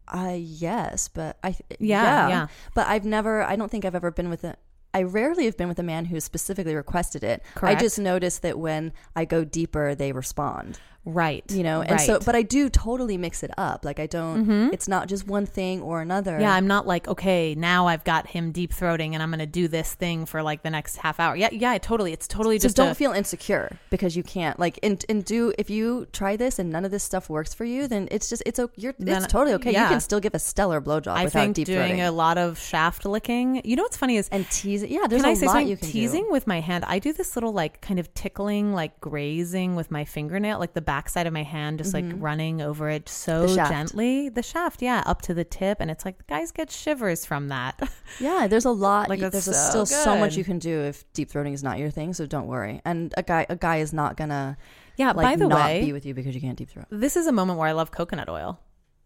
I 0.09 0.35
yes, 0.35 1.09
but 1.09 1.38
I 1.44 1.57
Yeah, 1.79 2.29
yeah. 2.29 2.46
But 2.74 2.88
I've 2.88 3.05
never. 3.05 3.42
I 3.42 3.57
don't 3.57 3.70
think 3.70 3.85
I've 3.85 3.94
ever 3.94 4.11
been 4.11 4.31
with 4.31 4.42
a. 4.44 4.57
I 4.94 5.03
rarely 5.03 5.44
have 5.44 5.57
been 5.57 5.68
with 5.68 5.79
a 5.79 5.83
man 5.83 6.07
who 6.07 6.18
specifically 6.18 6.74
requested 6.74 7.22
it. 7.22 7.42
Correct. 7.55 7.77
I 7.77 7.81
just 7.81 7.98
noticed 7.98 8.40
that 8.42 8.59
when 8.59 8.94
I 9.14 9.27
go 9.27 9.44
deeper, 9.44 9.94
they 9.94 10.12
respond. 10.12 10.81
Right. 11.09 11.44
You 11.51 11.62
know, 11.62 11.81
and 11.81 12.01
so, 12.01 12.12
right. 12.14 12.21
Mm-hmm. 12.21 12.25
but 12.27 12.35
I 12.37 12.42
do 12.42 12.68
totally 12.68 13.16
mix 13.16 13.42
it 13.42 13.51
up. 13.59 13.85
Like 13.85 13.99
I 13.99 14.07
don't. 14.07 14.73
It's 14.73 14.88
not 14.88 15.09
just 15.09 15.27
one 15.27 15.47
thing 15.47 15.83
or 15.83 16.01
another. 16.01 16.38
Yeah, 16.38 16.53
I'm 16.53 16.66
not 16.66 16.87
like, 16.87 17.09
okay, 17.09 17.55
now 17.55 17.87
I've 17.87 18.05
got 18.05 18.27
him 18.29 18.53
deep 18.53 18.73
throating 18.73 19.14
and 19.14 19.23
I'm 19.23 19.31
going 19.31 19.38
to 19.40 19.47
do 19.47 19.68
this 19.68 19.94
thing 19.94 20.27
for 20.27 20.42
like 20.42 20.62
the 20.62 20.71
next 20.71 20.97
half 20.97 21.18
hour. 21.21 21.35
Yeah, 21.37 21.49
yeah, 21.53 21.77
totally. 21.79 22.12
It's 22.12 22.29
totally 22.29 22.59
So 22.59 22.64
just 22.64 22.77
don't 22.77 22.90
a- 22.90 22.94
feel 22.94 23.12
insecure 23.12 23.77
because 23.90 24.16
you 24.16 24.23
can't 24.23 24.59
like 24.59 24.79
and, 24.83 25.05
and 25.09 25.25
do 25.25 25.53
if 25.59 25.71
you 25.71 26.07
try 26.12 26.37
this 26.37 26.59
and 26.59 26.71
none 26.71 26.85
of 26.85 26.90
this 26.90 27.03
stuff 27.03 27.29
works 27.31 27.55
for 27.55 27.64
you 27.64 27.88
then 27.88 28.09
it's 28.11 28.29
just 28.29 28.42
it's 28.47 28.61
you're 28.77 28.94
Then- 28.99 29.23
it's 29.23 29.33
totally 29.33 29.55
okay 29.55 29.73
yeah. 29.73 29.85
you 29.85 29.88
can 29.88 30.01
still 30.01 30.21
give 30.21 30.35
a 30.35 30.38
stellar 30.38 30.81
blowjob 30.81 31.09
I 31.09 31.25
without 31.25 31.40
think 31.42 31.57
deep 31.57 31.66
doing 31.66 31.97
throating 31.97 32.07
a 32.07 32.11
lot 32.11 32.38
of 32.38 32.59
shaft 32.59 33.05
licking. 33.05 33.61
You 33.64 33.77
know 33.77 33.83
what's 33.85 33.97
funny 33.97 34.16
is 34.16 34.29
and 34.31 34.49
teasing 34.51 34.90
yeah 34.92 35.07
there's 35.09 35.23
can 35.23 35.29
a 35.31 35.33
I 35.33 35.35
say 35.35 35.47
lot 35.47 35.53
something? 35.53 35.68
you 35.68 35.77
can 35.77 35.88
teasing 35.88 36.25
do 36.25 36.31
with 36.33 36.47
my 36.47 36.61
hand. 36.61 36.85
I 36.87 36.99
do 36.99 37.12
this 37.12 37.37
little 37.37 37.53
like 37.53 37.81
kind 37.81 37.99
of 38.01 38.12
tickling, 38.14 38.73
like 38.73 39.01
grazing 39.01 39.75
with 39.77 39.90
my 39.90 40.05
fingernail, 40.05 40.59
like 40.59 40.75
the 40.75 40.81
backside 40.98 41.26
of 41.28 41.32
my 41.32 41.44
hand, 41.56 41.78
just 41.78 41.94
like 41.94 42.04
running 42.28 42.61
over 42.68 42.84
it 42.96 43.08
so 43.08 43.34
Mm-hmm. 43.46 43.56
The 43.56 43.68
gently. 43.74 44.28
The 44.38 44.42
shaft, 44.42 44.82
yeah, 44.82 45.02
up 45.06 45.22
to 45.22 45.32
the 45.34 45.44
tip, 45.44 45.76
and 45.80 45.90
it's 45.92 46.04
like 46.04 46.26
guys 46.26 46.50
get 46.52 46.70
shivers 46.70 47.20
from 47.30 47.48
that. 47.48 47.74
yeah 48.20 48.46
there's 48.50 48.64
a 48.64 48.70
lot 48.88 49.08
Like, 49.08 49.20
there's 49.20 49.44
so 49.44 49.52
still 49.52 49.87
so 49.87 50.16
much 50.18 50.37
you 50.37 50.44
can 50.44 50.58
do 50.58 50.74
if 50.90 50.96
deep 51.12 51.28
throating 51.30 51.54
is 51.54 51.62
not 51.62 51.78
your 51.78 51.90
thing 51.90 52.12
so 52.18 52.26
don't 52.26 52.46
worry 52.46 52.80
and 52.84 53.00
a 53.16 53.22
guy 53.22 53.42
a 53.48 53.56
guy 53.56 53.76
is 53.87 53.92
not 53.92 54.16
gonna 54.16 54.56
yeah. 54.96 55.12
like 55.12 55.26
by 55.30 55.37
the 55.37 55.46
not 55.48 55.58
way, 55.64 55.84
be 55.84 55.92
with 55.92 56.04
you 56.06 56.14
because 56.14 56.34
you 56.34 56.40
can't 56.40 56.58
deep 56.58 56.70
throat 56.70 56.87
this 56.90 57.14
is 57.16 57.26
a 57.26 57.32
moment 57.32 57.58
where 57.58 57.68
I 57.68 57.72
love 57.80 57.90
coconut 57.90 58.28
oil. 58.28 58.58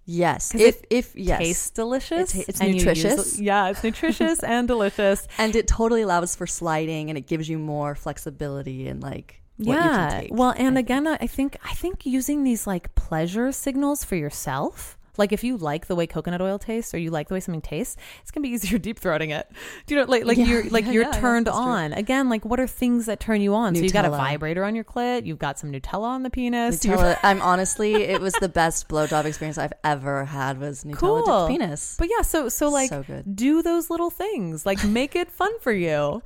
Yes, 0.05 0.55
if 0.55 0.83
if 0.91 1.15
yes 1.15 1.39
Tastes 1.39 1.71
delicious. 1.71 2.35
It 2.35 2.39
ta- 2.39 2.45
it's 2.49 2.61
you 2.61 2.69
use- 2.69 2.85
nutritious. 2.85 3.39
yeah, 3.41 3.71
it's 3.71 3.85
nutritious 3.85 4.39
and 4.55 4.67
delicious. 4.67 5.29
and 5.39 5.55
it 5.55 5.67
totally 5.69 6.03
allows 6.03 6.35
for 6.35 6.47
sliding 6.47 7.09
and 7.11 7.17
it 7.21 7.27
gives 7.33 7.49
you 7.49 7.59
more 7.59 7.95
flexibility 7.95 8.89
and 8.89 9.03
like 9.03 9.42
yeah. 9.63 10.27
Well, 10.31 10.55
and 10.57 10.77
again, 10.79 11.07
I 11.07 11.27
think 11.27 11.57
I 11.65 11.75
think 11.75 12.05
using 12.07 12.45
these 12.45 12.67
like 12.67 12.95
pleasure 12.95 13.53
signals 13.53 14.05
for 14.05 14.17
yourself. 14.17 14.99
Like 15.19 15.31
if 15.31 15.45
you 15.45 15.59
like 15.59 15.89
the 15.89 15.95
way 15.95 16.07
coconut 16.07 16.41
oil 16.41 16.59
tastes 16.59 16.95
or 16.95 16.99
you 16.99 17.11
like 17.11 17.29
the 17.29 17.35
way 17.35 17.41
something 17.41 17.61
tastes, 17.61 17.99
it's 18.23 18.31
gonna 18.31 18.43
be 18.45 18.49
easier 18.55 18.79
deep 18.79 18.99
throating 18.99 19.29
it. 19.31 19.47
Do 19.87 19.95
you 19.95 20.01
know 20.01 20.07
like 20.11 20.25
like 20.25 20.39
Yeah, 20.39 20.47
you're 20.47 20.65
like 20.71 20.87
yeah, 20.87 20.93
you're 20.93 21.03
yeah, 21.05 21.11
turned 21.21 21.47
that's 21.49 21.57
true. 21.59 21.67
on. 21.67 21.93
Again, 21.93 22.31
like 22.31 22.47
what 22.47 22.59
are 22.59 22.67
things 22.67 23.05
that 23.07 23.21
turn 23.21 23.43
you 23.43 23.55
on? 23.55 23.75
So 23.75 23.83
you 23.83 23.91
got 23.91 24.07
a 24.07 24.11
vibrator 24.11 24.65
on 24.65 24.75
your 24.75 24.85
clit, 24.85 25.27
you've 25.27 25.39
got 25.39 25.59
some 25.59 25.71
Nutella 25.71 26.05
on 26.05 26.23
the 26.23 26.31
penis. 26.31 26.79
Nutella, 26.81 27.19
I'm 27.23 27.43
honestly, 27.43 27.95
it 28.05 28.23
was 28.23 28.33
the 28.41 28.49
best 28.49 28.89
blowjob 28.89 29.27
experience 29.27 29.59
I've 29.59 29.75
ever 29.85 30.25
had. 30.25 30.59
Was 30.59 30.83
Nutella 30.85 31.25
Cool. 31.27 31.47
penis? 31.49 31.95
But 31.99 32.09
yeah, 32.11 32.23
so 32.23 32.49
so 32.49 32.71
like 32.71 32.89
So 32.89 33.03
good. 33.03 33.37
do 33.37 33.61
those 33.61 33.91
little 33.91 34.09
things. 34.11 34.65
Like 34.65 34.83
make 34.83 35.15
it 35.15 35.31
fun 35.31 35.53
for 35.61 35.73
you. 35.73 36.23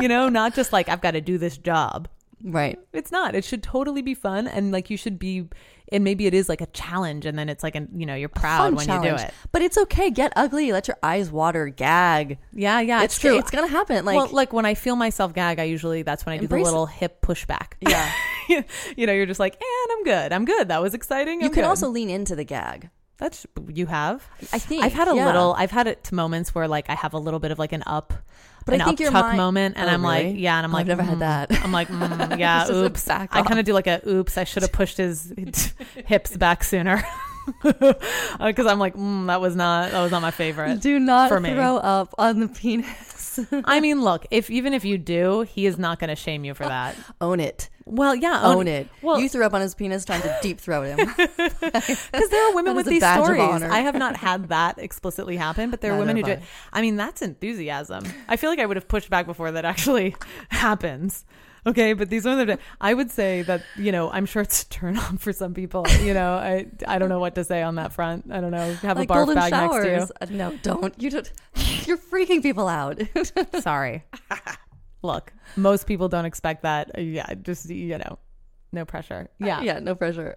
You 0.00 0.08
know, 0.08 0.30
not 0.30 0.54
just 0.54 0.72
like 0.72 0.88
I've 0.88 1.02
got 1.02 1.10
to 1.10 1.20
do 1.20 1.36
this 1.36 1.58
job. 1.58 2.08
Right. 2.42 2.78
It's 2.92 3.12
not. 3.12 3.34
It 3.34 3.44
should 3.44 3.62
totally 3.62 4.02
be 4.02 4.14
fun 4.14 4.46
and 4.46 4.72
like 4.72 4.90
you 4.90 4.96
should 4.96 5.18
be 5.18 5.46
and 5.92 6.04
maybe 6.04 6.26
it 6.26 6.34
is 6.34 6.48
like 6.48 6.60
a 6.60 6.66
challenge 6.66 7.26
and 7.26 7.38
then 7.38 7.48
it's 7.48 7.62
like 7.62 7.74
a 7.76 7.86
you 7.94 8.06
know, 8.06 8.14
you're 8.14 8.28
proud 8.28 8.74
when 8.74 8.88
you 8.88 9.10
do 9.10 9.16
it. 9.16 9.34
But 9.52 9.62
it's 9.62 9.76
okay. 9.76 10.10
Get 10.10 10.32
ugly. 10.36 10.72
Let 10.72 10.88
your 10.88 10.96
eyes 11.02 11.30
water. 11.30 11.68
Gag. 11.68 12.38
Yeah, 12.52 12.80
yeah, 12.80 13.02
it's 13.02 13.14
it's, 13.14 13.20
true. 13.20 13.38
It's 13.38 13.50
gonna 13.50 13.66
happen. 13.66 14.04
Like 14.04 14.16
well, 14.16 14.28
like 14.30 14.52
when 14.52 14.64
I 14.64 14.74
feel 14.74 14.96
myself 14.96 15.34
gag, 15.34 15.58
I 15.58 15.64
usually 15.64 16.02
that's 16.02 16.24
when 16.24 16.34
I 16.34 16.38
do 16.38 16.46
the 16.46 16.58
little 16.58 16.86
hip 16.86 17.20
pushback. 17.20 17.72
yeah. 17.80 18.10
you 18.96 19.06
know, 19.06 19.12
you're 19.12 19.26
just 19.26 19.40
like, 19.40 19.54
and 19.54 19.92
I'm 19.92 20.04
good. 20.04 20.32
I'm 20.32 20.44
good. 20.44 20.68
That 20.68 20.82
was 20.82 20.94
exciting. 20.94 21.40
you 21.40 21.46
I'm 21.46 21.52
can 21.52 21.62
good." 21.62 21.68
also 21.68 21.88
lean 21.88 22.10
into 22.10 22.34
the 22.34 22.44
gag. 22.44 22.90
That's 23.18 23.46
you 23.68 23.86
have. 23.86 24.26
I 24.52 24.58
think 24.58 24.82
I've 24.82 24.94
had 24.94 25.06
a 25.06 25.14
yeah. 25.14 25.26
little. 25.26 25.54
I've 25.56 25.70
had 25.70 25.86
it 25.86 26.04
to 26.04 26.14
moments 26.14 26.54
where 26.54 26.66
like 26.66 26.88
I 26.88 26.94
have 26.94 27.12
a 27.12 27.18
little 27.18 27.38
bit 27.38 27.50
of 27.50 27.58
like 27.58 27.72
an 27.72 27.82
up, 27.86 28.14
But 28.66 28.74
I 28.80 28.84
think 28.84 28.94
up 28.94 29.00
your 29.00 29.10
chuck 29.10 29.26
mind- 29.26 29.36
moment, 29.36 29.76
and 29.76 29.88
Oh, 29.88 29.92
I'm 29.92 30.02
like, 30.02 30.34
yeah, 30.36 30.56
and 30.58 30.64
I'm 30.66 30.70
Oh, 30.70 30.74
like, 30.74 30.82
I've 30.82 30.88
never 30.88 31.02
had 31.02 31.16
mm. 31.16 31.20
that. 31.20 31.64
I'm 31.64 31.72
like, 31.72 31.88
mm, 31.88 32.38
yeah, 32.38 32.70
oops. 32.70 33.08
I 33.08 33.26
kind 33.26 33.58
of 33.58 33.64
do 33.64 33.72
like 33.72 33.86
a 33.86 34.00
oops. 34.06 34.36
I 34.38 34.44
should 34.44 34.62
have 34.62 34.72
pushed 34.72 34.96
his 34.98 35.32
hips 36.06 36.36
back 36.36 36.62
sooner 36.64 37.02
because 37.62 38.66
I'm 38.66 38.78
like, 38.78 38.94
mm, 38.94 39.26
that 39.26 39.40
was 39.40 39.56
not 39.56 39.90
that 39.92 40.00
was 40.02 40.10
not 40.12 40.22
my 40.22 40.30
favorite. 40.30 40.80
Do 40.80 40.98
not 40.98 41.28
for 41.28 41.40
me. 41.40 41.52
throw 41.52 41.76
up 41.76 42.14
on 42.18 42.40
the 42.40 42.48
penis. 42.48 43.40
I 43.64 43.80
mean, 43.80 44.02
look, 44.02 44.26
if 44.30 44.50
even 44.50 44.74
if 44.74 44.84
you 44.84 44.98
do, 44.98 45.42
he 45.42 45.66
is 45.66 45.78
not 45.78 45.98
going 45.98 46.08
to 46.08 46.16
shame 46.16 46.44
you 46.44 46.52
for 46.54 46.64
that. 46.66 46.96
Own 47.20 47.40
it. 47.40 47.68
Well, 47.90 48.14
yeah, 48.14 48.40
Own 48.42 48.68
it. 48.68 48.88
Well, 49.02 49.20
you 49.20 49.28
threw 49.28 49.44
up 49.44 49.52
on 49.52 49.60
his 49.60 49.74
penis 49.74 50.04
trying 50.04 50.22
to 50.22 50.38
deep 50.42 50.60
throat 50.60 50.84
him. 50.96 50.96
because 51.16 52.28
there 52.30 52.48
are 52.50 52.54
women 52.54 52.76
with 52.76 52.86
these 52.86 53.02
stories. 53.02 53.62
I 53.62 53.80
have 53.80 53.94
not 53.96 54.16
had 54.16 54.48
that 54.48 54.78
explicitly 54.78 55.36
happen, 55.36 55.70
but 55.70 55.80
there 55.80 55.92
are 55.92 55.94
Neither 55.94 56.06
women 56.06 56.16
who 56.16 56.22
do. 56.22 56.30
it. 56.32 56.42
I 56.72 56.80
mean, 56.82 56.96
that's 56.96 57.22
enthusiasm. 57.22 58.04
I 58.28 58.36
feel 58.36 58.50
like 58.50 58.58
I 58.60 58.66
would 58.66 58.76
have 58.76 58.88
pushed 58.88 59.10
back 59.10 59.26
before 59.26 59.50
that 59.52 59.64
actually 59.64 60.14
happens. 60.50 61.24
Okay, 61.66 61.92
but 61.92 62.08
these 62.08 62.24
women, 62.24 62.58
I 62.80 62.94
would 62.94 63.10
say 63.10 63.42
that 63.42 63.62
you 63.76 63.92
know, 63.92 64.10
I'm 64.10 64.24
sure 64.24 64.40
it's 64.40 64.62
a 64.62 64.68
turn 64.70 64.96
on 64.96 65.18
for 65.18 65.30
some 65.32 65.52
people. 65.52 65.84
You 66.00 66.14
know, 66.14 66.34
I 66.36 66.66
I 66.88 66.98
don't 66.98 67.10
know 67.10 67.18
what 67.20 67.34
to 67.34 67.44
say 67.44 67.60
on 67.62 67.74
that 67.74 67.92
front. 67.92 68.32
I 68.32 68.40
don't 68.40 68.50
know. 68.50 68.72
Have 68.76 68.96
like 68.96 69.10
a 69.10 69.12
barf 69.12 69.34
bag 69.34 69.50
showers. 69.50 69.84
next 69.84 70.06
to 70.08 70.22
Uh, 70.22 70.26
No, 70.30 70.58
don't. 70.62 70.94
You 71.02 71.10
don't. 71.10 71.30
You're 71.86 71.98
freaking 71.98 72.42
people 72.42 72.66
out. 72.66 72.98
Sorry. 73.60 74.04
Look, 75.02 75.32
most 75.56 75.86
people 75.86 76.08
don't 76.08 76.24
expect 76.26 76.62
that. 76.62 76.90
Yeah, 76.98 77.32
just 77.42 77.68
you 77.70 77.98
know, 77.98 78.18
no 78.72 78.84
pressure. 78.84 79.28
Yeah. 79.38 79.62
yeah, 79.62 79.78
no 79.78 79.94
pressure. 79.94 80.36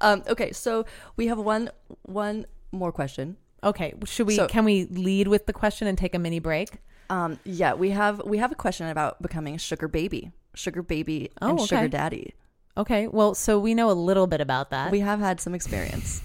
Um, 0.00 0.22
okay, 0.28 0.52
so 0.52 0.86
we 1.16 1.26
have 1.26 1.38
one 1.38 1.70
one 2.02 2.46
more 2.72 2.92
question. 2.92 3.36
Okay. 3.62 3.92
Should 4.06 4.26
we? 4.26 4.36
So- 4.36 4.46
can 4.46 4.64
we 4.64 4.86
lead 4.86 5.28
with 5.28 5.46
the 5.46 5.52
question 5.52 5.86
and 5.86 5.98
take 5.98 6.14
a 6.14 6.18
mini 6.18 6.38
break? 6.38 6.70
Um, 7.10 7.38
yeah, 7.44 7.74
we 7.74 7.90
have 7.90 8.22
we 8.24 8.38
have 8.38 8.52
a 8.52 8.54
question 8.54 8.88
about 8.88 9.20
becoming 9.20 9.56
a 9.56 9.58
sugar 9.58 9.88
baby, 9.88 10.30
sugar 10.54 10.82
baby, 10.82 11.30
Oh, 11.42 11.50
and 11.50 11.58
okay. 11.58 11.66
sugar 11.66 11.88
daddy. 11.88 12.34
Okay. 12.76 13.08
Well, 13.08 13.34
so 13.34 13.58
we 13.58 13.74
know 13.74 13.90
a 13.90 13.98
little 13.98 14.26
bit 14.26 14.40
about 14.40 14.70
that. 14.70 14.90
We 14.92 15.00
have 15.00 15.18
had 15.18 15.40
some 15.40 15.54
experience, 15.54 16.22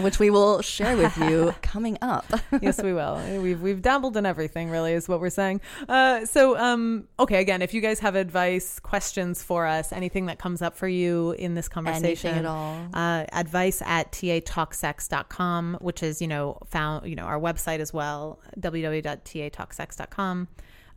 which 0.00 0.18
we 0.18 0.30
will 0.30 0.62
share 0.62 0.96
with 0.96 1.16
you 1.18 1.54
coming 1.62 1.98
up. 2.02 2.24
yes, 2.62 2.82
we 2.82 2.92
will. 2.92 3.20
We've 3.40 3.60
we've 3.60 3.82
dabbled 3.82 4.16
in 4.16 4.26
everything, 4.26 4.70
really, 4.70 4.92
is 4.92 5.08
what 5.08 5.20
we're 5.20 5.30
saying. 5.30 5.60
Uh, 5.88 6.24
so, 6.24 6.56
um, 6.58 7.08
okay, 7.18 7.40
again, 7.40 7.62
if 7.62 7.74
you 7.74 7.80
guys 7.80 7.98
have 8.00 8.14
advice, 8.14 8.78
questions 8.80 9.42
for 9.42 9.66
us, 9.66 9.92
anything 9.92 10.26
that 10.26 10.38
comes 10.38 10.62
up 10.62 10.76
for 10.76 10.88
you 10.88 11.32
in 11.32 11.54
this 11.54 11.68
conversation, 11.68 12.30
Anything 12.30 12.44
at 12.44 12.50
all. 12.50 12.86
uh, 12.94 13.24
advice 13.32 13.82
at 13.84 14.12
tatalksex.com, 14.12 15.78
which 15.80 16.02
is 16.02 16.20
you 16.22 16.28
know 16.28 16.58
found 16.66 17.06
you 17.08 17.16
know 17.16 17.24
our 17.24 17.40
website 17.40 17.80
as 17.80 17.92
well, 17.92 18.40
www.tatalksex.com. 18.60 20.48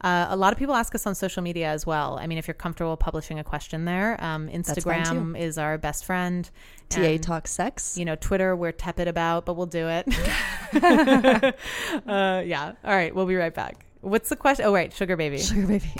Uh, 0.03 0.27
a 0.29 0.35
lot 0.35 0.51
of 0.51 0.59
people 0.59 0.73
ask 0.75 0.95
us 0.95 1.05
on 1.05 1.13
social 1.15 1.43
media 1.43 1.67
as 1.67 1.85
well. 1.85 2.17
I 2.19 2.27
mean, 2.27 2.37
if 2.37 2.47
you're 2.47 2.55
comfortable 2.55 2.97
publishing 2.97 3.39
a 3.39 3.43
question 3.43 3.85
there, 3.85 4.21
um, 4.23 4.49
Instagram 4.49 5.39
is 5.39 5.57
our 5.57 5.77
best 5.77 6.05
friend. 6.05 6.49
TA 6.89 7.01
And- 7.01 7.23
talk 7.23 7.47
sex. 7.47 7.97
you 7.97 8.05
know, 8.05 8.15
Twitter, 8.15 8.55
we're 8.55 8.71
tepid 8.71 9.07
about, 9.07 9.45
but 9.45 9.53
we'll 9.53 9.65
do 9.67 9.87
it. 9.87 10.07
uh, 12.07 12.41
yeah. 12.45 12.73
All 12.83 12.95
right. 12.95 13.13
We'll 13.13 13.25
be 13.27 13.35
right 13.35 13.53
back. 13.53 13.85
What's 14.01 14.29
the 14.29 14.35
question? 14.35 14.65
Oh, 14.65 14.73
right. 14.73 14.91
Sugar 14.91 15.15
baby. 15.15 15.37
Sugar 15.37 15.67
baby. 15.67 15.93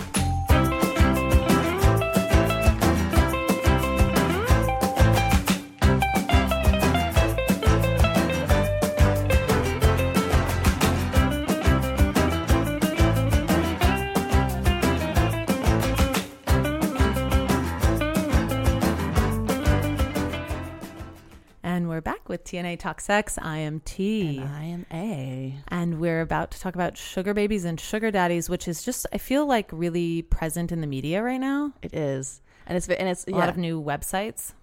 We're 22.02 22.14
back 22.14 22.30
with 22.30 22.44
T&A 22.46 22.76
Talk 22.78 23.00
Sex. 23.00 23.38
I 23.40 23.60
am 23.60 23.80
T. 23.82 24.40
And 24.40 24.50
I 24.50 24.64
am 24.64 24.86
A. 24.92 25.56
And 25.68 26.00
we're 26.00 26.22
about 26.22 26.50
to 26.50 26.60
talk 26.60 26.74
about 26.74 26.98
sugar 26.98 27.32
babies 27.36 27.64
and 27.64 27.80
sugar 27.80 28.10
daddies, 28.10 28.50
which 28.50 28.68
is 28.68 28.82
just, 28.82 29.06
I 29.14 29.20
feel 29.20 29.46
like, 29.46 29.70
really 29.72 30.24
present 30.24 30.72
in 30.72 30.82
the 30.82 30.88
media 30.88 31.22
right 31.22 31.40
now. 31.40 31.74
It 31.84 31.94
is, 31.94 32.42
and 32.66 32.76
it's 32.76 32.88
and 32.88 33.08
it's 33.08 33.28
A 33.28 33.30
yeah. 33.30 33.38
lot 33.38 33.50
of 33.50 33.58
new 33.58 33.80
websites. 33.80 34.54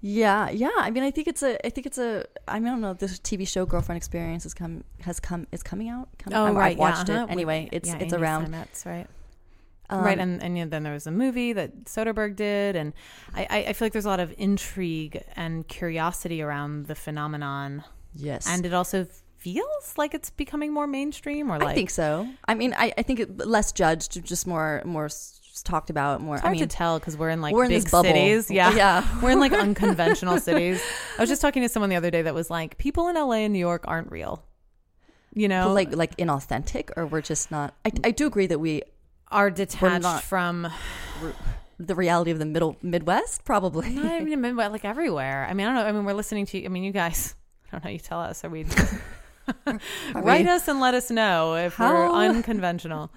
Yeah, 0.00 0.50
yeah. 0.50 0.72
I 0.76 0.90
mean, 0.90 1.04
I 1.04 1.12
think 1.12 1.28
it's 1.28 1.44
a. 1.44 1.64
I 1.64 1.70
think 1.70 1.86
it's 1.86 1.98
a. 1.98 2.24
I 2.48 2.58
mean, 2.58 2.66
I 2.66 2.70
don't 2.72 2.80
know. 2.80 2.94
This 2.94 3.20
TV 3.20 3.46
show 3.46 3.64
"Girlfriend 3.64 3.96
Experience" 3.96 4.42
has 4.42 4.52
come. 4.52 4.82
Has 5.02 5.20
come. 5.20 5.46
Is 5.52 5.62
coming 5.62 5.88
out. 5.88 6.08
Coming, 6.18 6.36
Oh, 6.36 6.46
I've- 6.46 6.56
right. 6.56 6.72
I've 6.72 6.78
watched 6.78 7.08
yeah, 7.08 7.14
uh-huh. 7.18 7.26
it 7.26 7.30
anyway. 7.30 7.68
It's 7.70 7.88
Yeah, 7.90 7.98
it's 7.98 8.12
Amy 8.12 8.20
around. 8.24 8.48
Seimetz, 8.48 8.84
right. 8.84 9.06
Um, 9.90 10.04
right, 10.04 10.18
and 10.18 10.42
and 10.42 10.70
then 10.70 10.82
there 10.82 10.92
was 10.92 11.06
a 11.06 11.10
movie 11.10 11.54
that 11.54 11.84
Soderbergh 11.84 12.36
did, 12.36 12.76
and 12.76 12.92
I, 13.34 13.46
I 13.48 13.58
I 13.68 13.72
feel 13.72 13.86
like 13.86 13.92
there's 13.92 14.04
a 14.04 14.10
lot 14.10 14.20
of 14.20 14.34
intrigue 14.36 15.22
and 15.34 15.66
curiosity 15.66 16.42
around 16.42 16.86
the 16.86 16.94
phenomenon, 16.94 17.84
yes, 18.14 18.46
and 18.46 18.66
it 18.66 18.74
also 18.74 19.06
feels 19.38 19.94
like 19.96 20.14
it's 20.14 20.30
becoming 20.30 20.72
more 20.72 20.86
mainstream, 20.86 21.50
or 21.50 21.58
like 21.58 21.68
I 21.68 21.74
think 21.74 21.90
so. 21.90 22.28
I 22.46 22.54
mean, 22.54 22.74
I, 22.76 22.92
I 22.98 23.02
think 23.02 23.20
it, 23.20 23.38
less 23.38 23.72
judged, 23.72 24.22
just 24.24 24.46
more 24.46 24.82
more 24.84 25.08
talked 25.62 25.90
about. 25.90 26.20
More. 26.20 26.36
it's 26.36 26.44
I 26.44 26.48
hard 26.48 26.58
mean, 26.58 26.68
to 26.68 26.76
tell 26.76 26.98
because 26.98 27.16
we're 27.16 27.30
in 27.30 27.40
like 27.40 27.54
we're 27.54 27.64
in 27.64 27.70
big 27.70 27.88
cities, 27.88 28.50
yeah, 28.50 28.74
yeah. 28.74 29.06
we're 29.22 29.30
in 29.30 29.40
like 29.40 29.52
unconventional 29.66 30.38
cities. 30.38 30.82
I 31.16 31.22
was 31.22 31.28
just 31.28 31.42
talking 31.42 31.62
to 31.62 31.68
someone 31.68 31.90
the 31.90 31.96
other 31.96 32.10
day 32.10 32.22
that 32.22 32.34
was 32.34 32.50
like, 32.50 32.78
people 32.78 33.08
in 33.08 33.16
LA 33.16 33.44
and 33.44 33.52
New 33.52 33.58
York 33.58 33.84
aren't 33.86 34.10
real, 34.10 34.44
you 35.32 35.48
know, 35.48 35.72
like 35.72 35.94
like 35.94 36.16
inauthentic, 36.16 36.90
or 36.96 37.06
we're 37.06 37.22
just 37.22 37.50
not. 37.50 37.74
I, 37.84 37.92
I 38.04 38.10
do 38.10 38.26
agree 38.26 38.46
that 38.46 38.58
we 38.58 38.82
are 39.30 39.50
detached 39.50 40.24
from 40.24 40.68
the 41.78 41.94
reality 41.94 42.30
of 42.30 42.38
the 42.38 42.44
middle 42.46 42.76
Midwest 42.82 43.44
probably. 43.44 43.90
not 43.90 44.20
even 44.20 44.44
in- 44.44 44.56
but 44.56 44.72
like 44.72 44.84
everywhere. 44.84 45.46
I 45.48 45.54
mean, 45.54 45.66
I 45.66 45.74
don't 45.74 45.82
know. 45.82 45.88
I 45.88 45.92
mean, 45.92 46.04
we're 46.04 46.12
listening 46.14 46.46
to. 46.46 46.58
you. 46.58 46.64
I 46.64 46.68
mean, 46.68 46.82
you 46.84 46.92
guys. 46.92 47.34
I 47.68 47.76
don't 47.76 47.84
know. 47.84 47.90
You 47.90 47.98
tell 47.98 48.20
us. 48.20 48.44
Are 48.44 48.48
we? 48.50 48.64
Write 50.14 50.44
we- 50.44 50.50
us 50.50 50.68
and 50.68 50.80
let 50.80 50.94
us 50.94 51.10
know 51.10 51.54
if 51.56 51.74
How- 51.74 51.92
we're 51.92 52.10
unconventional. 52.10 53.10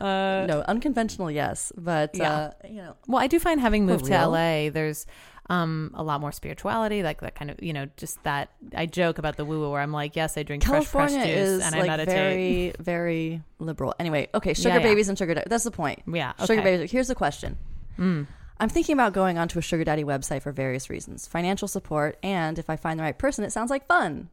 Uh, 0.00 0.46
no, 0.48 0.64
unconventional, 0.66 1.30
yes, 1.30 1.72
but 1.76 2.10
Yeah. 2.14 2.32
uh, 2.32 2.50
you 2.66 2.76
know, 2.76 2.96
well, 3.06 3.20
I 3.22 3.26
do 3.26 3.38
find 3.38 3.60
having 3.60 3.84
moved 3.84 4.06
to. 4.06 4.12
LA, 4.26 4.70
there's 4.70 5.04
um, 5.50 5.90
a 5.94 6.02
lot 6.04 6.20
more 6.20 6.30
spirituality, 6.30 7.02
like 7.02 7.20
that 7.22 7.34
kind 7.34 7.50
of, 7.50 7.60
you 7.60 7.72
know, 7.72 7.88
just 7.96 8.22
that. 8.22 8.50
I 8.74 8.86
joke 8.86 9.18
about 9.18 9.36
the 9.36 9.44
woo 9.44 9.58
woo 9.58 9.72
where 9.72 9.80
I'm 9.80 9.92
like, 9.92 10.14
yes, 10.14 10.38
I 10.38 10.44
drink 10.44 10.62
California 10.62 11.10
fresh 11.10 11.24
pressed 11.24 11.36
juice 11.36 11.64
and 11.64 11.74
I 11.74 11.78
like 11.78 11.88
meditate. 11.88 12.14
very 12.14 12.72
very 12.78 13.42
liberal. 13.58 13.92
Anyway, 13.98 14.28
okay, 14.32 14.54
sugar 14.54 14.76
yeah. 14.76 14.82
babies 14.82 15.08
and 15.08 15.18
sugar 15.18 15.34
daddy. 15.34 15.48
That's 15.50 15.64
the 15.64 15.72
point. 15.72 16.02
yeah, 16.06 16.32
okay. 16.38 16.46
Sugar 16.46 16.62
babies. 16.62 16.92
Here's 16.92 17.08
the 17.08 17.16
question. 17.16 17.58
Mm. 17.98 18.28
I'm 18.60 18.68
thinking 18.68 18.92
about 18.92 19.12
going 19.12 19.38
onto 19.38 19.58
a 19.58 19.62
sugar 19.62 19.82
daddy 19.82 20.04
website 20.04 20.42
for 20.42 20.52
various 20.52 20.88
reasons 20.88 21.26
financial 21.26 21.66
support, 21.66 22.16
and 22.22 22.56
if 22.56 22.70
I 22.70 22.76
find 22.76 22.98
the 22.98 23.02
right 23.02 23.18
person, 23.18 23.42
it 23.42 23.50
sounds 23.50 23.70
like 23.70 23.88
fun. 23.88 24.30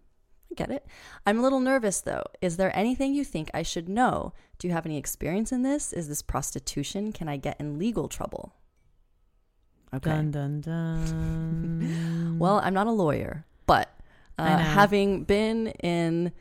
I 0.52 0.54
get 0.54 0.70
it. 0.70 0.86
I'm 1.26 1.40
a 1.40 1.42
little 1.42 1.60
nervous 1.60 2.00
though. 2.00 2.26
Is 2.42 2.58
there 2.58 2.76
anything 2.78 3.16
you 3.16 3.24
think 3.24 3.50
I 3.56 3.64
should 3.64 3.90
know? 3.90 4.34
Do 4.60 4.68
you 4.68 4.74
have 4.74 4.86
any 4.86 5.00
experience 5.00 5.52
in 5.52 5.64
this? 5.64 5.94
Is 5.94 6.10
this 6.10 6.22
prostitution? 6.22 7.12
Can 7.12 7.28
I 7.28 7.38
get 7.38 7.60
in 7.60 7.80
legal 7.80 8.08
trouble? 8.08 8.54
Okay. 9.94 10.10
Dun 10.10 10.32
dun 10.32 10.62
dun. 10.62 12.36
Well, 12.40 12.60
I'm 12.64 12.74
not 12.74 12.86
a 12.88 12.92
lawyer, 12.92 13.46
but 13.66 13.90
uh, 14.38 14.58
having 14.58 15.24
been 15.24 15.68
in 15.82 16.32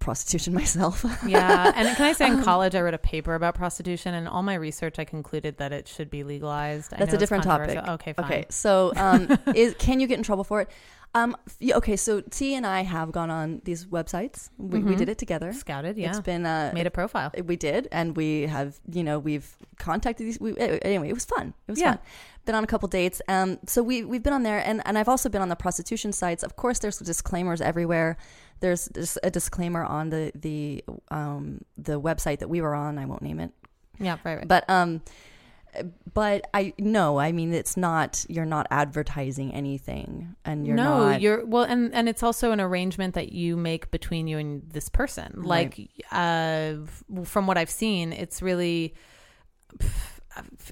prostitution 0.00 0.54
myself, 0.62 1.04
yeah, 1.26 1.72
and 1.76 1.94
can 1.96 2.06
I 2.06 2.12
say 2.12 2.26
in 2.26 2.42
college 2.50 2.74
I 2.74 2.80
wrote 2.80 2.94
a 2.94 2.98
paper 2.98 3.34
about 3.34 3.54
prostitution, 3.54 4.14
and 4.14 4.26
all 4.26 4.42
my 4.42 4.54
research 4.54 4.98
I 4.98 5.04
concluded 5.04 5.58
that 5.58 5.72
it 5.72 5.86
should 5.88 6.08
be 6.10 6.22
legalized. 6.24 6.94
I 6.94 6.98
That's 6.98 7.12
a 7.12 7.18
different 7.18 7.44
topic. 7.44 7.76
Okay, 7.76 8.12
fine. 8.14 8.24
Okay, 8.24 8.44
so 8.48 8.92
um, 8.96 9.28
is 9.54 9.74
can 9.78 10.00
you 10.00 10.06
get 10.06 10.16
in 10.16 10.22
trouble 10.24 10.44
for 10.44 10.62
it? 10.62 10.70
Um, 11.12 11.36
okay, 11.60 11.96
so 11.96 12.20
T 12.22 12.54
and 12.54 12.64
I 12.64 12.82
have 12.82 13.10
gone 13.12 13.30
on 13.30 13.60
these 13.64 13.84
websites. 13.86 14.48
We, 14.56 14.78
we 14.78 14.94
Mhm. 14.94 14.98
did 14.98 15.08
it 15.08 15.18
together. 15.18 15.52
Scouted, 15.52 15.98
yeah, 15.98 16.10
It's 16.10 16.20
been 16.20 16.46
uh, 16.46 16.70
made 16.72 16.86
a 16.86 16.90
profile. 16.90 17.32
we 17.44 17.56
did, 17.56 17.88
and 17.92 18.16
we 18.16 18.42
have 18.42 18.78
you 18.90 19.02
know 19.04 19.18
we've 19.18 19.54
contacted 19.78 20.26
these. 20.26 20.38
We, 20.40 20.56
anyway, 20.56 21.10
it 21.10 21.14
was 21.14 21.24
fun. 21.26 21.52
It 21.66 21.72
was 21.72 21.80
Yeah. 21.80 21.94
fun. 21.96 21.98
Been 22.46 22.54
on 22.54 22.64
a 22.64 22.66
couple 22.66 22.88
dates. 22.88 23.20
Um, 23.28 23.58
so 23.66 23.82
we 23.82 24.02
we've 24.04 24.22
been 24.22 24.32
on 24.32 24.42
there, 24.42 24.58
and 24.66 24.82
and 24.86 24.96
I've 24.98 25.08
also 25.08 25.28
been 25.28 25.42
on 25.42 25.48
the 25.50 25.56
prostitution 25.56 26.12
sites. 26.12 26.42
Of 26.42 26.56
course, 26.56 26.78
there's 26.78 26.98
disclaimers 26.98 27.60
everywhere. 27.60 28.16
There's 28.60 28.88
just 28.94 29.18
a 29.22 29.30
disclaimer 29.30 29.84
on 29.84 30.10
the 30.10 30.32
the 30.34 30.84
um 31.10 31.60
the 31.76 32.00
website 32.00 32.38
that 32.38 32.48
we 32.48 32.60
were 32.60 32.74
on. 32.74 32.98
I 32.98 33.04
won't 33.04 33.22
name 33.22 33.40
it, 33.40 33.52
Yeah, 33.98 34.16
right, 34.24 34.38
right. 34.38 34.48
but 34.48 34.68
um 34.68 35.02
but 36.14 36.48
i 36.52 36.72
no 36.78 37.20
i 37.20 37.30
mean 37.30 37.54
it's 37.54 37.76
not 37.76 38.26
you're 38.28 38.44
not 38.44 38.66
advertising 38.72 39.54
anything 39.54 40.34
and 40.44 40.66
you're 40.66 40.74
no, 40.74 41.10
not 41.10 41.20
you're 41.20 41.46
well, 41.46 41.62
and 41.62 41.94
and 41.94 42.08
it's 42.08 42.24
also 42.24 42.50
an 42.50 42.60
arrangement 42.60 43.14
that 43.14 43.30
you 43.30 43.56
make 43.56 43.88
between 43.92 44.26
you 44.26 44.36
and 44.38 44.68
this 44.72 44.88
person. 44.88 45.32
Right. 45.36 45.78
Like, 45.78 45.90
uh, 46.10 46.74
from 47.24 47.46
what 47.46 47.56
I've 47.56 47.70
seen, 47.70 48.12
it's 48.12 48.42
really. 48.42 48.94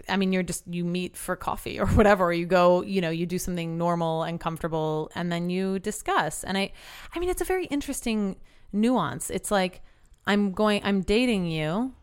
I 0.09 0.16
mean, 0.16 0.33
you're 0.33 0.43
just 0.43 0.64
you 0.66 0.85
meet 0.85 1.16
for 1.16 1.37
coffee 1.37 1.79
or 1.81 1.87
whatever, 1.99 2.27
or 2.27 2.33
you 2.33 2.47
go, 2.47 2.83
you 2.83 3.01
know, 3.01 3.11
you 3.11 3.27
do 3.27 3.39
something 3.39 3.79
normal 3.79 4.23
and 4.23 4.39
comfortable, 4.41 5.11
and 5.14 5.31
then 5.33 5.51
you 5.51 5.79
discuss. 5.79 6.45
And 6.45 6.57
I, 6.59 6.73
I 7.14 7.19
mean, 7.19 7.29
it's 7.29 7.41
a 7.43 7.45
very 7.45 7.66
interesting 7.66 8.37
nuance. 8.73 9.31
It's 9.31 9.51
like 9.51 9.81
I'm 10.27 10.53
going, 10.53 10.83
I'm 10.85 11.01
dating 11.03 11.47
you. 11.47 11.95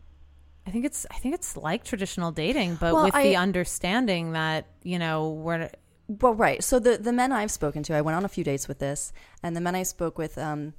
I 0.66 0.70
think 0.72 0.84
it's, 0.84 1.06
I 1.12 1.14
think 1.18 1.34
it's 1.34 1.56
like 1.56 1.84
traditional 1.84 2.32
dating, 2.32 2.74
but 2.76 2.92
Well, 2.94 3.04
with 3.04 3.14
I- 3.14 3.22
the 3.22 3.36
understanding 3.36 4.32
that 4.32 4.66
you 4.82 4.98
know 4.98 5.30
we're 5.30 5.70
Well, 6.08 6.34
right. 6.34 6.62
So 6.62 6.78
the 6.78 6.98
the 6.98 7.12
men 7.12 7.30
I've 7.32 7.50
spoken 7.52 7.82
to, 7.84 7.94
I 7.94 8.00
went 8.00 8.16
on 8.16 8.24
a 8.24 8.28
few 8.28 8.42
dates 8.44 8.66
with 8.68 8.78
this, 8.80 9.12
and 9.42 9.54
the 9.56 9.60
men 9.60 9.74
I 9.74 9.84
spoke 9.84 10.18
with, 10.18 10.36
um, 10.38 10.74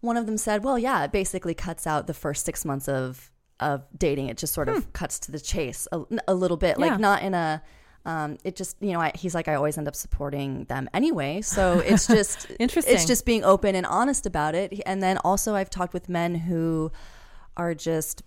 one 0.00 0.16
of 0.16 0.26
them 0.26 0.36
said, 0.36 0.64
"Well, 0.64 0.78
yeah, 0.78 1.04
it 1.04 1.12
basically 1.12 1.54
cuts 1.54 1.86
out 1.86 2.06
the 2.06 2.14
first 2.14 2.44
six 2.44 2.64
months 2.64 2.88
of 2.88 3.30
of 3.60 3.84
dating. 3.96 4.28
It 4.28 4.36
just 4.38 4.54
sort 4.54 4.68
of 4.68 4.92
cuts 4.92 5.18
to 5.20 5.32
the 5.32 5.40
chase 5.40 5.86
a, 5.92 6.02
a 6.26 6.34
little 6.34 6.56
bit, 6.56 6.76
Hmm. 6.76 6.84
Yeah. 6.84 6.90
like 6.92 7.00
not 7.00 7.22
in 7.22 7.34
a." 7.34 7.62
Um, 8.06 8.38
it 8.42 8.56
just, 8.56 8.76
you 8.80 8.92
know, 8.92 9.00
I, 9.00 9.12
he's 9.14 9.34
like, 9.34 9.48
I 9.48 9.54
always 9.54 9.76
end 9.76 9.86
up 9.86 9.94
supporting 9.94 10.64
them 10.64 10.88
anyway. 10.94 11.42
So 11.42 11.80
it's 11.80 12.06
just, 12.18 12.46
Interesting. 12.58 12.94
It's 12.94 13.04
just 13.04 13.26
being 13.26 13.44
open 13.44 13.74
and 13.74 13.84
honest 13.84 14.24
about 14.24 14.54
it. 14.54 14.80
And 14.86 15.02
then 15.02 15.18
also, 15.18 15.54
I've 15.54 15.68
talked 15.68 15.92
with 15.92 16.08
men 16.08 16.34
who 16.36 16.90
are 17.58 17.74
just 17.74 18.22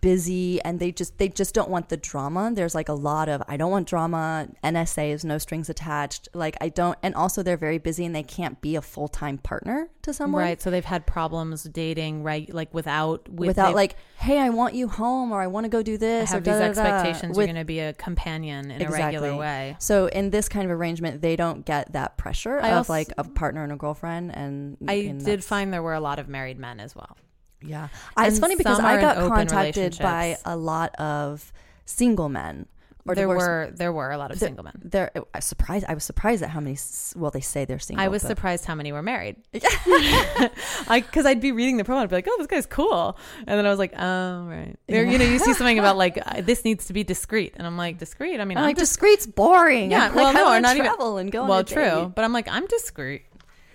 busy 0.00 0.60
and 0.62 0.78
they 0.78 0.92
just 0.92 1.18
they 1.18 1.28
just 1.28 1.54
don't 1.54 1.68
want 1.68 1.88
the 1.88 1.96
drama 1.96 2.50
there's 2.54 2.74
like 2.74 2.88
a 2.88 2.92
lot 2.94 3.28
of 3.28 3.42
i 3.48 3.56
don't 3.56 3.70
want 3.70 3.88
drama 3.88 4.46
nsa 4.62 5.10
is 5.10 5.24
no 5.24 5.38
strings 5.38 5.68
attached 5.68 6.28
like 6.34 6.56
i 6.60 6.68
don't 6.68 6.96
and 7.02 7.14
also 7.16 7.42
they're 7.42 7.56
very 7.56 7.78
busy 7.78 8.04
and 8.04 8.14
they 8.14 8.22
can't 8.22 8.60
be 8.60 8.76
a 8.76 8.82
full-time 8.82 9.38
partner 9.38 9.88
to 10.02 10.12
someone 10.12 10.42
right. 10.42 10.62
So 10.62 10.70
they've 10.70 10.84
had 10.84 11.06
problems 11.06 11.64
dating, 11.64 12.22
right? 12.22 12.52
Like 12.52 12.72
without 12.72 13.28
with, 13.28 13.48
without 13.48 13.74
like 13.74 13.96
hey 14.16 14.38
i 14.38 14.48
want 14.48 14.74
you 14.74 14.88
home 14.88 15.32
or 15.32 15.40
i 15.42 15.46
want 15.46 15.64
to 15.64 15.68
go 15.68 15.82
do 15.82 15.98
this 15.98 16.30
have 16.30 16.38
or 16.38 16.40
these 16.42 16.54
da, 16.54 16.60
da, 16.60 16.72
da, 16.72 16.80
expectations 16.80 17.36
with- 17.36 17.46
you're 17.46 17.54
going 17.54 17.62
to 17.62 17.66
be 17.66 17.80
a 17.80 17.92
companion 17.92 18.70
in 18.70 18.80
a 18.86 18.90
regular 18.90 19.36
way. 19.36 19.76
so 19.78 20.06
in 20.06 20.30
this 20.30 20.48
kind 20.48 20.64
of 20.64 20.70
arrangement 20.70 21.20
they 21.20 21.36
don't 21.36 21.64
get 21.66 21.92
that 21.92 22.16
pressure 22.16 22.58
I 22.60 22.70
of 22.70 22.76
also- 22.78 22.92
like 22.92 23.12
a 23.18 23.24
partner 23.24 23.62
and 23.64 23.72
a 23.72 23.76
girlfriend 23.76 24.34
and 24.34 24.78
I 24.86 24.94
and 24.94 25.24
did 25.24 25.44
find 25.44 25.72
there 25.72 25.82
were 25.82 25.94
a 25.94 26.00
lot 26.00 26.18
of 26.18 26.28
married 26.28 26.58
men 26.58 26.80
as 26.80 26.94
well. 26.96 27.16
Yeah. 27.62 27.88
I, 28.16 28.26
it's 28.28 28.38
funny 28.38 28.56
because 28.56 28.78
I 28.80 29.00
got 29.00 29.16
contacted 29.28 29.98
by 30.00 30.36
a 30.44 30.56
lot 30.56 30.94
of 30.96 31.52
single 31.84 32.28
men. 32.28 32.66
Or 33.06 33.14
there 33.14 33.26
divorced- 33.26 33.46
were 33.46 33.70
there 33.74 33.90
were 33.92 34.10
a 34.10 34.18
lot 34.18 34.30
of 34.32 34.38
there- 34.38 34.48
single 34.48 34.64
men. 34.64 34.74
There, 34.84 35.10
I 35.16 35.22
was 35.38 35.44
surprised. 35.46 35.86
I 35.88 35.94
was 35.94 36.04
surprised 36.04 36.42
at 36.42 36.50
how 36.50 36.60
many. 36.60 36.76
Well, 37.16 37.30
they 37.30 37.40
say 37.40 37.64
they're 37.64 37.78
single. 37.78 38.04
I 38.04 38.08
was 38.08 38.22
but- 38.22 38.28
surprised 38.28 38.66
how 38.66 38.74
many 38.74 38.92
were 38.92 39.00
married. 39.02 39.36
I 39.54 41.02
because 41.06 41.24
I'd 41.26 41.40
be 41.40 41.52
reading 41.52 41.76
the 41.78 41.84
profile 41.84 42.02
and 42.02 42.10
be 42.10 42.16
like, 42.16 42.26
"Oh, 42.28 42.34
this 42.38 42.46
guy's 42.46 42.66
cool," 42.66 43.16
and 43.46 43.58
then 43.58 43.64
I 43.66 43.70
was 43.70 43.78
like, 43.78 43.94
"Oh, 43.98 44.44
right." 44.46 44.76
There, 44.88 45.04
you 45.06 45.18
know, 45.18 45.24
you 45.24 45.38
see 45.38 45.54
something 45.54 45.78
about 45.78 45.96
like 45.96 46.18
uh, 46.26 46.42
this 46.42 46.64
needs 46.64 46.86
to 46.86 46.92
be 46.92 47.02
discreet, 47.04 47.54
and 47.56 47.66
I'm 47.66 47.76
like, 47.78 47.98
"Discreet." 47.98 48.40
I 48.40 48.44
mean, 48.44 48.58
I'm 48.58 48.64
I'm 48.64 48.68
like 48.70 48.76
discreet's 48.76 49.26
boring. 49.26 49.90
yeah. 49.90 50.08
Like, 50.08 50.14
well, 50.14 50.26
I 50.26 50.32
no, 50.32 50.44
wanna 50.44 50.60
not 50.60 50.76
even 50.76 50.86
travel 50.86 51.16
and 51.18 51.32
go. 51.32 51.46
Well, 51.46 51.64
true, 51.64 51.82
date. 51.82 52.14
but 52.14 52.24
I'm 52.24 52.32
like, 52.34 52.48
I'm 52.48 52.66
discreet. 52.66 53.22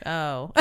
Oh, 0.05 0.51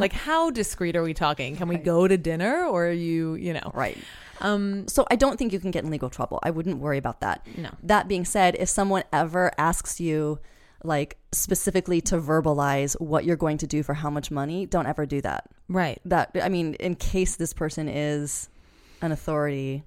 like 0.00 0.12
how 0.12 0.50
discreet 0.50 0.96
are 0.96 1.02
we 1.02 1.14
talking? 1.14 1.56
Can 1.56 1.68
we 1.68 1.76
go 1.76 2.06
to 2.08 2.16
dinner, 2.16 2.64
or 2.66 2.86
are 2.88 2.92
you, 2.92 3.34
you 3.34 3.52
know? 3.52 3.70
Right. 3.74 3.98
Um, 4.40 4.88
So 4.88 5.06
I 5.10 5.16
don't 5.16 5.36
think 5.38 5.52
you 5.52 5.60
can 5.60 5.70
get 5.70 5.84
in 5.84 5.90
legal 5.90 6.08
trouble. 6.10 6.38
I 6.42 6.50
wouldn't 6.50 6.78
worry 6.78 6.98
about 6.98 7.20
that. 7.20 7.46
No. 7.56 7.70
That 7.82 8.08
being 8.08 8.24
said, 8.24 8.56
if 8.58 8.68
someone 8.68 9.02
ever 9.12 9.50
asks 9.58 10.00
you 10.00 10.38
like 10.82 11.18
specifically 11.32 12.00
to 12.00 12.16
verbalize 12.18 12.98
what 13.00 13.24
you're 13.26 13.36
going 13.36 13.58
to 13.58 13.66
do 13.66 13.82
for 13.82 13.92
how 13.94 14.08
much 14.08 14.30
money, 14.30 14.64
don't 14.66 14.86
ever 14.86 15.04
do 15.04 15.20
that. 15.20 15.44
right. 15.68 16.00
That 16.06 16.30
I 16.42 16.48
mean, 16.48 16.74
in 16.74 16.94
case 16.94 17.36
this 17.36 17.52
person 17.52 17.86
is 17.88 18.48
an 19.02 19.12
authority, 19.12 19.82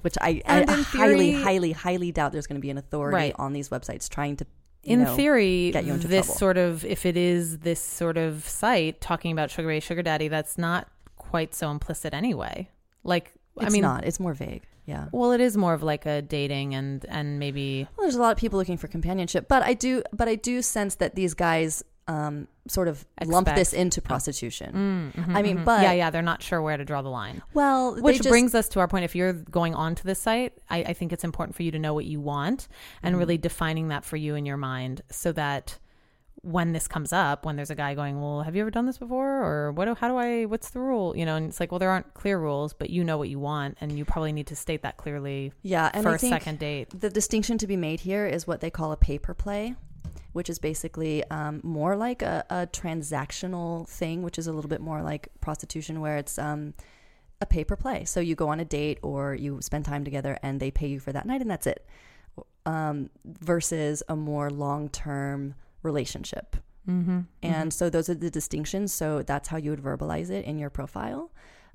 which 0.00 0.16
I, 0.22 0.40
I 0.46 0.62
highly, 0.70 1.32
theory- 1.32 1.42
highly, 1.42 1.72
highly 1.72 2.12
doubt 2.12 2.32
there's 2.32 2.46
going 2.46 2.56
to 2.60 2.62
be 2.62 2.70
an 2.70 2.78
authority 2.78 3.14
Right. 3.14 3.34
on 3.38 3.52
these 3.52 3.68
websites 3.68 4.08
trying 4.08 4.36
to. 4.36 4.46
In 4.84 5.04
know, 5.04 5.16
theory, 5.16 5.70
get 5.72 5.84
you 5.84 5.94
into 5.94 6.08
this 6.08 6.26
trouble. 6.26 6.38
sort 6.38 6.58
of 6.58 6.84
if 6.84 7.04
it 7.04 7.16
is 7.16 7.58
this 7.58 7.80
sort 7.80 8.16
of 8.16 8.46
site 8.48 9.00
talking 9.00 9.32
about 9.32 9.50
sugar 9.50 9.68
baby, 9.68 9.80
sugar 9.80 10.02
daddy, 10.02 10.28
that's 10.28 10.56
not 10.56 10.88
quite 11.16 11.54
so 11.54 11.70
implicit 11.70 12.14
anyway. 12.14 12.68
Like, 13.04 13.32
it's 13.56 13.66
I 13.66 13.68
mean, 13.70 13.82
not. 13.82 14.04
It's 14.04 14.20
more 14.20 14.34
vague. 14.34 14.62
Yeah. 14.86 15.08
well, 15.12 15.32
it 15.32 15.42
is 15.42 15.54
more 15.54 15.74
of 15.74 15.82
like 15.82 16.06
a 16.06 16.22
dating 16.22 16.74
and 16.74 17.04
and 17.10 17.38
maybe 17.38 17.86
Well, 17.94 18.06
there's 18.06 18.14
a 18.14 18.20
lot 18.22 18.32
of 18.32 18.38
people 18.38 18.58
looking 18.58 18.78
for 18.78 18.88
companionship, 18.88 19.46
but 19.46 19.62
I 19.62 19.74
do, 19.74 20.02
but 20.14 20.28
I 20.28 20.34
do 20.34 20.62
sense 20.62 20.94
that 20.94 21.14
these 21.14 21.34
guys 21.34 21.84
um, 22.08 22.48
sort 22.66 22.88
of 22.88 23.04
lump 23.24 23.46
this 23.54 23.72
into 23.72 24.00
prostitution. 24.02 25.12
Mm, 25.14 25.24
mhm, 25.26 25.36
I 25.36 25.42
mean, 25.42 25.58
mhm. 25.58 25.64
but 25.64 25.82
yeah, 25.82 25.92
yeah, 25.92 26.10
they're 26.10 26.22
not 26.22 26.42
sure 26.42 26.60
where 26.60 26.76
to 26.76 26.84
draw 26.84 27.02
the 27.02 27.08
line. 27.10 27.42
well, 27.54 27.94
Which 28.00 28.16
just- 28.16 28.28
brings 28.28 28.54
us 28.54 28.68
to 28.70 28.80
our 28.80 28.88
point. 28.88 29.04
If 29.04 29.14
you're 29.14 29.32
going 29.34 29.74
onto 29.74 30.02
this 30.04 30.18
site, 30.18 30.54
I, 30.70 30.78
I 30.78 30.92
think 30.94 31.12
it's 31.12 31.22
important 31.24 31.54
for 31.54 31.62
you 31.62 31.70
to 31.72 31.78
know 31.78 31.94
what 31.94 32.06
you 32.06 32.20
want 32.20 32.66
and 33.02 33.12
Mm-hmm. 33.12 33.18
really 33.20 33.38
defining 33.38 33.88
that 33.88 34.04
for 34.04 34.16
you 34.16 34.34
in 34.34 34.44
your 34.46 34.56
mind 34.56 35.02
so 35.10 35.32
that 35.32 35.78
when 36.42 36.72
this 36.72 36.86
comes 36.86 37.12
up, 37.12 37.44
when 37.44 37.56
there's 37.56 37.70
a 37.70 37.74
guy 37.74 37.94
going, 37.94 38.20
Well, 38.22 38.42
have 38.42 38.54
you 38.54 38.60
ever 38.62 38.70
done 38.70 38.86
this 38.86 38.96
before? 38.96 39.42
Or 39.42 39.72
what 39.72 39.88
how 39.98 40.06
do 40.08 40.16
I 40.16 40.44
what's 40.44 40.70
the 40.70 40.78
rule? 40.78 41.16
You 41.16 41.26
know, 41.26 41.34
and 41.36 41.48
it's 41.48 41.58
like, 41.60 41.72
Well, 41.72 41.80
there 41.80 41.90
aren't 41.90 42.14
clear 42.14 42.38
rules, 42.38 42.72
but 42.72 42.90
you 42.90 43.02
know 43.04 43.18
what 43.18 43.28
you 43.28 43.40
want 43.40 43.76
and 43.80 43.98
you 43.98 44.04
probably 44.04 44.32
need 44.32 44.46
to 44.46 44.56
state 44.56 44.82
that 44.82 44.96
clearly 44.98 45.52
yeah, 45.62 45.90
and 45.92 46.04
for 46.04 46.10
I 46.10 46.14
a 46.14 46.18
second 46.18 46.58
date. 46.60 46.88
the 46.98 47.10
distinction 47.10 47.58
to 47.58 47.66
be 47.66 47.76
made 47.76 48.00
here 48.00 48.24
is 48.26 48.46
what 48.46 48.60
they 48.60 48.70
call 48.70 48.92
a 48.92 48.96
pay 48.96 49.18
per 49.18 49.34
play, 49.34 49.74
which 50.38 50.48
is 50.48 50.60
basically 50.60 51.24
um, 51.32 51.60
more 51.64 51.96
like 51.96 52.22
a, 52.22 52.44
a 52.48 52.68
transactional 52.68 53.88
thing, 53.88 54.22
which 54.22 54.38
is 54.38 54.46
a 54.46 54.52
little 54.52 54.68
bit 54.68 54.80
more 54.80 55.02
like 55.02 55.26
prostitution, 55.40 56.00
where 56.00 56.16
it's 56.16 56.38
um, 56.38 56.74
a 57.40 57.46
pay 57.46 57.64
per 57.64 57.74
play. 57.74 58.04
So 58.04 58.20
you 58.20 58.36
go 58.36 58.48
on 58.48 58.60
a 58.60 58.64
date 58.64 59.00
or 59.02 59.34
you 59.34 59.58
spend 59.62 59.84
time 59.84 60.04
together 60.04 60.38
and 60.40 60.60
they 60.60 60.70
pay 60.70 60.86
you 60.86 61.00
for 61.00 61.10
that 61.10 61.26
night 61.26 61.40
and 61.40 61.50
that's 61.50 61.66
it. 61.66 61.84
Um, 62.66 63.10
versus 63.24 64.04
a 64.08 64.14
more 64.14 64.48
long 64.48 64.90
term 64.90 65.56
relationship. 65.82 66.54
Mm-hmm. 66.88 67.22
And 67.42 67.74
so 67.74 67.90
those 67.90 68.08
are 68.08 68.14
the 68.14 68.30
distinctions. 68.30 68.94
So 68.94 69.24
that's 69.24 69.48
how 69.48 69.56
you 69.56 69.70
would 69.70 69.82
verbalize 69.82 70.30
it 70.30 70.44
in 70.44 70.56
your 70.60 70.70
profile. 70.70 71.32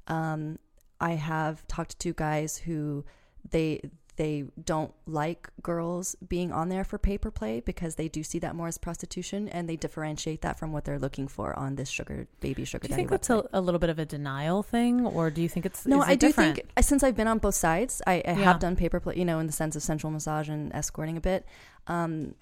Um, 0.07 0.57
I 1.01 1.15
have 1.15 1.67
talked 1.67 1.99
to 1.99 2.13
guys 2.13 2.55
who 2.59 3.03
they 3.49 3.81
they 4.15 4.45
don't 4.63 4.93
like 5.07 5.49
girls 5.61 6.15
being 6.27 6.51
on 6.51 6.69
there 6.69 6.83
for 6.83 6.97
pay 6.97 7.17
per 7.17 7.31
play 7.31 7.59
because 7.61 7.95
they 7.95 8.07
do 8.07 8.21
see 8.23 8.39
that 8.39 8.55
more 8.55 8.67
as 8.67 8.77
prostitution 8.77 9.47
and 9.49 9.67
they 9.67 9.75
differentiate 9.75 10.41
that 10.41 10.59
from 10.59 10.71
what 10.71 10.85
they're 10.85 10.99
looking 10.99 11.27
for 11.27 11.57
on 11.57 11.75
this 11.75 11.89
sugar 11.89 12.27
baby 12.39 12.63
sugar 12.65 12.87
Do 12.87 12.87
you 12.87 12.89
daddy 12.91 12.99
think 13.01 13.09
that's 13.09 13.29
a, 13.29 13.43
a 13.53 13.61
little 13.61 13.79
bit 13.79 13.89
of 13.89 13.97
a 13.99 14.05
denial 14.05 14.61
thing, 14.63 15.05
or 15.05 15.29
do 15.31 15.41
you 15.41 15.49
think 15.49 15.65
it's 15.65 15.85
no, 15.85 16.01
it 16.01 16.07
I 16.07 16.15
do 16.15 16.27
different? 16.27 16.55
think 16.57 16.67
since 16.81 17.03
I've 17.03 17.15
been 17.15 17.27
on 17.27 17.39
both 17.39 17.55
sides, 17.55 18.01
I, 18.05 18.13
I 18.13 18.21
Yeah. 18.27 18.33
have 18.35 18.59
done 18.59 18.75
pay 18.75 18.89
per 18.89 18.99
play, 18.99 19.15
you 19.15 19.25
know, 19.25 19.39
in 19.39 19.47
the 19.47 19.53
sense 19.53 19.75
of 19.75 19.81
sensual 19.83 20.11
massage 20.11 20.47
and 20.49 20.71
escorting 20.73 21.17
a 21.17 21.21
bit. 21.21 21.45
Um, 21.87 22.35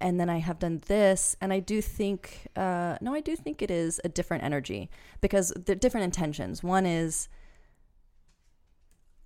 and 0.00 0.18
then 0.20 0.28
I 0.28 0.38
have 0.38 0.58
done 0.58 0.82
this, 0.86 1.36
and 1.40 1.52
I 1.52 1.60
do 1.60 1.80
think, 1.80 2.48
uh, 2.56 2.98
no, 3.00 3.14
I 3.14 3.20
do 3.20 3.36
think 3.36 3.62
it 3.62 3.70
is 3.70 4.00
a 4.04 4.08
different 4.08 4.42
energy 4.44 4.90
because 5.20 5.52
they're 5.64 5.76
different 5.76 6.04
intentions. 6.04 6.62
One 6.62 6.84
is, 6.84 7.28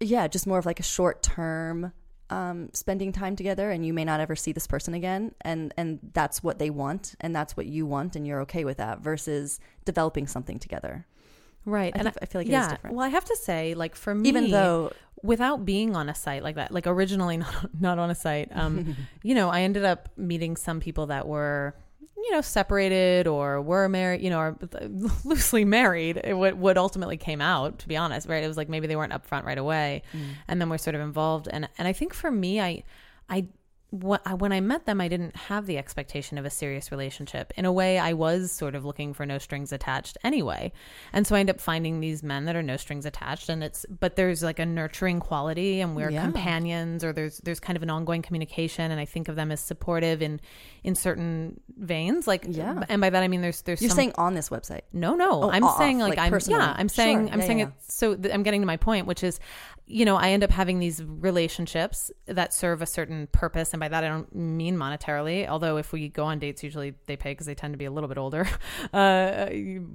yeah, 0.00 0.28
just 0.28 0.46
more 0.46 0.58
of 0.58 0.66
like 0.66 0.80
a 0.80 0.84
short 0.84 1.22
term 1.22 1.92
um, 2.30 2.68
spending 2.72 3.12
time 3.12 3.36
together, 3.36 3.70
and 3.70 3.84
you 3.86 3.92
may 3.92 4.04
not 4.04 4.20
ever 4.20 4.36
see 4.36 4.52
this 4.52 4.66
person 4.66 4.94
again, 4.94 5.34
and 5.40 5.72
and 5.76 5.98
that's 6.12 6.42
what 6.42 6.58
they 6.58 6.70
want, 6.70 7.14
and 7.20 7.34
that's 7.34 7.56
what 7.56 7.66
you 7.66 7.86
want, 7.86 8.16
and 8.16 8.26
you're 8.26 8.40
okay 8.42 8.64
with 8.64 8.76
that. 8.78 9.00
Versus 9.00 9.60
developing 9.84 10.26
something 10.26 10.58
together. 10.58 11.06
right? 11.64 11.92
I, 11.94 11.98
and 11.98 12.06
think, 12.06 12.16
I 12.22 12.26
feel 12.26 12.40
like 12.40 12.46
it 12.46 12.50
is 12.50 12.52
yeah, 12.52 12.70
different. 12.70 12.96
well, 12.96 13.04
I 13.04 13.08
have 13.08 13.24
to 13.24 13.36
say, 13.36 13.74
like 13.74 13.94
for 13.94 14.14
me, 14.14 14.28
Even 14.28 14.50
though 14.50 14.92
without 15.22 15.64
being 15.64 15.96
on 15.96 16.08
a 16.08 16.14
site 16.14 16.42
like 16.42 16.54
that 16.54 16.72
like 16.72 16.86
originally 16.86 17.36
not, 17.38 17.80
not 17.80 17.98
on 17.98 18.10
a 18.10 18.14
site 18.14 18.48
um 18.52 18.96
you 19.22 19.34
know 19.34 19.48
i 19.48 19.62
ended 19.62 19.84
up 19.84 20.08
meeting 20.16 20.56
some 20.56 20.80
people 20.80 21.06
that 21.06 21.26
were 21.26 21.74
you 22.28 22.34
know 22.34 22.40
separated 22.42 23.26
or 23.26 23.60
were 23.62 23.88
married 23.88 24.20
you 24.20 24.28
know 24.28 24.38
or 24.38 24.58
loosely 25.24 25.64
married 25.64 26.20
what, 26.34 26.54
what 26.58 26.76
ultimately 26.76 27.16
came 27.16 27.40
out 27.40 27.78
to 27.78 27.88
be 27.88 27.96
honest 27.96 28.28
right? 28.28 28.44
It 28.44 28.48
was 28.48 28.58
like 28.58 28.68
maybe 28.68 28.86
they 28.86 28.96
weren't 28.96 29.12
upfront 29.12 29.44
right 29.44 29.56
away. 29.58 30.02
Mm. 30.12 30.20
And 30.46 30.60
then 30.60 30.68
we're 30.68 30.78
sort 30.78 30.94
of 30.94 31.00
involved. 31.00 31.48
And 31.50 31.68
and 31.78 31.88
i 31.88 31.92
think 31.94 32.12
for 32.12 32.30
me 32.30 32.60
i 32.60 32.82
I- 33.30 33.46
when 33.90 34.52
I 34.52 34.60
met 34.60 34.84
them, 34.84 35.00
I 35.00 35.08
didn't 35.08 35.34
have 35.34 35.64
the 35.64 35.78
expectation 35.78 36.36
of 36.36 36.44
a 36.44 36.50
serious 36.50 36.90
relationship. 36.90 37.52
In 37.56 37.64
a 37.64 37.72
way, 37.72 37.98
I 37.98 38.12
was 38.12 38.52
sort 38.52 38.74
of 38.74 38.84
looking 38.84 39.14
for 39.14 39.24
no 39.24 39.38
strings 39.38 39.72
attached 39.72 40.18
anyway. 40.22 40.72
And 41.14 41.26
so 41.26 41.34
I 41.34 41.40
end 41.40 41.48
up 41.48 41.58
finding 41.58 42.00
these 42.00 42.22
men 42.22 42.44
that 42.44 42.54
are 42.54 42.62
no 42.62 42.76
strings 42.76 43.06
attached 43.06 43.48
and 43.48 43.64
it's 43.64 43.86
but 44.00 44.16
there's 44.16 44.42
like 44.42 44.58
a 44.58 44.66
nurturing 44.66 45.20
quality 45.20 45.80
and 45.80 45.96
we're 45.96 46.10
Yeah. 46.10 46.22
companions 46.22 47.02
or 47.02 47.14
there's 47.14 47.38
there's 47.38 47.60
kind 47.60 47.76
of 47.78 47.82
an 47.82 47.88
ongoing 47.88 48.20
communication 48.20 48.90
and 48.90 49.00
I 49.00 49.06
think 49.06 49.28
of 49.28 49.36
them 49.36 49.50
as 49.50 49.60
supportive 49.60 50.20
in 50.20 50.40
in 50.84 50.94
certain 50.94 51.58
veins. 51.78 52.26
Like 52.26 52.44
Yeah. 52.46 52.84
and 52.90 53.00
by 53.00 53.08
that 53.08 53.22
I 53.22 53.28
mean 53.28 53.40
there's 53.40 53.62
there's 53.62 53.80
you're 53.80 53.88
some 53.88 53.96
saying 53.96 54.12
on 54.16 54.34
this 54.34 54.50
website. 54.50 54.82
no, 54.92 55.14
no. 55.14 55.44
Oh, 55.44 55.50
I'm 55.50 55.64
off, 55.64 55.78
saying 55.78 55.98
like, 55.98 56.10
like 56.10 56.18
I'm 56.18 56.30
personally. 56.30 56.60
yeah. 56.62 56.74
I'm 56.76 56.90
saying 56.90 57.26
Sure. 57.28 57.32
I'm 57.32 57.40
Yeah, 57.40 57.46
saying 57.46 57.58
yeah, 57.60 57.68
it's 57.78 57.94
so 57.94 58.14
th- 58.16 58.34
I'm 58.34 58.42
getting 58.42 58.60
to 58.60 58.66
my 58.66 58.76
point, 58.76 59.06
which 59.06 59.24
is, 59.24 59.40
you 59.88 60.04
know, 60.04 60.16
I 60.16 60.30
end 60.30 60.44
up 60.44 60.50
having 60.50 60.78
these 60.78 61.02
relationships 61.02 62.10
that 62.26 62.52
serve 62.52 62.82
a 62.82 62.86
certain 62.86 63.26
purpose 63.32 63.72
and 63.72 63.80
by 63.80 63.88
that 63.88 64.04
I 64.04 64.08
don't 64.08 64.32
mean 64.34 64.76
monetarily. 64.76 65.48
Although 65.48 65.78
if 65.78 65.92
we 65.92 66.10
go 66.10 66.24
on 66.24 66.38
dates, 66.38 66.62
usually 66.62 66.94
they 67.06 67.16
pay 67.16 67.32
because 67.32 67.46
they 67.46 67.54
tend 67.54 67.72
to 67.72 67.78
be 67.78 67.86
a 67.86 67.90
little 67.90 68.08
bit 68.08 68.18
older. 68.18 68.46
Uh, 68.92 69.46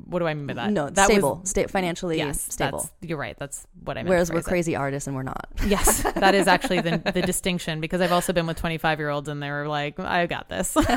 what 0.06 0.20
do 0.20 0.28
I 0.28 0.34
mean 0.34 0.48
by 0.48 0.54
that? 0.54 0.72
no, 0.72 0.89
that 0.89 1.06
stable, 1.06 1.39
Was, 1.41 1.50
sta- 1.50 1.68
financially 1.68 2.18
yes, 2.18 2.54
stable. 2.54 2.89
You're 3.02 3.18
right. 3.18 3.38
That's 3.38 3.66
what 3.84 3.98
I 3.98 4.02
meant. 4.02 4.10
Whereas 4.10 4.30
we're 4.30 4.36
phrase 4.36 4.46
it. 4.46 4.50
crazy 4.50 4.76
artists 4.76 5.08
and 5.08 5.16
we're 5.16 5.24
not. 5.24 5.48
Yes, 5.66 6.04
that 6.04 6.36
is 6.36 6.48
actually 6.48 6.82
the, 6.82 7.02
the 7.14 7.22
distinction 7.22 7.82
because 7.82 8.02
I've 8.02 8.12
also 8.12 8.34
been 8.34 8.46
with 8.46 8.58
25 8.58 9.00
year 9.00 9.10
olds 9.10 9.30
and 9.30 9.41
they 9.41 9.50
were 9.50 9.68
like, 9.68 10.00
I 10.00 10.28
got 10.28 10.50
this. 10.50 10.76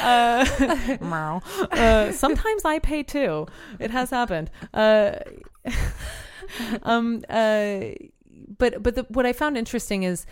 uh, 0.00 0.30
uh, 1.70 2.12
sometimes 2.12 2.64
I 2.64 2.78
pay 2.78 3.02
too. 3.02 3.46
It 3.78 3.90
has 3.90 4.10
happened. 4.10 4.50
Um, 6.82 7.22
uh, 7.28 7.80
but 8.58 8.82
but 8.82 8.94
the, 8.94 9.06
what 9.08 9.26
I 9.26 9.32
found 9.32 9.56
interesting 9.56 10.02
is, 10.02 10.26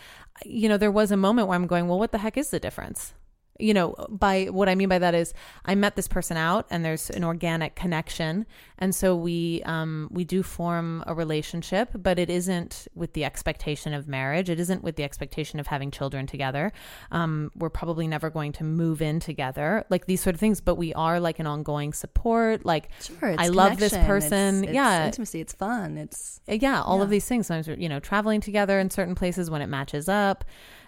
you 0.45 0.69
know, 0.69 0.77
there 0.77 0.91
was 0.91 1.11
a 1.11 1.16
moment 1.16 1.49
where 1.49 1.57
I'm 1.57 1.66
going, 1.66 1.89
well, 1.89 1.99
what 1.99 2.12
the 2.12 2.19
heck 2.19 2.37
is 2.37 2.51
the 2.51 2.61
difference? 2.61 3.14
You 3.59 3.74
know 3.74 3.94
by 4.09 4.44
what 4.46 4.68
i 4.68 4.74
mean 4.74 4.88
by 4.88 4.98
that 4.98 5.14
is 5.14 5.34
i 5.64 5.74
met 5.74 5.96
this 5.96 6.06
person 6.06 6.36
out 6.36 6.66
and 6.70 6.84
there's 6.84 7.11
an 7.11 7.24
organic 7.24 7.74
connection. 7.74 8.46
And 8.80 8.94
so 8.94 9.16
we 9.16 9.61
um 9.64 10.09
we 10.12 10.22
do 10.24 10.44
form 10.44 11.02
a 11.09 11.14
relationship 11.14 11.90
but 11.94 12.18
it 12.20 12.30
isn't 12.30 12.86
with 12.94 13.12
the 13.14 13.24
expectation 13.24 13.92
of 13.92 14.06
marriage. 14.06 14.48
It 14.48 14.61
isn't 14.61 14.84
with 14.84 14.94
the 14.94 15.02
expectation 15.02 15.59
of 15.59 15.66
having 15.66 15.90
children 15.90 16.26
together. 16.28 16.72
Um 17.11 17.50
we're 17.56 17.70
probably 17.70 18.06
never 18.06 18.30
going 18.30 18.52
to 18.52 18.64
move 18.64 19.02
in 19.02 19.18
together 19.18 19.84
like 19.90 20.06
these 20.06 20.20
sort 20.20 20.34
of 20.34 20.40
things 20.40 20.61
but 20.61 20.76
we 20.76 20.94
are 20.94 21.18
like 21.18 21.40
an 21.40 21.46
ongoing 21.48 21.92
support. 21.92 22.64
Like 22.64 22.90
Sure, 23.00 23.30
it's 23.30 23.42
i 23.42 23.48
love 23.48 23.78
this 23.78 23.96
person 23.96 24.59
it's- 24.62 24.68
it's 24.68 24.74
yeah. 24.74 25.06
intimacy. 25.06 25.40
It's 25.40 25.52
fun. 25.54 25.98
It's 25.98 26.40
yeah 26.46 26.80
all 26.82 27.02
of 27.02 27.11
these 27.11 27.26
things. 27.26 27.48
Sometimes 27.48 27.66
we're, 27.66 27.76
you 27.78 27.88
know 27.88 27.98
traveling 27.98 28.40
together 28.40 28.78
in 28.78 28.90
certain 28.90 29.16
places 29.16 29.50
when 29.50 29.62
it 29.62 29.66
matches 29.68 30.09
up. 30.09 30.44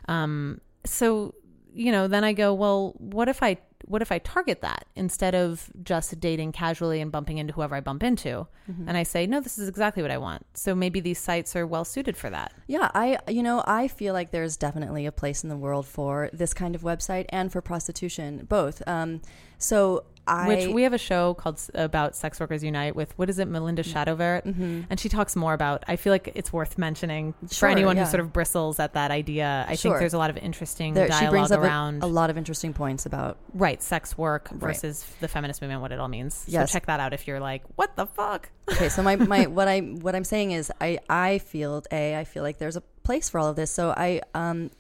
Um 0.07 0.61
so 0.85 1.35
you 1.75 1.93
know 1.93 2.09
then 2.09 2.25
i 2.25 2.33
go 2.33 2.53
well 2.55 2.95
what 2.99 3.29
if 3.29 3.43
i 3.43 3.57
what 3.87 4.03
if 4.03 4.13
i 4.13 4.19
target 4.19 4.61
that 4.61 4.87
instead 4.97 5.35
of 5.35 5.71
just 5.83 6.19
dating 6.21 6.53
casually 6.53 7.01
and 7.01 7.11
bumping 7.13 7.39
into 7.39 7.53
whoever 7.55 7.75
i 7.77 7.81
bump 7.81 8.03
into 8.03 8.47
Mm-hmm. 8.71 8.89
and 8.89 8.97
i 8.97 9.03
say 9.03 9.27
no 9.27 9.41
this 9.41 9.59
is 9.59 9.69
exactly 9.69 10.01
what 10.03 10.13
i 10.13 10.19
want 10.19 10.47
so 10.55 10.75
maybe 10.77 11.01
these 11.01 11.19
sites 11.19 11.57
are 11.57 11.67
well 11.67 11.85
suited 11.85 12.17
for 12.17 12.31
that 12.31 12.53
Yeah, 12.69 12.89
I 12.95 13.19
you 13.29 13.43
know, 13.43 13.65
I 13.67 13.89
feel 13.89 14.15
like 14.15 14.31
there's 14.31 14.57
definitely 14.57 15.07
a 15.07 15.13
place 15.13 15.43
in 15.43 15.49
the 15.49 15.57
world 15.57 15.87
for 15.87 16.31
this 16.33 16.55
kind 16.55 16.75
of 16.77 16.83
website 16.83 17.27
and 17.31 17.51
for 17.51 17.61
prostitution, 17.61 18.47
both. 18.49 18.83
Um 18.87 19.23
so 19.59 20.05
I 20.31 20.47
which 20.49 20.67
we 20.69 20.83
have 20.85 20.93
a 20.93 20.99
show 20.99 21.35
called 21.35 21.61
about 21.75 22.15
sex 22.17 22.39
workers 22.41 22.63
unite 22.63 22.95
with 22.97 23.17
what 23.19 23.29
is 23.29 23.39
it 23.39 23.49
melinda 23.49 23.83
Mm. 23.83 23.93
Chateauvert 23.93 24.45
Mm-hmm. 24.45 24.81
and 24.91 25.01
she 25.01 25.09
talks 25.09 25.35
more 25.37 25.53
about 25.55 25.83
i 25.89 25.97
feel 25.97 26.13
like 26.13 26.31
it's 26.35 26.53
worth 26.53 26.79
mentioning 26.79 27.35
for 27.51 27.69
anyone 27.69 27.97
yeah. 27.97 28.05
who 28.05 28.11
sort 28.11 28.21
of 28.21 28.33
bristles 28.33 28.79
at 28.79 28.95
that 28.95 29.11
idea 29.11 29.65
i 29.69 29.75
Sure. 29.75 29.93
think 29.93 30.01
there's 30.01 30.15
a 30.15 30.19
lot 30.19 30.31
of 30.31 30.37
interesting 30.37 30.95
there, 30.95 31.09
dialogue 31.09 31.25
she 31.25 31.31
brings 31.31 31.51
up 31.53 31.61
a- 31.61 31.63
around 31.63 32.03
a, 32.03 32.07
lot 32.07 32.31
of 32.31 32.39
interesting 32.39 32.73
points 32.73 33.07
about 33.07 33.39
right 33.55 33.83
sex 33.83 34.17
work 34.17 34.49
Right. 34.53 34.61
versus 34.61 35.05
the 35.21 35.29
feminist 35.29 35.61
movement 35.63 35.81
what 35.81 35.93
it 35.93 35.99
all 36.01 36.09
means 36.09 36.45
Yes. 36.47 36.71
so 36.71 36.75
check 36.75 36.87
that 36.87 37.01
out 37.01 37.13
if 37.13 37.27
you're 37.27 37.41
like 37.41 37.63
what 37.77 37.97
the 37.97 38.07
fuck 38.07 38.51
Okay, 38.71 38.89
so 38.89 39.03
my, 39.03 39.17
my 39.17 39.47
what 39.59 39.67
I 39.67 39.81
what 39.81 40.15
I'm 40.15 40.23
saying 40.23 40.53
is 40.53 40.71
I 40.81 41.01
I 41.09 41.39
feel 41.39 41.83
a 41.91 42.17
I 42.17 42.23
feel 42.25 42.45
like 42.45 42.59
there's 42.59 42.77
a 42.77 42.83
place 43.03 43.29
for 43.29 43.41
all 43.41 43.49
of 43.49 43.57
this. 43.57 43.69
So 43.73 43.93
I 43.97 44.21
um 44.35 44.71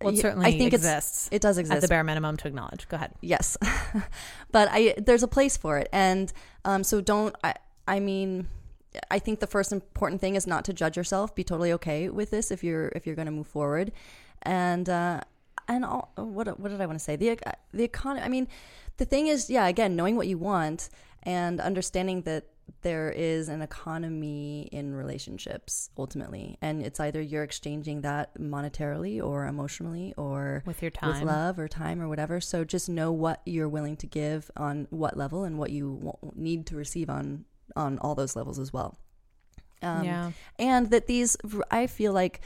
well 0.00 0.12
it 0.12 0.18
certainly 0.18 0.46
I 0.46 0.58
think 0.58 0.72
exists 0.72 1.28
it 1.32 1.40
does 1.42 1.58
exist 1.58 1.76
at 1.76 1.82
the 1.82 1.88
bare 1.88 2.04
minimum 2.04 2.36
to 2.38 2.48
acknowledge 2.48 2.88
go 2.88 2.96
ahead 2.96 3.12
Yes, 3.20 3.56
but 4.52 4.68
I 4.70 4.94
there's 4.98 5.22
a 5.22 5.28
place 5.28 5.56
for 5.56 5.78
it, 5.78 5.88
and 5.92 6.32
um, 6.64 6.84
so 6.84 7.00
don't. 7.00 7.34
I 7.42 7.54
I 7.88 8.00
mean, 8.00 8.48
I 9.10 9.18
think 9.18 9.40
the 9.40 9.46
first 9.46 9.72
important 9.72 10.20
thing 10.20 10.34
is 10.34 10.46
not 10.46 10.64
to 10.66 10.72
judge 10.72 10.96
yourself. 10.96 11.34
Be 11.34 11.44
totally 11.44 11.72
okay 11.72 12.08
with 12.08 12.30
this 12.30 12.50
if 12.50 12.62
you're 12.62 12.88
if 12.94 13.06
you're 13.06 13.16
going 13.16 13.26
to 13.26 13.32
move 13.32 13.46
forward, 13.46 13.92
and 14.42 14.88
uh, 14.88 15.20
and 15.68 15.84
all, 15.84 16.12
what 16.16 16.58
what 16.60 16.70
did 16.70 16.80
I 16.80 16.86
want 16.86 16.98
to 16.98 17.04
say? 17.04 17.16
The 17.16 17.38
the 17.72 17.84
economy. 17.84 18.24
I 18.24 18.28
mean, 18.28 18.48
the 18.98 19.04
thing 19.04 19.26
is, 19.26 19.50
yeah. 19.50 19.66
Again, 19.66 19.96
knowing 19.96 20.16
what 20.16 20.28
you 20.28 20.38
want 20.38 20.88
and 21.22 21.60
understanding 21.60 22.22
that 22.22 22.44
there 22.82 23.10
is 23.10 23.48
an 23.48 23.62
economy 23.62 24.68
in 24.72 24.94
relationships 24.94 25.90
ultimately 25.96 26.58
and 26.60 26.82
it's 26.82 27.00
either 27.00 27.20
you're 27.20 27.42
exchanging 27.42 28.00
that 28.00 28.38
monetarily 28.38 29.22
or 29.22 29.46
emotionally 29.46 30.12
or 30.16 30.62
with 30.66 30.82
your 30.82 30.90
with 30.90 31.00
time 31.00 31.26
love 31.26 31.58
or 31.58 31.68
time 31.68 32.00
or 32.00 32.08
whatever. 32.08 32.40
So 32.40 32.64
just 32.64 32.88
know 32.88 33.12
what 33.12 33.40
you're 33.44 33.68
willing 33.68 33.96
to 33.98 34.06
give 34.06 34.50
on 34.56 34.86
what 34.90 35.16
level 35.16 35.44
and 35.44 35.58
what 35.58 35.70
you 35.70 36.12
need 36.34 36.66
to 36.66 36.76
receive 36.76 37.08
on 37.08 37.44
on 37.74 37.98
all 37.98 38.14
those 38.14 38.36
levels 38.36 38.58
as 38.58 38.72
well. 38.72 38.98
Um, 39.82 40.04
yeah 40.04 40.32
and 40.58 40.90
that 40.90 41.06
these, 41.06 41.36
I 41.70 41.86
feel 41.86 42.12
like, 42.12 42.40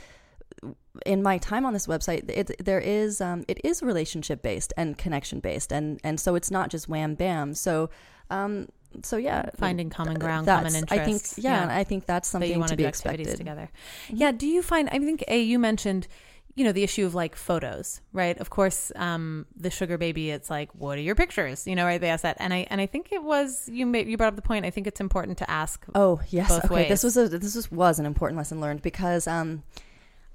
in 1.05 1.23
my 1.23 1.37
time 1.37 1.65
on 1.65 1.73
this 1.73 1.87
website, 1.87 2.29
it 2.29 2.63
there 2.63 2.79
is 2.79 3.21
um, 3.21 3.45
it 3.47 3.59
is 3.63 3.81
relationship 3.81 4.41
based 4.41 4.73
and 4.75 4.97
connection 4.97 5.39
based, 5.39 5.71
and 5.71 5.99
and 6.03 6.19
so 6.19 6.35
it's 6.35 6.51
not 6.51 6.69
just 6.69 6.87
wham 6.89 7.15
bam. 7.15 7.53
So. 7.53 7.89
Um, 8.29 8.69
so 9.03 9.17
yeah, 9.17 9.49
finding 9.57 9.89
common 9.89 10.19
ground 10.19 10.47
common 10.47 10.75
I 10.89 11.05
think 11.05 11.09
interests. 11.09 11.37
yeah, 11.37 11.61
and 11.63 11.71
I 11.71 11.83
think 11.83 12.05
that's 12.05 12.31
that 12.31 12.39
you 12.39 12.47
something 12.47 12.59
want 12.59 12.71
to 12.71 12.77
be 12.77 12.83
do 12.83 12.89
expected. 12.89 13.37
together. 13.37 13.69
Mm-hmm. 14.07 14.17
yeah 14.17 14.31
do 14.31 14.47
you 14.47 14.61
find 14.61 14.89
i 14.89 14.99
think 14.99 15.23
a 15.27 15.41
you 15.41 15.59
mentioned 15.59 16.07
you 16.55 16.65
know 16.65 16.71
the 16.71 16.83
issue 16.83 17.05
of 17.05 17.15
like 17.15 17.35
photos 17.35 18.01
right? 18.11 18.37
Of 18.39 18.49
course 18.49 18.91
um 18.95 19.45
the 19.55 19.69
sugar 19.69 19.97
baby 19.97 20.31
it's 20.31 20.49
like 20.49 20.69
what 20.75 20.97
are 20.97 21.01
your 21.01 21.15
pictures? 21.15 21.65
You 21.65 21.75
know 21.75 21.85
right? 21.85 21.99
They 21.99 22.09
ask 22.09 22.23
that. 22.23 22.37
And 22.39 22.53
i 22.53 22.67
and 22.69 22.81
i 22.81 22.85
think 22.85 23.11
it 23.11 23.23
was 23.23 23.69
you 23.69 23.85
made 23.85 24.07
you 24.07 24.17
brought 24.17 24.33
up 24.33 24.35
the 24.35 24.41
point 24.41 24.65
i 24.65 24.69
think 24.69 24.85
it's 24.85 24.99
important 24.99 25.37
to 25.37 25.49
ask 25.49 25.85
Oh 25.95 26.19
yes, 26.29 26.51
okay. 26.65 26.89
This 26.89 27.03
was 27.03 27.15
a 27.17 27.29
this 27.29 27.55
was, 27.55 27.71
was 27.71 27.99
an 27.99 28.05
important 28.05 28.37
lesson 28.37 28.59
learned 28.59 28.81
because 28.81 29.27
um, 29.27 29.63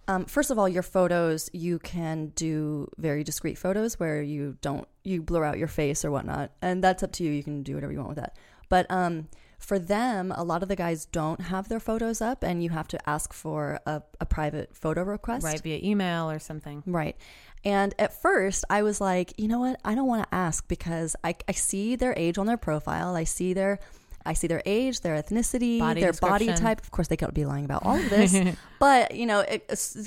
um, 0.08 0.24
first 0.24 0.50
of 0.50 0.58
all, 0.58 0.68
your 0.68 0.82
photos 0.82 1.50
you 1.52 1.78
can 1.78 2.28
do 2.34 2.88
very 2.98 3.24
discreet 3.24 3.58
photos 3.58 3.98
where 3.98 4.22
you 4.22 4.56
don't 4.60 4.86
you 5.04 5.22
blur 5.22 5.44
out 5.44 5.58
your 5.58 5.68
face 5.68 6.04
or 6.04 6.10
whatnot, 6.10 6.52
and 6.62 6.82
that's 6.82 7.02
up 7.02 7.12
to 7.12 7.24
you. 7.24 7.32
You 7.32 7.42
can 7.42 7.62
do 7.62 7.74
whatever 7.74 7.92
you 7.92 7.98
want 7.98 8.10
with 8.10 8.18
that. 8.18 8.36
But 8.68 8.90
um, 8.90 9.28
for 9.58 9.78
them, 9.78 10.32
a 10.36 10.44
lot 10.44 10.62
of 10.62 10.68
the 10.68 10.76
guys 10.76 11.06
don't 11.06 11.40
have 11.40 11.68
their 11.68 11.80
photos 11.80 12.20
up, 12.20 12.42
and 12.42 12.62
you 12.62 12.70
have 12.70 12.88
to 12.88 13.08
ask 13.08 13.32
for 13.32 13.80
a, 13.86 14.02
a 14.20 14.26
private 14.26 14.76
photo 14.76 15.02
request. 15.02 15.44
right 15.44 15.60
via 15.60 15.80
email 15.82 16.30
or 16.30 16.38
something 16.38 16.82
Right. 16.86 17.16
And 17.64 17.94
at 17.98 18.20
first, 18.22 18.64
I 18.70 18.82
was 18.82 19.00
like, 19.00 19.32
you 19.38 19.48
know 19.48 19.58
what? 19.58 19.80
I 19.84 19.96
don't 19.96 20.06
want 20.06 20.22
to 20.22 20.34
ask 20.34 20.68
because 20.68 21.16
I, 21.24 21.34
I 21.48 21.52
see 21.52 21.96
their 21.96 22.14
age 22.16 22.38
on 22.38 22.46
their 22.46 22.56
profile. 22.56 23.16
I 23.16 23.24
see 23.24 23.54
their 23.54 23.80
I 24.26 24.32
see 24.34 24.46
their 24.46 24.62
age, 24.66 25.00
their 25.00 25.14
ethnicity, 25.22 25.78
Body 25.78 26.00
their 26.00 26.12
body 26.12 26.46
type. 26.60 26.80
Of 26.82 26.90
course, 26.90 27.08
they 27.08 27.16
could 27.16 27.32
be 27.32 27.44
lying 27.44 27.64
about 27.64 27.84
all 27.86 27.96
of 27.96 28.10
this, 28.10 28.34
but 28.78 29.14
you 29.14 29.26
know, 29.26 29.40
it- 29.40 29.64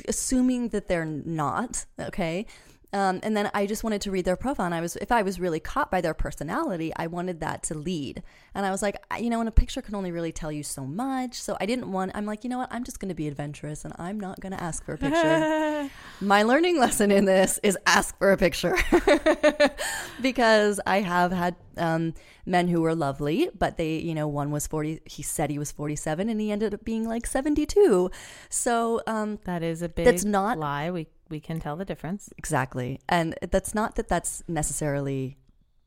assuming 0.08 0.70
that 0.70 0.88
they're 0.88 1.06
not 1.06 1.86
okay. 2.00 2.46
Um, 2.92 3.20
and 3.22 3.38
then 3.38 3.52
I 3.54 3.68
just 3.68 3.84
wanted 3.84 4.02
to 4.02 4.12
read 4.12 4.26
their 4.26 4.36
profile, 4.36 4.66
and 4.66 4.74
I 4.74 4.82
was, 4.82 4.96
if 4.96 5.12
I 5.12 5.22
was 5.22 5.40
really 5.40 5.60
caught 5.60 5.92
by 5.92 6.02
their 6.02 6.16
personality, 6.16 6.92
I 6.96 7.06
wanted 7.06 7.40
that 7.42 7.62
to 7.64 7.76
lead. 7.76 8.24
And 8.56 8.66
I 8.66 8.72
was 8.72 8.82
like, 8.82 8.96
I- 9.12 9.20
you 9.20 9.30
know, 9.30 9.40
and 9.42 9.48
a 9.48 9.52
picture 9.52 9.82
can 9.84 9.94
only 9.94 10.12
really 10.12 10.32
tell 10.32 10.52
you 10.52 10.64
so 10.64 10.86
much. 10.86 11.36
So 11.36 11.56
I 11.62 11.68
didn't 11.68 11.92
want. 11.92 12.12
I'm 12.16 12.26
like, 12.26 12.44
you 12.44 12.50
know 12.50 12.58
what? 12.58 12.70
I'm 12.72 12.84
just 12.84 13.00
going 13.00 13.10
to 13.10 13.16
be 13.16 13.28
adventurous, 13.28 13.86
and 13.86 13.94
I'm 14.00 14.20
not 14.20 14.40
going 14.40 14.54
to 14.54 14.62
ask 14.64 14.84
for 14.84 14.94
a 14.94 14.98
picture. 14.98 15.90
My 16.22 16.42
learning 16.44 16.80
lesson 16.80 17.12
in 17.12 17.26
this 17.26 17.60
is 17.62 17.78
ask 17.86 18.18
for 18.18 18.32
a 18.32 18.38
picture 18.38 18.76
because 20.22 20.80
I 20.86 21.02
have 21.02 21.32
had 21.32 21.56
um, 21.78 22.14
men 22.46 22.68
who 22.68 22.82
were 22.82 22.96
lovely, 22.96 23.50
but 23.58 23.78
they, 23.78 23.98
you 23.98 24.14
know, 24.16 24.28
one 24.28 24.52
was 24.52 24.68
40, 24.68 25.02
he 25.06 25.24
said 25.24 25.50
he 25.50 25.60
was 25.60 25.72
47 25.72 26.30
and 26.30 26.42
he 26.42 26.52
ended 26.52 26.74
up 26.74 26.84
being 26.84 27.08
like 27.08 27.26
72. 27.26 28.10
So, 28.50 29.02
um, 29.08 29.40
that 29.46 29.64
is 29.64 29.82
a 29.82 29.90
big 29.90 30.06
That's 30.06 30.26
not- 30.26 30.58
lie 30.58 30.92
we 30.92 31.08
we 31.30 31.40
can 31.40 31.60
tell 31.60 31.76
the 31.76 31.86
difference 31.86 32.30
exactly. 32.38 33.00
And 33.08 33.36
that's 33.52 33.74
not 33.76 33.96
that 33.96 34.08
that's 34.08 34.44
necessarily 34.48 35.38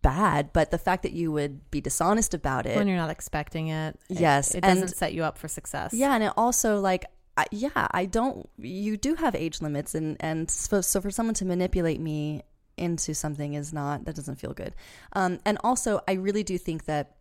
bad, 0.03 0.53
but 0.53 0.71
the 0.71 0.79
fact 0.79 1.03
that 1.05 1.13
you 1.13 1.31
would 1.33 1.71
be 1.71 1.81
dishonest 1.81 2.35
about 2.35 2.67
it. 2.67 2.77
when 2.77 2.89
you're 2.89 2.97
not 2.97 3.11
expecting 3.11 3.69
it 3.69 3.97
it- 4.09 4.21
Yes, 4.21 4.55
it, 4.55 4.63
doesn't 4.63 4.83
and- 4.83 4.91
set 4.95 5.15
you 5.15 5.23
up 5.25 5.39
for 5.39 5.49
success 5.49 5.93
Yeah, 5.95 6.15
and 6.15 6.23
it 6.25 6.33
also 6.37 6.81
like 6.81 7.05
I, 7.37 7.47
yeah, 7.51 7.89
I 7.93 8.05
don't. 8.05 8.47
You 8.59 8.99
do 8.99 9.15
have 9.15 9.35
age 9.35 9.63
limits, 9.63 9.95
and 9.95 10.19
and 10.21 10.51
so, 10.51 10.83
so 10.83 11.01
for 11.01 11.11
someone 11.11 11.35
to 11.37 11.47
manipulate 11.47 11.99
me 11.99 12.43
into 12.77 13.15
something 13.15 13.55
is 13.55 13.73
not 13.73 14.05
that 14.05 14.15
doesn't 14.15 14.37
feel 14.37 14.53
good. 14.53 14.75
Um, 15.15 15.39
and 15.47 15.57
also, 15.65 16.01
I 16.07 16.13
really 16.13 16.43
do 16.43 16.59
think 16.59 16.85
that 16.85 17.17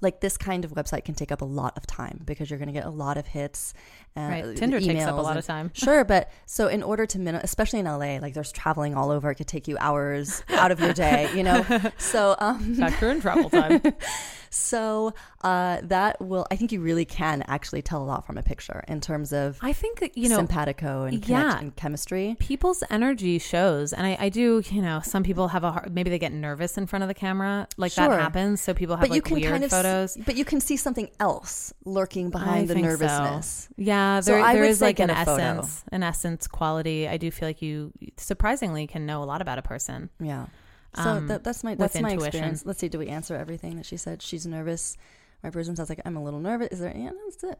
like 0.00 0.20
this 0.20 0.36
kind 0.36 0.64
of 0.64 0.74
website 0.74 1.04
can 1.04 1.16
take 1.16 1.32
up 1.32 1.42
a 1.42 1.44
lot 1.44 1.76
of 1.76 1.88
time 1.88 2.22
because 2.24 2.48
you're 2.48 2.58
going 2.60 2.68
to 2.68 2.72
get 2.72 2.84
a 2.86 2.90
lot 2.90 3.16
of 3.18 3.26
hits. 3.26 3.74
Uh, 4.18 4.28
right 4.28 4.56
tinder 4.56 4.80
takes 4.80 5.04
up 5.04 5.16
a 5.16 5.20
lot 5.20 5.30
and- 5.30 5.38
of 5.38 5.46
time 5.46 5.70
Sure, 5.74 6.04
but 6.04 6.30
so 6.46 6.66
in 6.68 6.82
order 6.82 7.06
to 7.06 7.18
min- 7.18 7.36
especially 7.36 7.78
in 7.80 7.86
LA, 7.86 8.18
like 8.18 8.34
there's 8.34 8.52
traveling 8.52 8.94
all 8.94 9.10
over. 9.10 9.30
It 9.30 9.36
could 9.36 9.46
take 9.46 9.68
you 9.68 9.76
hours 9.80 10.42
out 10.50 10.70
of 10.70 10.80
your 10.80 10.92
day, 10.92 11.28
you 11.34 11.42
know. 11.42 11.64
So 11.98 12.34
um, 12.38 12.74
factor 12.74 13.10
in 13.10 13.20
travel 13.20 13.50
time 13.50 13.80
So 14.50 15.12
uh, 15.42 15.78
that 15.84 16.20
will, 16.20 16.46
I 16.50 16.56
think 16.56 16.72
you 16.72 16.80
really 16.80 17.04
can 17.04 17.42
actually 17.48 17.82
tell 17.82 18.02
a 18.02 18.06
lot 18.06 18.26
from 18.26 18.38
a 18.38 18.42
picture 18.42 18.82
in 18.88 19.00
terms 19.00 19.32
of 19.32 19.58
I 19.60 19.72
think 19.74 20.12
you 20.14 20.28
know, 20.30 20.36
simpatico 20.36 21.04
and, 21.04 21.26
yeah. 21.28 21.58
and 21.58 21.76
chemistry. 21.76 22.34
people's 22.38 22.82
energy 22.88 23.38
shows 23.38 23.92
and 23.92 24.06
I, 24.06 24.16
I 24.18 24.28
do 24.30 24.62
you 24.70 24.80
know 24.82 25.00
some 25.04 25.22
people 25.22 25.48
have 25.48 25.64
a 25.64 25.72
hard, 25.72 25.94
maybe 25.94 26.08
they 26.10 26.18
get 26.18 26.32
nervous 26.32 26.78
in 26.78 26.86
front 26.86 27.02
of 27.02 27.08
the 27.08 27.14
camera 27.14 27.68
like 27.76 27.92
Sure. 27.92 28.08
that 28.08 28.18
happens 28.20 28.60
so 28.62 28.72
people 28.74 28.96
have 28.96 29.02
But 29.02 29.10
like 29.10 29.16
you 29.16 29.22
can 29.22 29.36
weird 29.36 29.50
kind 29.52 29.64
of, 29.64 29.70
photos 29.70 30.16
but 30.24 30.36
you 30.36 30.44
can 30.46 30.60
see 30.60 30.76
something 30.76 31.08
else 31.20 31.72
lurking 31.84 32.28
I 32.28 32.30
behind 32.30 32.68
the 32.68 32.74
nervousness. 32.76 33.08
so. 33.10 33.22
nervousness. 33.24 33.68
Yeah 34.16 34.20
So 34.20 34.32
there, 34.32 34.52
there 34.54 34.64
is 34.64 34.80
like 34.80 34.98
an 35.00 35.10
essence 35.10 35.84
an 35.92 36.02
essence 36.02 36.46
quality 36.46 37.08
i 37.08 37.16
do 37.16 37.30
feel 37.30 37.48
like 37.48 37.62
you 37.62 37.92
surprisingly 38.16 38.86
can 38.86 39.02
know 39.06 39.22
a 39.22 39.28
lot 39.32 39.40
about 39.42 39.58
a 39.58 39.62
person 39.62 40.10
Yeah. 40.20 40.46
So 40.94 41.02
Um, 41.10 41.26
that, 41.28 41.44
that's 41.44 41.62
my 41.62 41.74
that's 41.74 41.94
my 42.00 42.10
intuition. 42.12 42.26
experience. 42.28 42.64
Let's 42.68 42.80
see, 42.80 42.88
do 42.88 42.98
we 42.98 43.08
answer 43.18 43.34
everything 43.36 43.76
that 43.76 43.84
she 43.90 43.98
said? 43.98 44.22
She's 44.22 44.44
nervous. 44.46 44.96
My 45.44 45.50
person 45.50 45.76
sounds 45.76 45.90
like 45.92 46.00
I'm 46.06 46.16
a 46.16 46.24
little 46.26 46.40
nervous. 46.40 46.68
Is 46.74 46.80
there? 46.80 46.94
Yeah, 46.96 47.12
that's 47.28 47.44
it. 47.52 47.58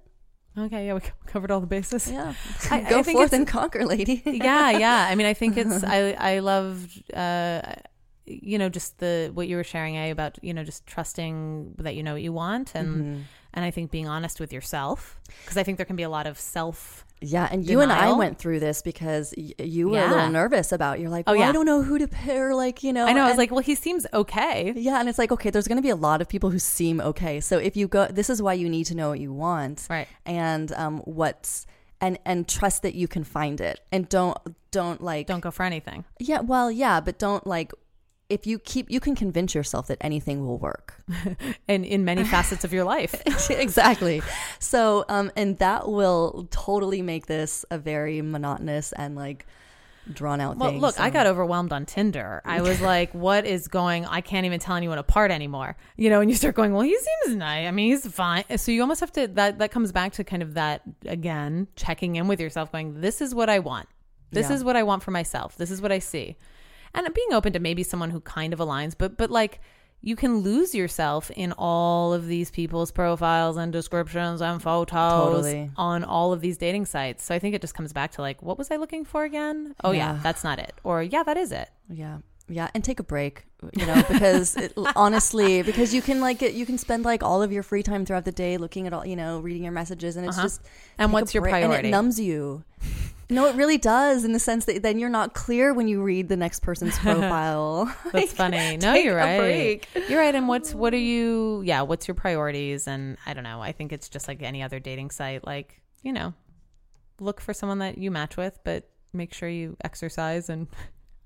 okay 0.66 0.82
yeah 0.86 0.94
we 0.98 1.02
covered 1.32 1.50
all 1.52 1.60
the 1.60 1.66
bases 1.76 2.10
Yeah, 2.10 2.32
I- 2.70 2.88
go 2.94 2.98
I 3.00 3.02
forth 3.14 3.32
and 3.38 3.46
conquer, 3.46 3.84
lady. 3.94 4.16
yeah 4.48 4.70
yeah 4.86 5.00
i 5.10 5.14
mean 5.14 5.26
i 5.32 5.34
think 5.40 5.52
it's 5.62 5.84
i 5.98 5.98
i 6.32 6.32
love 6.52 6.74
uh 7.24 7.60
you 8.26 8.58
know 8.60 8.68
just 8.78 8.90
the 8.98 9.30
what 9.36 9.46
you 9.50 9.56
were 9.60 9.68
sharing 9.74 9.94
a 9.96 10.10
about 10.10 10.32
you 10.42 10.52
know 10.56 10.64
just 10.64 10.86
trusting 10.86 11.74
that 11.84 11.94
you 11.96 12.02
know 12.02 12.14
what 12.16 12.22
you 12.28 12.32
want 12.32 12.68
and 12.74 12.88
Mm-hmm. 12.88 13.20
And 13.58 13.64
i 13.64 13.70
think 13.74 13.90
being 13.90 14.06
honest 14.06 14.38
with 14.40 14.52
yourself 14.52 15.18
because 15.42 15.56
i 15.56 15.64
think 15.64 15.76
there 15.78 15.84
can 15.92 15.96
be 15.96 16.06
a 16.06 16.08
lot 16.18 16.26
of 16.30 16.38
self 16.38 17.04
Yeah, 17.20 17.48
and 17.50 17.66
you 17.68 17.80
and 17.82 17.90
I 17.90 18.12
went 18.12 18.38
through 18.38 18.60
this 18.60 18.78
because 18.90 19.34
y- 19.36 19.50
you 19.58 19.88
were 19.90 19.98
a 19.98 20.06
little 20.14 20.30
nervous 20.40 20.70
about. 20.70 21.00
You're 21.00 21.10
like, 21.10 21.24
Oh, 21.26 21.32
well, 21.32 21.40
yeah. 21.40 21.48
I 21.48 21.52
don't 21.56 21.66
know 21.66 21.82
who 21.82 21.98
to 21.98 22.06
pair. 22.06 22.54
Like, 22.54 22.84
you 22.86 22.92
know, 22.96 23.06
i 23.10 23.12
know 23.12 23.24
i 23.26 23.28
was 23.32 23.40
like 23.42 23.50
well 23.50 23.66
he 23.70 23.74
seems 23.74 24.06
okay 24.22 24.72
yeah, 24.88 25.00
and 25.00 25.08
it's 25.08 25.18
like, 25.22 25.32
okay, 25.36 25.50
there's 25.50 25.66
going 25.70 25.82
to 25.82 25.88
be 25.90 25.94
a 25.98 26.02
lot 26.08 26.18
of 26.22 26.26
people 26.34 26.50
who 26.54 26.60
seem 26.60 27.00
okay. 27.10 27.34
So 27.48 27.54
if 27.68 27.74
you 27.80 27.86
go, 27.96 28.06
this 28.20 28.28
is 28.30 28.38
why 28.46 28.54
you 28.62 28.68
need 28.76 28.86
to 28.92 28.94
know 28.98 29.08
what 29.12 29.18
you 29.26 29.32
want, 29.46 29.78
Right. 29.90 30.06
And 30.44 30.68
um, 30.82 30.94
what's 31.20 31.66
and 32.00 32.14
and 32.30 32.46
trust 32.46 32.78
that 32.86 32.94
you 32.94 33.08
can 33.14 33.24
find 33.24 33.60
it, 33.70 33.76
and 33.90 34.08
don't 34.08 34.38
don't 34.70 35.00
like 35.02 35.26
don't 35.26 35.44
go 35.48 35.50
for 35.58 35.64
anything 35.72 36.04
Yeah, 36.30 36.40
well, 36.52 36.70
yeah, 36.70 37.00
but 37.06 37.18
don't 37.26 37.44
like 37.56 37.72
if 38.28 38.46
you 38.46 38.58
keep 38.58 38.90
you 38.90 39.00
can 39.00 39.14
convince 39.14 39.54
yourself 39.54 39.86
that 39.86 39.98
anything 40.00 40.46
will 40.46 40.58
work. 40.58 40.94
and 41.68 41.84
in 41.84 42.04
many 42.04 42.24
facets 42.24 42.64
of 42.64 42.72
your 42.72 42.84
life 42.84 43.14
exactly. 43.50 44.22
So, 44.58 45.04
um 45.08 45.30
and 45.36 45.58
that 45.58 45.88
will 45.88 46.46
totally 46.50 47.02
make 47.02 47.26
this 47.26 47.64
a 47.70 47.78
very 47.78 48.20
monotonous 48.22 48.92
and 48.92 49.16
like 49.16 49.46
drawn 50.14 50.40
out 50.40 50.56
well 50.56 50.70
thing. 50.70 50.80
look 50.80 50.98
i 50.98 51.10
got 51.10 51.26
overwhelmed 51.26 51.70
on 51.70 51.84
tinder 51.84 52.40
i 52.46 52.62
was 52.62 52.80
like 52.80 53.12
what 53.12 53.44
is 53.44 53.68
going 53.68 54.06
i 54.06 54.22
can't 54.22 54.46
even 54.46 54.58
tell 54.58 54.74
anyone 54.74 54.96
apart 54.96 55.30
anymore 55.30 55.76
you 55.98 56.08
know 56.08 56.22
and 56.22 56.30
you 56.30 56.34
start 56.36 56.54
going 56.54 56.72
well 56.72 56.80
he 56.80 56.96
seems 56.96 57.36
nice 57.36 57.68
i 57.68 57.70
mean 57.70 57.90
he's 57.90 58.06
fine 58.10 58.42
so 58.56 58.72
you 58.72 58.80
almost 58.80 59.00
have 59.00 59.12
to 59.12 59.26
that 59.28 59.58
that 59.58 59.70
comes 59.70 59.92
back 59.92 60.12
to 60.12 60.24
kind 60.24 60.42
of 60.42 60.54
that 60.54 60.80
again 61.04 61.68
checking 61.76 62.16
in 62.16 62.26
with 62.26 62.40
yourself 62.40 62.72
going 62.72 63.02
this 63.02 63.20
is 63.20 63.34
what 63.34 63.50
i 63.50 63.58
want 63.58 63.86
this 64.30 64.48
Yeah. 64.48 64.54
is 64.56 64.64
what 64.64 64.76
i 64.76 64.82
want 64.82 65.02
for 65.02 65.10
myself 65.10 65.56
this 65.56 65.70
is 65.70 65.82
what 65.82 65.92
i 65.92 65.98
see 65.98 66.38
and 66.94 67.12
being 67.14 67.32
open 67.32 67.52
to 67.52 67.58
maybe 67.58 67.82
someone 67.82 68.10
who 68.10 68.20
kind 68.20 68.52
of 68.52 68.58
aligns 68.58 68.94
but 68.96 69.16
but 69.16 69.30
like 69.30 69.60
you 70.00 70.14
can 70.14 70.38
lose 70.38 70.76
yourself 70.76 71.28
in 71.32 71.52
all 71.58 72.12
of 72.14 72.28
these 72.28 72.52
people's 72.52 72.92
profiles 72.92 73.56
and 73.56 73.72
descriptions 73.72 74.40
and 74.40 74.62
photos 74.62 74.92
Totally. 74.92 75.70
on 75.76 76.04
all 76.04 76.32
of 76.32 76.40
these 76.40 76.56
dating 76.56 76.86
sites. 76.86 77.24
So 77.24 77.34
I 77.34 77.40
think 77.40 77.56
it 77.56 77.60
just 77.60 77.74
comes 77.74 77.92
back 77.92 78.12
to 78.12 78.20
like, 78.22 78.40
what 78.40 78.56
was 78.58 78.70
I 78.70 78.76
looking 78.76 79.04
for 79.04 79.24
again? 79.24 79.74
Oh 79.82 79.90
yeah, 79.90 80.12
Yeah. 80.14 80.20
that's 80.22 80.44
not 80.44 80.60
it. 80.60 80.72
Or 80.84 81.02
yeah, 81.02 81.24
that 81.24 81.36
is 81.36 81.50
it. 81.50 81.68
Yeah. 81.90 82.18
Yeah, 82.48 82.68
and 82.74 82.84
take 82.84 83.00
a 83.00 83.02
break, 83.02 83.44
you 83.76 83.84
know, 83.86 84.00
because 84.08 84.56
it, 84.56 84.72
honestly, 84.96 85.62
because 85.62 85.92
you 85.92 86.00
can 86.00 86.20
like 86.20 86.42
you 86.42 86.64
can 86.64 86.78
spend 86.78 87.04
like 87.04 87.24
all 87.24 87.42
of 87.42 87.50
your 87.50 87.64
free 87.64 87.82
time 87.82 88.06
throughout 88.06 88.24
the 88.24 88.30
day 88.32 88.56
looking 88.56 88.86
at 88.86 88.92
all, 88.92 89.04
you 89.04 89.16
know, 89.16 89.40
reading 89.40 89.64
your 89.64 89.72
messages, 89.72 90.16
and 90.16 90.24
it's 90.28 90.38
Uh-huh. 90.38 90.44
just 90.46 90.62
And 90.96 91.12
what's 91.12 91.34
your 91.34 91.42
break, 91.42 91.54
And 91.56 91.64
priority? 91.70 91.88
it 91.88 91.90
numbs 91.90 92.20
you. 92.20 92.62
No, 93.30 93.46
it 93.46 93.56
really 93.56 93.76
does, 93.78 94.24
in 94.24 94.32
the 94.32 94.38
sense 94.38 94.64
that 94.64 94.82
then 94.82 94.98
you're 94.98 95.10
not 95.10 95.34
clear 95.34 95.74
when 95.74 95.86
you 95.86 96.02
read 96.02 96.28
the 96.28 96.36
next 96.36 96.60
person's 96.60 96.98
profile. 97.00 97.94
That's 98.12 98.32
funny. 98.32 98.78
No, 98.78 98.94
you're 98.94 99.16
right. 99.16 99.38
break. 99.38 99.88
You're 100.08 100.20
right. 100.20 100.34
And 100.34 100.48
what's 100.48 100.74
what 100.74 100.94
are 100.94 100.98
you? 100.98 101.62
Yeah, 101.64 101.82
what's 101.82 102.08
your 102.08 102.14
priorities? 102.14 102.88
And 102.88 103.18
I 103.26 103.34
don't 103.34 103.44
know. 103.44 103.60
I 103.60 103.72
think 103.72 103.92
it's 103.92 104.08
just 104.08 104.28
like 104.28 104.42
any 104.42 104.62
other 104.62 104.80
dating 104.80 105.10
site. 105.10 105.46
Like 105.46 105.80
you 106.02 106.12
know, 106.12 106.32
look 107.20 107.40
for 107.40 107.52
someone 107.52 107.80
that 107.80 107.98
you 107.98 108.10
match 108.10 108.36
with, 108.36 108.58
but 108.64 108.88
make 109.12 109.34
sure 109.34 109.48
you 109.48 109.76
exercise 109.84 110.48
and 110.48 110.66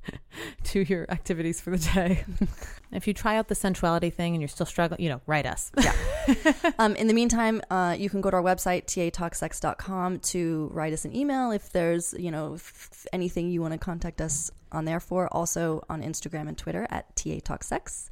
do 0.65 0.81
your 0.81 1.11
activities 1.11 1.61
for 1.61 1.71
the 1.71 1.79
day. 1.79 2.25
if 2.93 3.07
you 3.07 3.15
try 3.15 3.37
out 3.37 3.49
the 3.49 3.55
sensuality 3.55 4.13
thing 4.13 4.35
and 4.35 4.41
you're 4.43 4.49
still 4.49 4.67
struggling, 4.67 5.01
you 5.01 5.09
know, 5.09 5.21
write 5.27 5.47
us. 5.47 5.71
Yeah. 5.81 5.95
Um, 6.79 6.95
in 6.97 7.09
the 7.09 7.15
meantime, 7.15 7.61
uh, 7.71 7.97
you 7.99 8.09
can 8.09 8.21
go 8.21 8.31
to 8.31 8.37
our 8.37 8.43
website, 8.43 8.87
tatalksex.com, 8.87 10.21
to 10.21 10.71
write 10.73 10.93
us 10.93 11.05
an 11.05 11.15
email 11.15 11.51
if 11.51 11.71
there's, 11.71 12.15
you 12.17 12.31
know, 12.31 12.55
f- 12.55 13.07
anything 13.13 13.51
you 13.51 13.61
want 13.61 13.73
to 13.73 13.79
contact 13.79 14.21
us 14.21 14.51
on 14.71 14.85
there 14.85 15.01
for. 15.01 15.29
Also 15.33 15.83
on 15.89 16.01
Instagram 16.03 16.47
and 16.49 16.57
Twitter 16.57 16.87
at 16.91 17.15
tatalksex. 17.17 18.09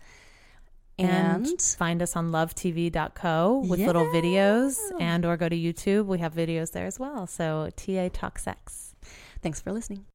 and, 0.99 1.47
And 1.47 1.61
find 1.62 2.03
us 2.03 2.16
on 2.16 2.30
lovetv.co 2.32 3.64
with 3.68 3.80
little 3.80 4.07
videos 4.07 4.76
and 5.01 5.24
or 5.24 5.36
go 5.36 5.49
to 5.49 5.57
YouTube. 5.57 6.07
We 6.07 6.18
have 6.18 6.34
videos 6.34 6.72
there 6.72 6.86
as 6.86 6.99
well. 6.99 7.26
So 7.28 7.70
TA 7.76 8.09
Talk 8.12 8.38
Sex. 8.38 8.95
thanks 9.41 9.61
for 9.61 9.72
listening. 9.72 10.10